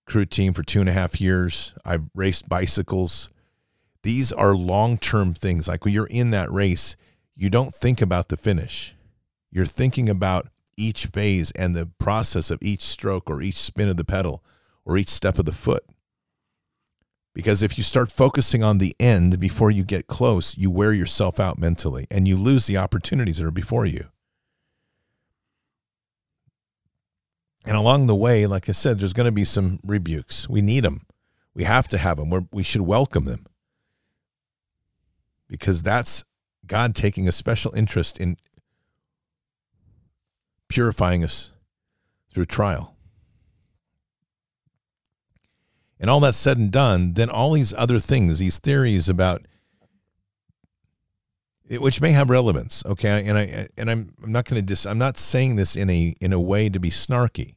crew 0.07 0.26
team 0.26 0.53
for 0.53 0.63
two 0.63 0.80
and 0.80 0.89
a 0.89 0.93
half 0.93 1.22
years. 1.22 1.76
I've 1.86 2.05
raced 2.15 2.49
bicycles. 2.49 3.30
These 4.01 4.32
are 4.32 4.55
long 4.55 4.97
term 4.97 5.34
things. 5.34 5.68
Like 5.68 5.86
when 5.86 5.93
you're 5.93 6.07
in 6.07 6.32
that 6.32 6.51
race, 6.51 6.95
you 7.36 7.49
don't 7.51 7.76
think 7.76 8.01
about 8.01 8.30
the 8.30 8.38
finish. 8.38 8.95
You're 9.51 9.65
thinking 9.65 10.09
about 10.09 10.47
each 10.78 11.07
phase 11.07 11.51
and 11.51 11.76
the 11.76 11.91
process 11.99 12.49
of 12.49 12.59
each 12.61 12.82
stroke 12.82 13.30
or 13.30 13.41
each 13.41 13.57
spin 13.57 13.89
of 13.89 13.97
the 13.97 14.05
pedal 14.05 14.43
or 14.86 14.97
each 14.97 15.09
step 15.09 15.38
of 15.38 15.45
the 15.45 15.51
foot. 15.51 15.84
Because 17.34 17.61
if 17.61 17.78
you 17.78 17.84
start 17.84 18.11
focusing 18.11 18.63
on 18.63 18.80
the 18.80 18.95
end 18.99 19.39
before 19.39 19.70
you 19.70 19.84
get 19.84 20.07
close, 20.07 20.57
you 20.57 20.72
wear 20.72 20.93
yourself 20.93 21.39
out 21.39 21.59
mentally 21.59 22.07
and 22.09 22.28
you 22.28 22.38
lose 22.38 22.65
the 22.65 22.78
opportunities 22.78 23.38
that 23.38 23.45
are 23.45 23.51
before 23.51 23.86
you. 23.86 24.07
And 27.68 27.76
along 27.76 28.07
the 28.07 28.15
way, 28.15 28.47
like 28.47 28.68
I 28.68 28.72
said, 28.72 28.99
there's 28.99 29.13
going 29.13 29.26
to 29.28 29.32
be 29.32 29.43
some 29.43 29.80
rebukes. 29.84 30.49
We 30.49 30.61
need 30.61 30.84
them. 30.84 31.01
We 31.53 31.65
have 31.65 31.88
to 31.89 31.97
have 31.97 32.18
them. 32.18 32.30
We're, 32.30 32.45
we 32.51 32.63
should 32.63 32.82
welcome 32.82 33.26
them 33.26 33.45
because 35.47 35.84
that's 35.84 36.24
God 36.65 36.95
taking 36.95 37.28
a 37.28 37.32
special 37.32 37.74
interest 37.76 38.20
in 38.20 38.38
purifying 40.70 41.24
us 41.24 41.51
through 42.32 42.45
trial. 42.45 42.97
and 45.99 46.09
all 46.09 46.20
that's 46.20 46.38
said 46.38 46.57
and 46.57 46.72
done, 46.72 47.13
then 47.13 47.30
all 47.30 47.53
these 47.53 47.74
other 47.74 47.99
things, 47.99 48.39
these 48.39 48.59
theories 48.59 49.09
about 49.09 49.41
which 51.70 52.01
may 52.01 52.11
have 52.11 52.30
relevance, 52.30 52.86
okay? 52.86 53.26
And 53.26 53.38
I 53.38 53.68
and 53.78 53.89
I'm 53.89 54.13
I'm 54.24 54.32
not 54.32 54.45
going 54.45 54.61
to 54.61 54.65
dis 54.65 54.86
I'm 54.86 54.97
not 54.97 55.18
saying 55.18 55.55
this 55.55 55.76
in 55.76 55.89
a 55.89 56.15
in 56.22 56.34
a 56.34 56.39
way 56.39 56.70
to 56.70 56.80
be 56.80 56.89
snarky. 56.89 57.55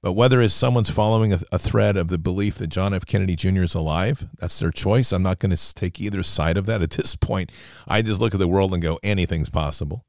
But 0.00 0.12
whether 0.12 0.40
it's 0.40 0.54
someone's 0.54 0.90
following 0.90 1.32
a, 1.32 1.40
a 1.50 1.58
thread 1.58 1.96
of 1.96 2.06
the 2.08 2.18
belief 2.18 2.56
that 2.56 2.68
John 2.68 2.94
F. 2.94 3.04
Kennedy 3.04 3.34
Jr. 3.34 3.62
is 3.62 3.74
alive, 3.74 4.28
that's 4.38 4.58
their 4.60 4.70
choice. 4.70 5.12
I'm 5.12 5.24
not 5.24 5.40
going 5.40 5.54
to 5.54 5.74
take 5.74 6.00
either 6.00 6.22
side 6.22 6.56
of 6.56 6.66
that 6.66 6.82
at 6.82 6.90
this 6.92 7.16
point. 7.16 7.50
I 7.86 8.02
just 8.02 8.20
look 8.20 8.32
at 8.32 8.38
the 8.38 8.48
world 8.48 8.72
and 8.72 8.82
go, 8.82 9.00
anything's 9.02 9.50
possible. 9.50 10.04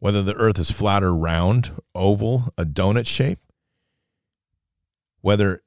Whether 0.00 0.22
the 0.22 0.34
earth 0.34 0.58
is 0.58 0.72
flat 0.72 1.04
or 1.04 1.14
round, 1.14 1.80
oval, 1.94 2.48
a 2.58 2.64
donut 2.64 3.06
shape, 3.06 3.38
whether 5.20 5.62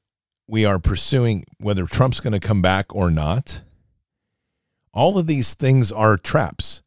we 0.48 0.66
are 0.66 0.80
pursuing 0.80 1.44
whether 1.60 1.86
Trump's 1.86 2.20
going 2.20 2.34
to 2.34 2.40
come 2.40 2.62
back 2.62 2.94
or 2.96 3.10
not. 3.10 3.64
All 4.98 5.18
of 5.18 5.28
these 5.28 5.54
things 5.54 5.92
are 5.92 6.18
traps. 6.18 6.82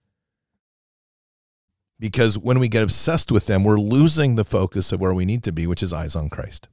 Because 2.01 2.37
when 2.37 2.59
we 2.59 2.69
get 2.69 2.83
obsessed 2.83 3.31
with 3.31 3.47
them, 3.47 3.63
we're 3.63 3.79
losing 3.79 4.35
the 4.35 4.45
focus 4.45 4.91
of 4.91 5.01
where 5.01 5.15
we 5.15 5.25
need 5.25 5.45
to 5.45 5.53
be, 5.53 5.67
which 5.67 5.83
is 5.83 5.93
eyes 5.93 6.17
on 6.17 6.29
Christ. 6.29 6.69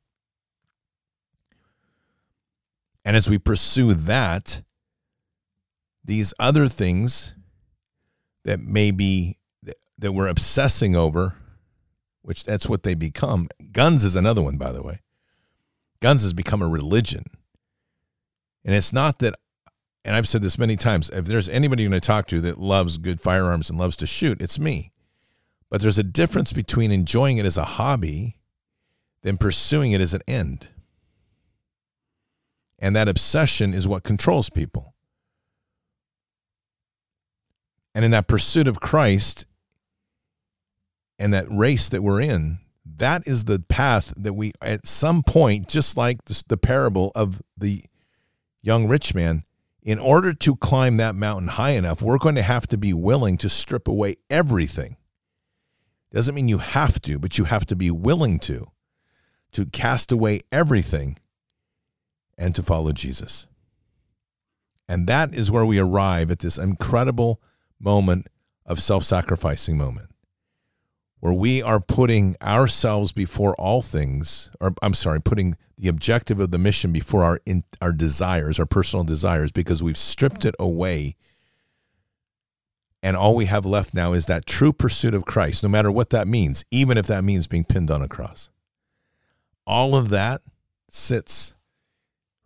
And 3.06 3.16
as 3.16 3.30
we 3.30 3.38
pursue 3.38 3.94
that, 3.94 4.62
these 6.04 6.34
other 6.40 6.68
things 6.68 7.36
that 8.44 8.60
may 8.60 8.92
be 8.92 9.38
that 10.00 10.14
we're 10.14 10.28
obsessing 10.28 10.96
over, 10.96 11.36
which 12.22 12.46
that's 12.46 12.70
what 12.70 12.84
they 12.84 12.96
become. 12.96 13.50
Guns 13.72 14.04
is 14.04 14.16
another 14.16 14.42
one, 14.42 14.58
by 14.58 14.72
the 14.72 14.82
way 14.82 15.02
guns 16.00 16.24
has 16.24 16.34
become 16.34 16.62
a 16.62 16.68
religion. 16.68 17.24
And 18.66 18.76
it's 18.76 18.94
not 18.94 19.20
that, 19.20 19.36
and 20.08 20.16
I've 20.16 20.28
said 20.28 20.42
this 20.42 20.58
many 20.58 20.78
times, 20.78 21.10
if 21.10 21.26
there's 21.26 21.50
anybody 21.50 21.84
you're 21.84 21.90
going 21.90 22.00
to 22.00 22.08
talk 22.08 22.28
to 22.28 22.40
that 22.40 22.58
loves 22.58 22.98
good 22.98 23.20
firearms 23.20 23.70
and 23.70 23.78
loves 23.78 23.98
to 23.98 24.08
shoot, 24.08 24.42
it's 24.42 24.58
me. 24.58 24.94
But 25.70 25.82
there's 25.82 26.00
a 26.00 26.04
difference 26.04 26.54
between 26.54 26.92
enjoying 26.92 27.36
it 27.36 27.46
as 27.46 27.58
a 27.58 27.66
hobby 27.66 28.38
than 29.24 29.38
pursuing 29.38 29.92
it 29.92 30.00
as 30.00 30.14
an 30.14 30.22
end. 30.26 30.70
And 32.80 32.96
that 32.96 33.10
obsession 33.10 33.74
is 33.74 33.86
what 33.86 34.04
controls 34.04 34.50
people. 34.50 34.94
And 37.94 38.06
in 38.06 38.12
that 38.12 38.30
pursuit 38.30 38.70
of 38.70 38.80
Christ 38.80 39.46
and 41.20 41.34
that 41.34 41.48
race 41.52 41.90
that 41.90 42.02
we're 42.02 42.22
in, 42.22 42.60
that 42.86 43.28
is 43.28 43.44
the 43.44 43.60
path 43.60 44.14
that 44.16 44.34
we, 44.34 44.54
at 44.62 44.88
some 44.88 45.22
point, 45.22 45.68
just 45.68 45.98
like 45.98 46.24
the, 46.26 46.44
the 46.48 46.58
parable 46.58 47.12
of 47.14 47.42
the 47.58 47.84
young 48.62 48.88
rich 48.88 49.14
man, 49.14 49.42
in 49.88 50.00
order 50.00 50.34
to 50.34 50.54
climb 50.58 50.98
that 50.98 51.16
mountain 51.16 51.48
high 51.48 51.72
enough, 51.72 52.02
we're 52.02 52.18
going 52.18 52.36
to 52.36 52.42
have 52.42 52.68
to 52.68 52.78
be 52.78 52.94
willing 52.94 53.38
to 53.38 53.48
strip 53.48 53.88
away 53.88 54.18
everything. 54.30 54.98
Doesn't 56.12 56.36
mean 56.36 56.50
you 56.50 56.58
have 56.58 57.02
to, 57.04 57.18
but 57.18 57.38
you 57.38 57.46
have 57.46 57.66
to 57.68 57.76
be 57.76 57.90
willing 57.90 58.38
to, 58.40 58.68
to 59.54 59.66
cast 59.66 60.12
away 60.12 60.42
everything 60.52 61.18
and 62.38 62.54
to 62.54 62.62
follow 62.62 62.92
Jesus. 62.92 63.48
And 64.90 65.08
that 65.08 65.34
is 65.34 65.50
where 65.50 65.66
we 65.66 65.80
arrive 65.80 66.32
at 66.32 66.40
this 66.40 66.58
incredible 66.58 67.42
moment 67.80 68.28
of 68.66 68.82
self 68.82 69.06
sacrificing 69.06 69.78
moment 69.78 70.10
where 71.20 71.34
we 71.34 71.62
are 71.62 71.80
putting 71.80 72.36
ourselves 72.42 73.12
before 73.12 73.56
all 73.56 73.82
things, 73.82 74.52
or 74.60 74.74
I'm 74.82 74.94
sorry, 74.94 75.22
putting 75.22 75.56
the 75.78 75.88
objective 75.88 76.40
of 76.40 76.52
the 76.52 76.58
mission 76.58 76.92
before 76.92 77.24
our 77.24 77.40
in, 77.46 77.64
our 77.82 77.92
desires, 77.92 78.60
our 78.60 78.66
personal 78.66 79.04
desires, 79.04 79.52
because 79.52 79.84
we've 79.84 79.98
stripped 79.98 80.46
it 80.46 80.56
away. 80.60 81.16
And 83.02 83.16
all 83.16 83.36
we 83.36 83.46
have 83.46 83.66
left 83.66 83.94
now 83.94 84.14
is 84.14 84.26
that 84.26 84.46
true 84.46 84.74
pursuit 84.74 85.14
of 85.14 85.26
Christ, 85.26 85.64
no 85.64 85.70
matter 85.70 85.92
what 85.92 86.10
that 86.12 86.28
means, 86.28 86.66
even 86.72 86.98
if 86.98 87.08
that 87.08 87.24
means 87.24 87.48
being 87.48 87.64
pinned 87.64 87.92
on 87.92 88.02
a 88.02 88.08
cross. 88.08 88.50
All 89.66 89.96
of 89.96 90.10
that 90.10 90.42
sits 90.90 91.54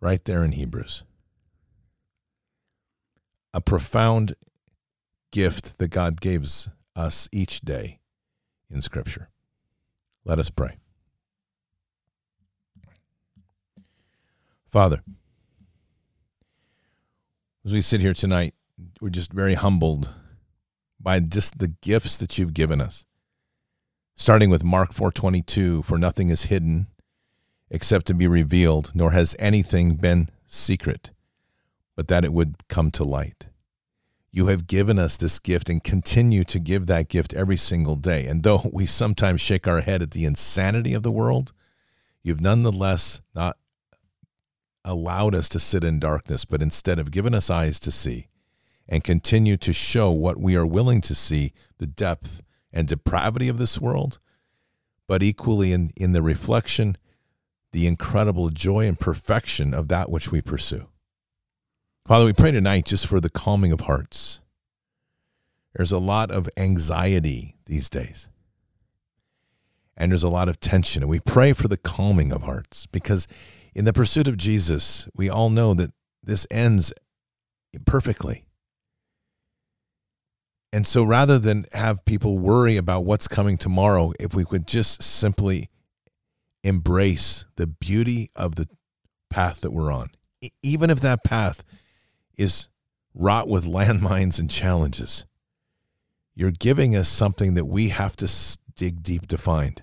right 0.00 0.22
there 0.24 0.44
in 0.44 0.52
Hebrews. 0.52 1.04
A 3.54 3.60
profound 3.60 4.34
gift 5.30 5.78
that 5.78 5.88
God 5.88 6.20
gives 6.20 6.68
us 6.94 7.28
each 7.32 7.60
day 7.60 7.98
in 8.72 8.82
Scripture. 8.82 9.28
Let 10.24 10.38
us 10.38 10.50
pray. 10.50 10.78
Father, 14.66 15.02
as 17.64 17.72
we 17.72 17.82
sit 17.82 18.00
here 18.00 18.14
tonight, 18.14 18.54
we're 19.00 19.10
just 19.10 19.32
very 19.32 19.54
humbled 19.54 20.14
by 20.98 21.20
just 21.20 21.58
the 21.58 21.74
gifts 21.82 22.16
that 22.18 22.38
you've 22.38 22.54
given 22.54 22.80
us. 22.80 23.04
Starting 24.16 24.50
with 24.50 24.64
Mark 24.64 24.92
4:22, 24.92 25.82
for 25.82 25.98
nothing 25.98 26.30
is 26.30 26.44
hidden 26.44 26.86
except 27.70 28.06
to 28.06 28.14
be 28.14 28.26
revealed, 28.26 28.92
nor 28.94 29.10
has 29.10 29.36
anything 29.38 29.96
been 29.96 30.28
secret, 30.46 31.10
but 31.96 32.08
that 32.08 32.24
it 32.24 32.32
would 32.32 32.68
come 32.68 32.90
to 32.92 33.04
light. 33.04 33.48
You 34.32 34.46
have 34.46 34.66
given 34.66 34.98
us 34.98 35.18
this 35.18 35.38
gift 35.38 35.68
and 35.68 35.84
continue 35.84 36.42
to 36.44 36.58
give 36.58 36.86
that 36.86 37.08
gift 37.08 37.34
every 37.34 37.58
single 37.58 37.96
day. 37.96 38.26
And 38.26 38.42
though 38.42 38.62
we 38.72 38.86
sometimes 38.86 39.40
shake 39.40 39.68
our 39.68 39.82
head 39.82 40.02
at 40.02 40.12
the 40.12 40.24
insanity 40.24 40.94
of 40.94 41.02
the 41.02 41.10
world, 41.10 41.52
you've 42.22 42.40
nonetheless 42.40 43.20
not 43.34 43.58
allowed 44.84 45.34
us 45.34 45.48
to 45.50 45.60
sit 45.60 45.84
in 45.84 46.00
darkness, 46.00 46.44
but 46.44 46.62
instead 46.62 46.98
have 46.98 47.10
given 47.10 47.34
us 47.34 47.50
eyes 47.50 47.78
to 47.80 47.92
see 47.92 48.28
and 48.88 49.04
continue 49.04 49.56
to 49.56 49.72
show 49.72 50.10
what 50.10 50.38
we 50.38 50.56
are 50.56 50.66
willing 50.66 51.00
to 51.02 51.14
see 51.14 51.52
the 51.78 51.86
depth 51.86 52.42
and 52.72 52.88
depravity 52.88 53.48
of 53.48 53.58
this 53.58 53.80
world, 53.80 54.18
but 55.06 55.22
equally 55.22 55.72
in, 55.72 55.90
in 55.96 56.12
the 56.12 56.22
reflection, 56.22 56.96
the 57.72 57.86
incredible 57.86 58.50
joy 58.50 58.86
and 58.86 58.98
perfection 58.98 59.72
of 59.72 59.88
that 59.88 60.10
which 60.10 60.32
we 60.32 60.40
pursue. 60.40 60.88
Father, 62.04 62.24
we 62.24 62.32
pray 62.32 62.50
tonight 62.50 62.86
just 62.86 63.06
for 63.06 63.20
the 63.20 63.30
calming 63.30 63.70
of 63.70 63.82
hearts. 63.82 64.40
There's 65.74 65.92
a 65.92 65.98
lot 65.98 66.32
of 66.32 66.48
anxiety 66.56 67.54
these 67.66 67.88
days, 67.88 68.28
and 69.96 70.10
there's 70.10 70.24
a 70.24 70.28
lot 70.28 70.48
of 70.48 70.58
tension. 70.58 71.04
And 71.04 71.10
we 71.10 71.20
pray 71.20 71.52
for 71.52 71.68
the 71.68 71.76
calming 71.76 72.32
of 72.32 72.42
hearts 72.42 72.86
because 72.86 73.28
in 73.72 73.84
the 73.84 73.92
pursuit 73.92 74.26
of 74.26 74.36
Jesus, 74.36 75.08
we 75.14 75.30
all 75.30 75.48
know 75.48 75.74
that 75.74 75.92
this 76.22 76.44
ends 76.50 76.92
perfectly. 77.86 78.46
And 80.72 80.86
so 80.86 81.04
rather 81.04 81.38
than 81.38 81.66
have 81.72 82.04
people 82.04 82.36
worry 82.36 82.76
about 82.76 83.04
what's 83.04 83.28
coming 83.28 83.56
tomorrow, 83.56 84.12
if 84.18 84.34
we 84.34 84.44
could 84.44 84.66
just 84.66 85.04
simply 85.04 85.68
embrace 86.64 87.46
the 87.56 87.68
beauty 87.68 88.30
of 88.34 88.56
the 88.56 88.68
path 89.30 89.60
that 89.60 89.70
we're 89.70 89.92
on, 89.92 90.10
even 90.62 90.90
if 90.90 91.00
that 91.00 91.22
path 91.22 91.62
is 92.36 92.68
wrought 93.14 93.48
with 93.48 93.64
landmines 93.66 94.38
and 94.38 94.50
challenges. 94.50 95.26
You're 96.34 96.50
giving 96.50 96.96
us 96.96 97.08
something 97.08 97.54
that 97.54 97.66
we 97.66 97.90
have 97.90 98.16
to 98.16 98.30
dig 98.74 99.02
deep 99.02 99.26
to 99.28 99.36
find. 99.36 99.82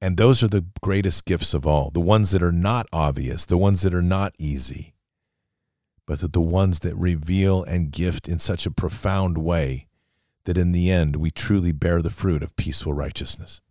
And 0.00 0.16
those 0.16 0.42
are 0.42 0.48
the 0.48 0.66
greatest 0.82 1.24
gifts 1.24 1.54
of 1.54 1.66
all 1.66 1.90
the 1.90 2.00
ones 2.00 2.30
that 2.30 2.42
are 2.42 2.52
not 2.52 2.86
obvious, 2.92 3.46
the 3.46 3.56
ones 3.56 3.82
that 3.82 3.94
are 3.94 4.02
not 4.02 4.34
easy, 4.38 4.94
but 6.06 6.32
the 6.32 6.40
ones 6.40 6.80
that 6.80 6.94
reveal 6.96 7.64
and 7.64 7.90
gift 7.90 8.28
in 8.28 8.38
such 8.38 8.66
a 8.66 8.70
profound 8.70 9.38
way 9.38 9.86
that 10.44 10.58
in 10.58 10.72
the 10.72 10.90
end 10.90 11.16
we 11.16 11.30
truly 11.30 11.72
bear 11.72 12.02
the 12.02 12.10
fruit 12.10 12.42
of 12.42 12.56
peaceful 12.56 12.92
righteousness. 12.92 13.62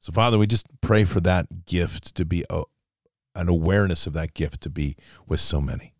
So, 0.00 0.12
Father, 0.12 0.38
we 0.38 0.46
just 0.46 0.66
pray 0.80 1.04
for 1.04 1.20
that 1.20 1.66
gift 1.66 2.14
to 2.16 2.24
be 2.24 2.44
uh, 2.48 2.62
an 3.34 3.48
awareness 3.48 4.06
of 4.06 4.12
that 4.14 4.34
gift 4.34 4.60
to 4.62 4.70
be 4.70 4.96
with 5.26 5.40
so 5.40 5.60
many. 5.60 5.94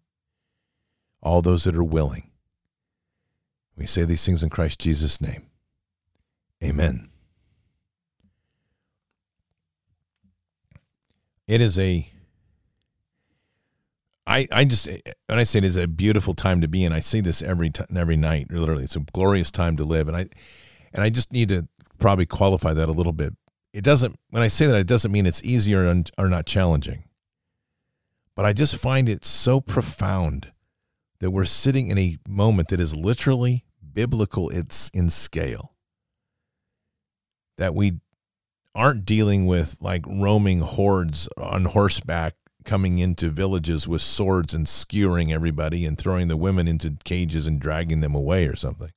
All 1.23 1.43
those 1.43 1.65
that 1.65 1.77
are 1.77 1.85
willing. 1.85 2.31
We 3.77 3.87
say 3.87 4.05
these 4.05 4.25
things 4.25 4.43
in 4.43 4.51
Christ 4.51 4.81
Jesus' 4.81 5.21
name. 5.21 5.47
Amen. 6.63 7.09
It 11.47 11.61
is 11.61 11.79
a 11.79 12.11
I, 14.27 14.47
I 14.53 14.65
just 14.65 14.87
when 14.87 15.39
I 15.39 15.43
say 15.43 15.59
it 15.59 15.65
is 15.65 15.77
a 15.77 15.89
beautiful 15.89 16.35
time 16.35 16.61
to 16.61 16.69
be 16.69 16.85
in, 16.85 16.93
I 16.93 17.01
say 17.01 17.21
this 17.21 17.43
every 17.43 17.71
time, 17.71 17.89
every 17.97 18.17
night. 18.17 18.53
Literally, 18.53 18.85
it's 18.85 18.95
a 18.95 19.01
glorious 19.01 19.51
time 19.51 19.77
to 19.79 19.83
live, 19.83 20.07
and 20.07 20.17
I 20.17 20.29
and 20.93 21.03
I 21.03 21.11
just 21.11 21.33
need 21.33 21.49
to 21.49 21.67
probably 21.99 22.27
qualify 22.27 22.73
that 22.75 22.89
a 22.89 22.93
little 22.93 23.13
bit. 23.13 23.35
It 23.73 23.83
doesn't 23.83 24.17
when 24.31 24.43
I 24.43 24.49
say 24.49 24.67
that, 24.67 24.77
it 24.79 24.87
doesn't 24.87 25.11
mean 25.11 25.27
it's 25.27 25.43
easier 25.43 25.85
or, 25.85 26.03
or 26.17 26.29
not 26.29 26.47
challenging. 26.47 27.03
But 28.41 28.47
I 28.47 28.55
just 28.55 28.79
find 28.79 29.07
it 29.07 29.27
so 29.27 29.61
profound 29.61 30.53
that 31.19 31.31
we're 31.31 31.45
sitting 31.45 31.89
in 31.89 31.99
a 31.99 32.17
moment 32.27 32.69
that 32.69 32.81
is 32.81 32.97
literally 32.97 33.67
biblical 33.93 34.49
it's 34.49 34.89
in 34.95 35.11
scale. 35.11 35.75
That 37.59 37.75
we 37.75 38.01
aren't 38.75 39.05
dealing 39.05 39.45
with 39.45 39.77
like 39.83 40.07
roaming 40.07 40.61
hordes 40.61 41.29
on 41.37 41.67
horseback 41.67 42.35
coming 42.65 42.99
into 42.99 43.29
villages 43.29 43.87
with 43.87 44.01
swords 44.01 44.55
and 44.55 44.67
skewering 44.67 45.31
everybody 45.31 45.85
and 45.85 45.99
throwing 45.99 46.29
the 46.29 46.37
women 46.39 46.67
into 46.67 46.97
cages 47.05 47.47
and 47.47 47.61
dragging 47.61 48.01
them 48.01 48.15
away 48.15 48.47
or 48.47 48.57
something. 48.57 48.91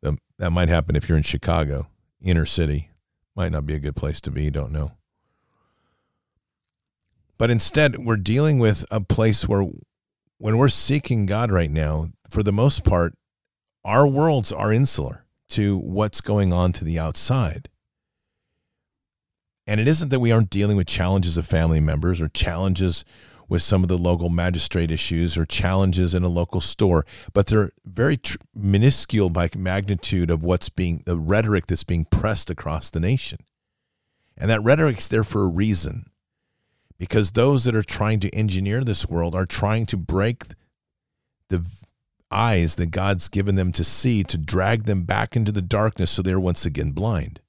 That 0.00 0.52
might 0.52 0.70
happen 0.70 0.96
if 0.96 1.06
you're 1.06 1.18
in 1.18 1.22
Chicago, 1.22 1.88
inner 2.22 2.46
city. 2.46 2.92
Might 3.36 3.52
not 3.52 3.66
be 3.66 3.74
a 3.74 3.78
good 3.78 3.94
place 3.94 4.22
to 4.22 4.30
be, 4.30 4.48
don't 4.48 4.72
know. 4.72 4.92
But 7.40 7.50
instead, 7.50 7.96
we're 7.96 8.18
dealing 8.18 8.58
with 8.58 8.84
a 8.90 9.00
place 9.00 9.48
where 9.48 9.64
when 10.36 10.58
we're 10.58 10.68
seeking 10.68 11.24
God 11.24 11.50
right 11.50 11.70
now, 11.70 12.08
for 12.28 12.42
the 12.42 12.52
most 12.52 12.84
part, 12.84 13.14
our 13.82 14.06
worlds 14.06 14.52
are 14.52 14.74
insular 14.74 15.24
to 15.48 15.78
what's 15.78 16.20
going 16.20 16.52
on 16.52 16.72
to 16.72 16.84
the 16.84 16.98
outside. 16.98 17.70
And 19.66 19.80
it 19.80 19.88
isn't 19.88 20.10
that 20.10 20.20
we 20.20 20.30
aren't 20.30 20.50
dealing 20.50 20.76
with 20.76 20.86
challenges 20.86 21.38
of 21.38 21.46
family 21.46 21.80
members 21.80 22.20
or 22.20 22.28
challenges 22.28 23.06
with 23.48 23.62
some 23.62 23.82
of 23.82 23.88
the 23.88 23.96
local 23.96 24.28
magistrate 24.28 24.90
issues 24.90 25.38
or 25.38 25.46
challenges 25.46 26.14
in 26.14 26.22
a 26.22 26.28
local 26.28 26.60
store, 26.60 27.06
but 27.32 27.46
they're 27.46 27.72
very 27.86 28.18
tr- 28.18 28.36
minuscule 28.54 29.30
by 29.30 29.48
magnitude 29.56 30.30
of 30.30 30.42
what's 30.42 30.68
being 30.68 31.02
the 31.06 31.16
rhetoric 31.16 31.68
that's 31.68 31.84
being 31.84 32.04
pressed 32.04 32.50
across 32.50 32.90
the 32.90 33.00
nation. 33.00 33.38
And 34.36 34.50
that 34.50 34.62
rhetoric's 34.62 35.08
there 35.08 35.24
for 35.24 35.44
a 35.44 35.48
reason. 35.48 36.04
Because 37.00 37.30
those 37.30 37.64
that 37.64 37.74
are 37.74 37.82
trying 37.82 38.20
to 38.20 38.34
engineer 38.34 38.84
this 38.84 39.08
world 39.08 39.34
are 39.34 39.46
trying 39.46 39.86
to 39.86 39.96
break 39.96 40.44
the 41.48 41.66
eyes 42.30 42.76
that 42.76 42.90
God's 42.90 43.30
given 43.30 43.54
them 43.54 43.72
to 43.72 43.82
see 43.82 44.22
to 44.24 44.36
drag 44.36 44.84
them 44.84 45.04
back 45.04 45.34
into 45.34 45.50
the 45.50 45.62
darkness 45.62 46.10
so 46.10 46.20
they're 46.20 46.38
once 46.38 46.66
again 46.66 46.92
blind. 46.92 47.40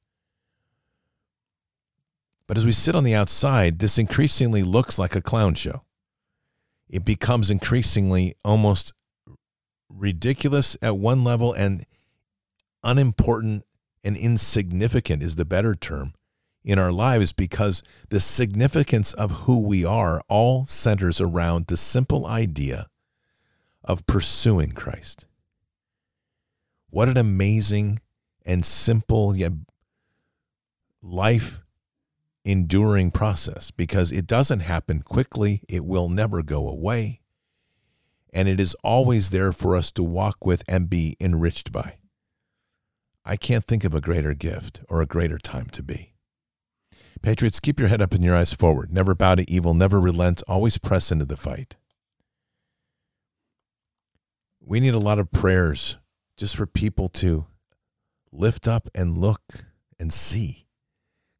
But 2.48 2.58
as 2.58 2.66
we 2.66 2.72
sit 2.72 2.96
on 2.96 3.04
the 3.04 3.14
outside, 3.14 3.80
this 3.80 3.98
increasingly 3.98 4.64
looks 4.64 4.98
like 4.98 5.18
a 5.18 5.22
clown 5.22 5.56
show. 5.56 5.84
It 6.90 7.04
becomes 7.04 7.52
increasingly 7.52 8.36
almost 8.46 8.94
ridiculous 9.90 10.78
at 10.82 10.96
one 10.96 11.26
level 11.26 11.52
and 11.52 11.84
unimportant 12.86 13.66
and 14.02 14.16
insignificant 14.16 15.22
is 15.22 15.36
the 15.36 15.44
better 15.44 15.76
term 15.76 16.14
in 16.64 16.78
our 16.78 16.92
lives 16.92 17.32
because 17.32 17.82
the 18.10 18.20
significance 18.20 19.14
of 19.14 19.32
who 19.32 19.60
we 19.60 19.84
are 19.84 20.22
all 20.28 20.66
centers 20.66 21.20
around 21.20 21.68
the 21.68 21.78
simple 21.78 22.26
idea 22.28 22.88
of 23.84 24.06
pursuing 24.06 24.72
Christ. 24.72 25.26
What 26.90 27.10
an 27.10 27.18
amazing 27.18 28.00
and 28.46 28.66
simple 28.66 29.36
yet 29.36 29.54
life 31.02 31.62
enduring 32.44 33.12
process 33.12 33.72
because 33.72 34.12
it 34.12 34.28
doesn't 34.28 34.62
happen 34.62 35.02
quickly, 35.02 35.64
it 35.70 35.86
will 35.86 36.10
never 36.10 36.42
go 36.42 36.68
away, 36.68 37.22
and 38.34 38.48
it 38.48 38.60
is 38.60 38.76
always 38.84 39.30
there 39.30 39.52
for 39.52 39.76
us 39.76 39.92
to 39.92 40.04
walk 40.04 40.46
with 40.46 40.64
and 40.68 40.90
be 40.90 41.16
enriched 41.20 41.72
by. 41.72 41.98
I 43.24 43.38
can't 43.38 43.64
think 43.64 43.84
of 43.84 43.94
a 43.94 44.02
greater 44.02 44.34
gift 44.34 44.82
or 44.90 45.02
a 45.02 45.06
greater 45.06 45.38
time 45.38 45.68
to 45.68 45.84
be. 45.84 46.11
Patriots, 47.22 47.60
keep 47.60 47.80
your 47.80 47.90
head 47.90 48.02
up 48.02 48.14
and 48.14 48.24
your 48.24 48.36
eyes 48.36 48.54
forward. 48.54 48.92
Never 48.92 49.14
bow 49.14 49.36
to 49.36 49.50
evil, 49.50 49.74
never 49.74 50.00
relent, 50.00 50.42
always 50.48 50.78
press 50.78 51.12
into 51.12 51.26
the 51.26 51.38
fight. 51.38 51.76
We 54.60 54.80
need 54.80 54.94
a 54.94 55.00
lot 55.00 55.20
of 55.20 55.32
prayers 55.32 55.98
just 56.38 56.56
for 56.56 56.66
people 56.66 57.10
to 57.10 57.46
lift 58.32 58.68
up 58.68 58.90
and 58.96 59.18
look 59.18 59.66
and 60.00 60.12
see. 60.12 60.66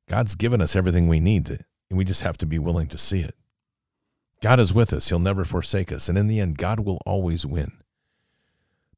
God's 0.08 0.36
given 0.36 0.62
us 0.62 0.76
everything 0.76 1.08
we 1.08 1.20
need, 1.20 1.50
and 1.90 1.98
we 1.98 2.04
just 2.04 2.22
have 2.22 2.38
to 2.38 2.46
be 2.46 2.60
willing 2.60 2.88
to 2.88 2.98
see 2.98 3.22
it. 3.22 3.36
God 4.42 4.60
is 4.60 4.74
with 4.74 4.92
us. 4.92 5.10
He'll 5.10 5.20
never 5.20 5.46
forsake 5.46 5.92
us. 5.92 6.10
And 6.10 6.18
in 6.18 6.28
the 6.28 6.40
end, 6.40 6.58
God 6.58 6.80
will 6.82 7.00
always 7.06 7.46
win. 7.46 7.72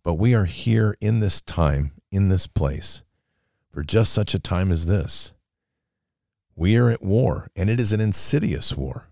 But 0.02 0.16
we 0.16 0.34
are 0.34 0.46
here 0.46 0.96
in 1.00 1.20
this 1.20 1.42
time, 1.42 1.92
in 2.12 2.30
this 2.30 2.48
place, 2.48 3.04
for 3.72 3.84
just 3.84 4.14
such 4.14 4.34
a 4.34 4.40
time 4.40 4.72
as 4.72 4.86
this. 4.86 5.34
We 6.56 6.78
are 6.78 6.90
at 6.90 7.04
war, 7.04 7.50
and 7.56 7.70
it 7.70 7.80
is 7.80 7.94
an 7.94 8.02
insidious 8.02 8.76
war. 8.78 9.08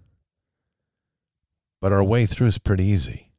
But 1.79 1.91
our 1.91 2.03
way 2.03 2.25
through 2.25 2.47
is 2.47 2.59
pretty 2.59 2.83
easy. 2.83 3.31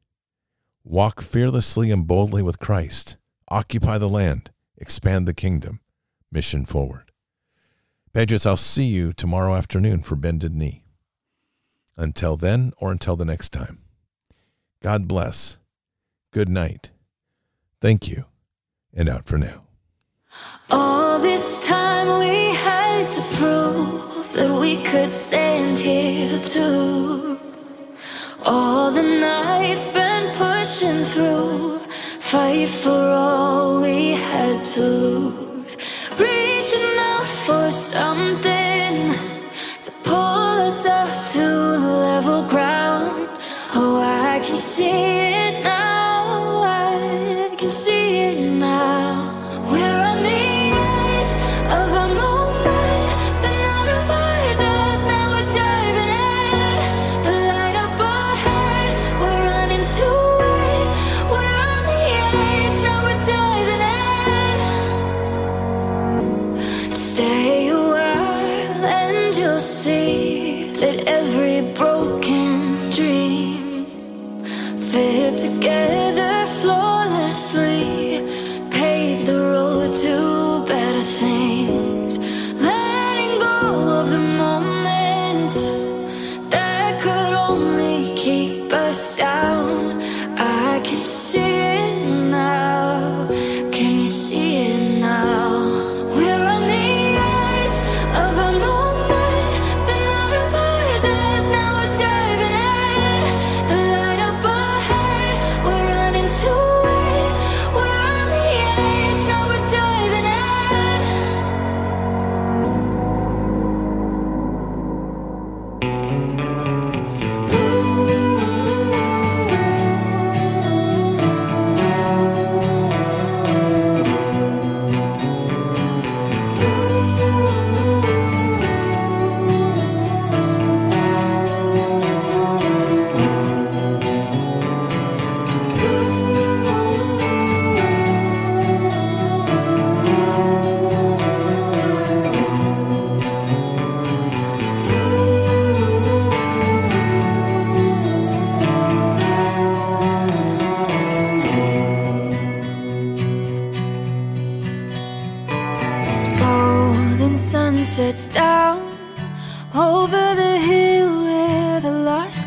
Walk 0.83 1.21
fearlessly 1.21 1.91
and 1.91 2.05
boldly 2.05 2.41
with 2.41 2.59
Christ. 2.59 3.15
Occupy 3.49 3.97
the 3.97 4.09
land. 4.09 4.51
Expand 4.77 5.27
the 5.27 5.33
kingdom. 5.33 5.79
Mission 6.31 6.65
forward. 6.65 7.11
Patriots, 8.11 8.45
I'll 8.45 8.57
see 8.57 8.83
you 8.83 9.13
tomorrow 9.13 9.55
afternoon 9.55 10.03
for 10.03 10.15
Bended 10.15 10.53
Knee. 10.53 10.83
Until 11.95 12.35
then, 12.35 12.73
or 12.77 12.91
until 12.91 13.15
the 13.15 13.25
next 13.25 13.49
time, 13.49 13.79
God 14.81 15.07
bless. 15.07 15.59
Good 16.31 16.49
night. 16.49 16.91
Thank 17.79 18.07
you, 18.07 18.25
and 18.93 19.07
out 19.07 19.25
for 19.25 19.37
now. 19.37 19.63
All 20.69 21.19
this 21.19 21.67
time 21.67 21.82
to 23.09 23.21
prove 23.37 24.31
that 24.33 24.49
we 24.61 24.81
could 24.83 25.11
stand 25.11 25.77
here 25.77 26.39
too. 26.39 27.37
All 28.45 28.91
the 28.91 29.03
nights 29.03 29.91
been 29.91 30.33
pushing 30.35 31.03
through, 31.03 31.79
fight 32.19 32.69
for 32.69 32.91
all 32.91 33.81
we 33.81 34.11
had 34.11 34.61
to 34.75 34.81
lose. 34.81 35.75
Reaching 36.17 36.97
out 37.11 37.27
for 37.45 37.71
something 37.71 39.13
to 39.83 39.91
pull 40.03 40.55
us 40.69 40.85
up 40.85 41.11
to 41.33 41.39
the 41.85 41.93
level 42.09 42.43
ground. 42.43 43.27
Oh, 43.75 43.99
I 43.99 44.39
can 44.39 44.57
see 44.57 45.12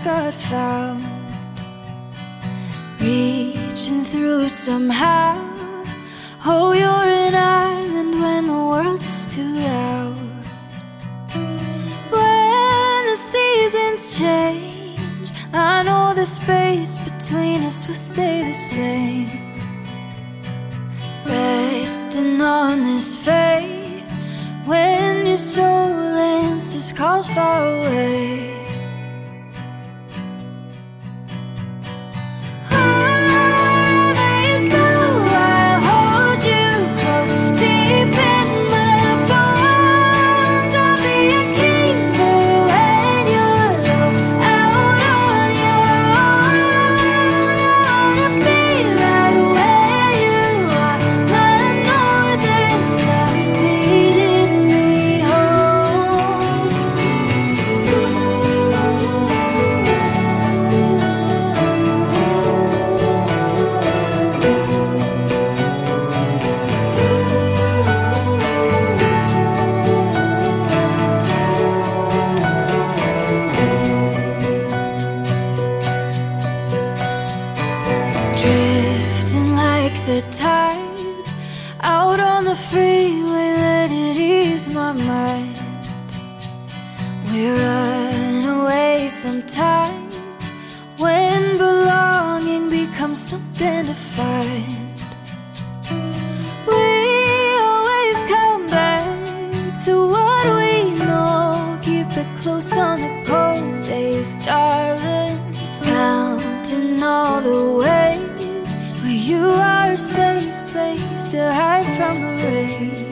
got 0.06 0.34
found. 0.34 1.02
Reaching 3.00 4.04
through 4.04 4.48
somehow. 4.48 5.34
Oh, 6.44 6.70
you're 6.80 7.10
an 7.26 7.34
island 7.34 8.12
when 8.22 8.46
the 8.46 8.60
world 8.72 9.02
is 9.02 9.26
too 9.26 9.52
loud. 9.68 10.44
When 12.14 13.00
the 13.10 13.18
seasons 13.32 14.16
change, 14.16 15.32
I 15.52 15.82
know 15.82 16.14
the 16.14 16.24
space 16.24 16.98
between 16.98 17.64
us 17.64 17.88
will 17.88 18.02
stay 18.12 18.44
the 18.50 18.54
same. 18.54 19.28
Resting 21.26 22.40
on 22.40 22.84
this 22.84 23.18
faith 23.18 24.08
when 24.66 25.26
your 25.26 25.42
soul 25.54 26.14
answers 26.44 26.92
calls 26.92 27.26
far 27.26 27.66
away. 27.78 28.55
darling, 104.46 105.40
counting 105.82 107.02
all 107.02 107.40
the 107.40 107.78
ways 107.82 108.70
where 109.02 109.10
you 109.10 109.44
are 109.44 109.92
a 109.92 109.98
safe 109.98 110.54
place 110.70 111.24
to 111.24 111.52
hide 111.52 111.96
from 111.96 112.22
the 112.22 112.44
rain. 112.44 113.05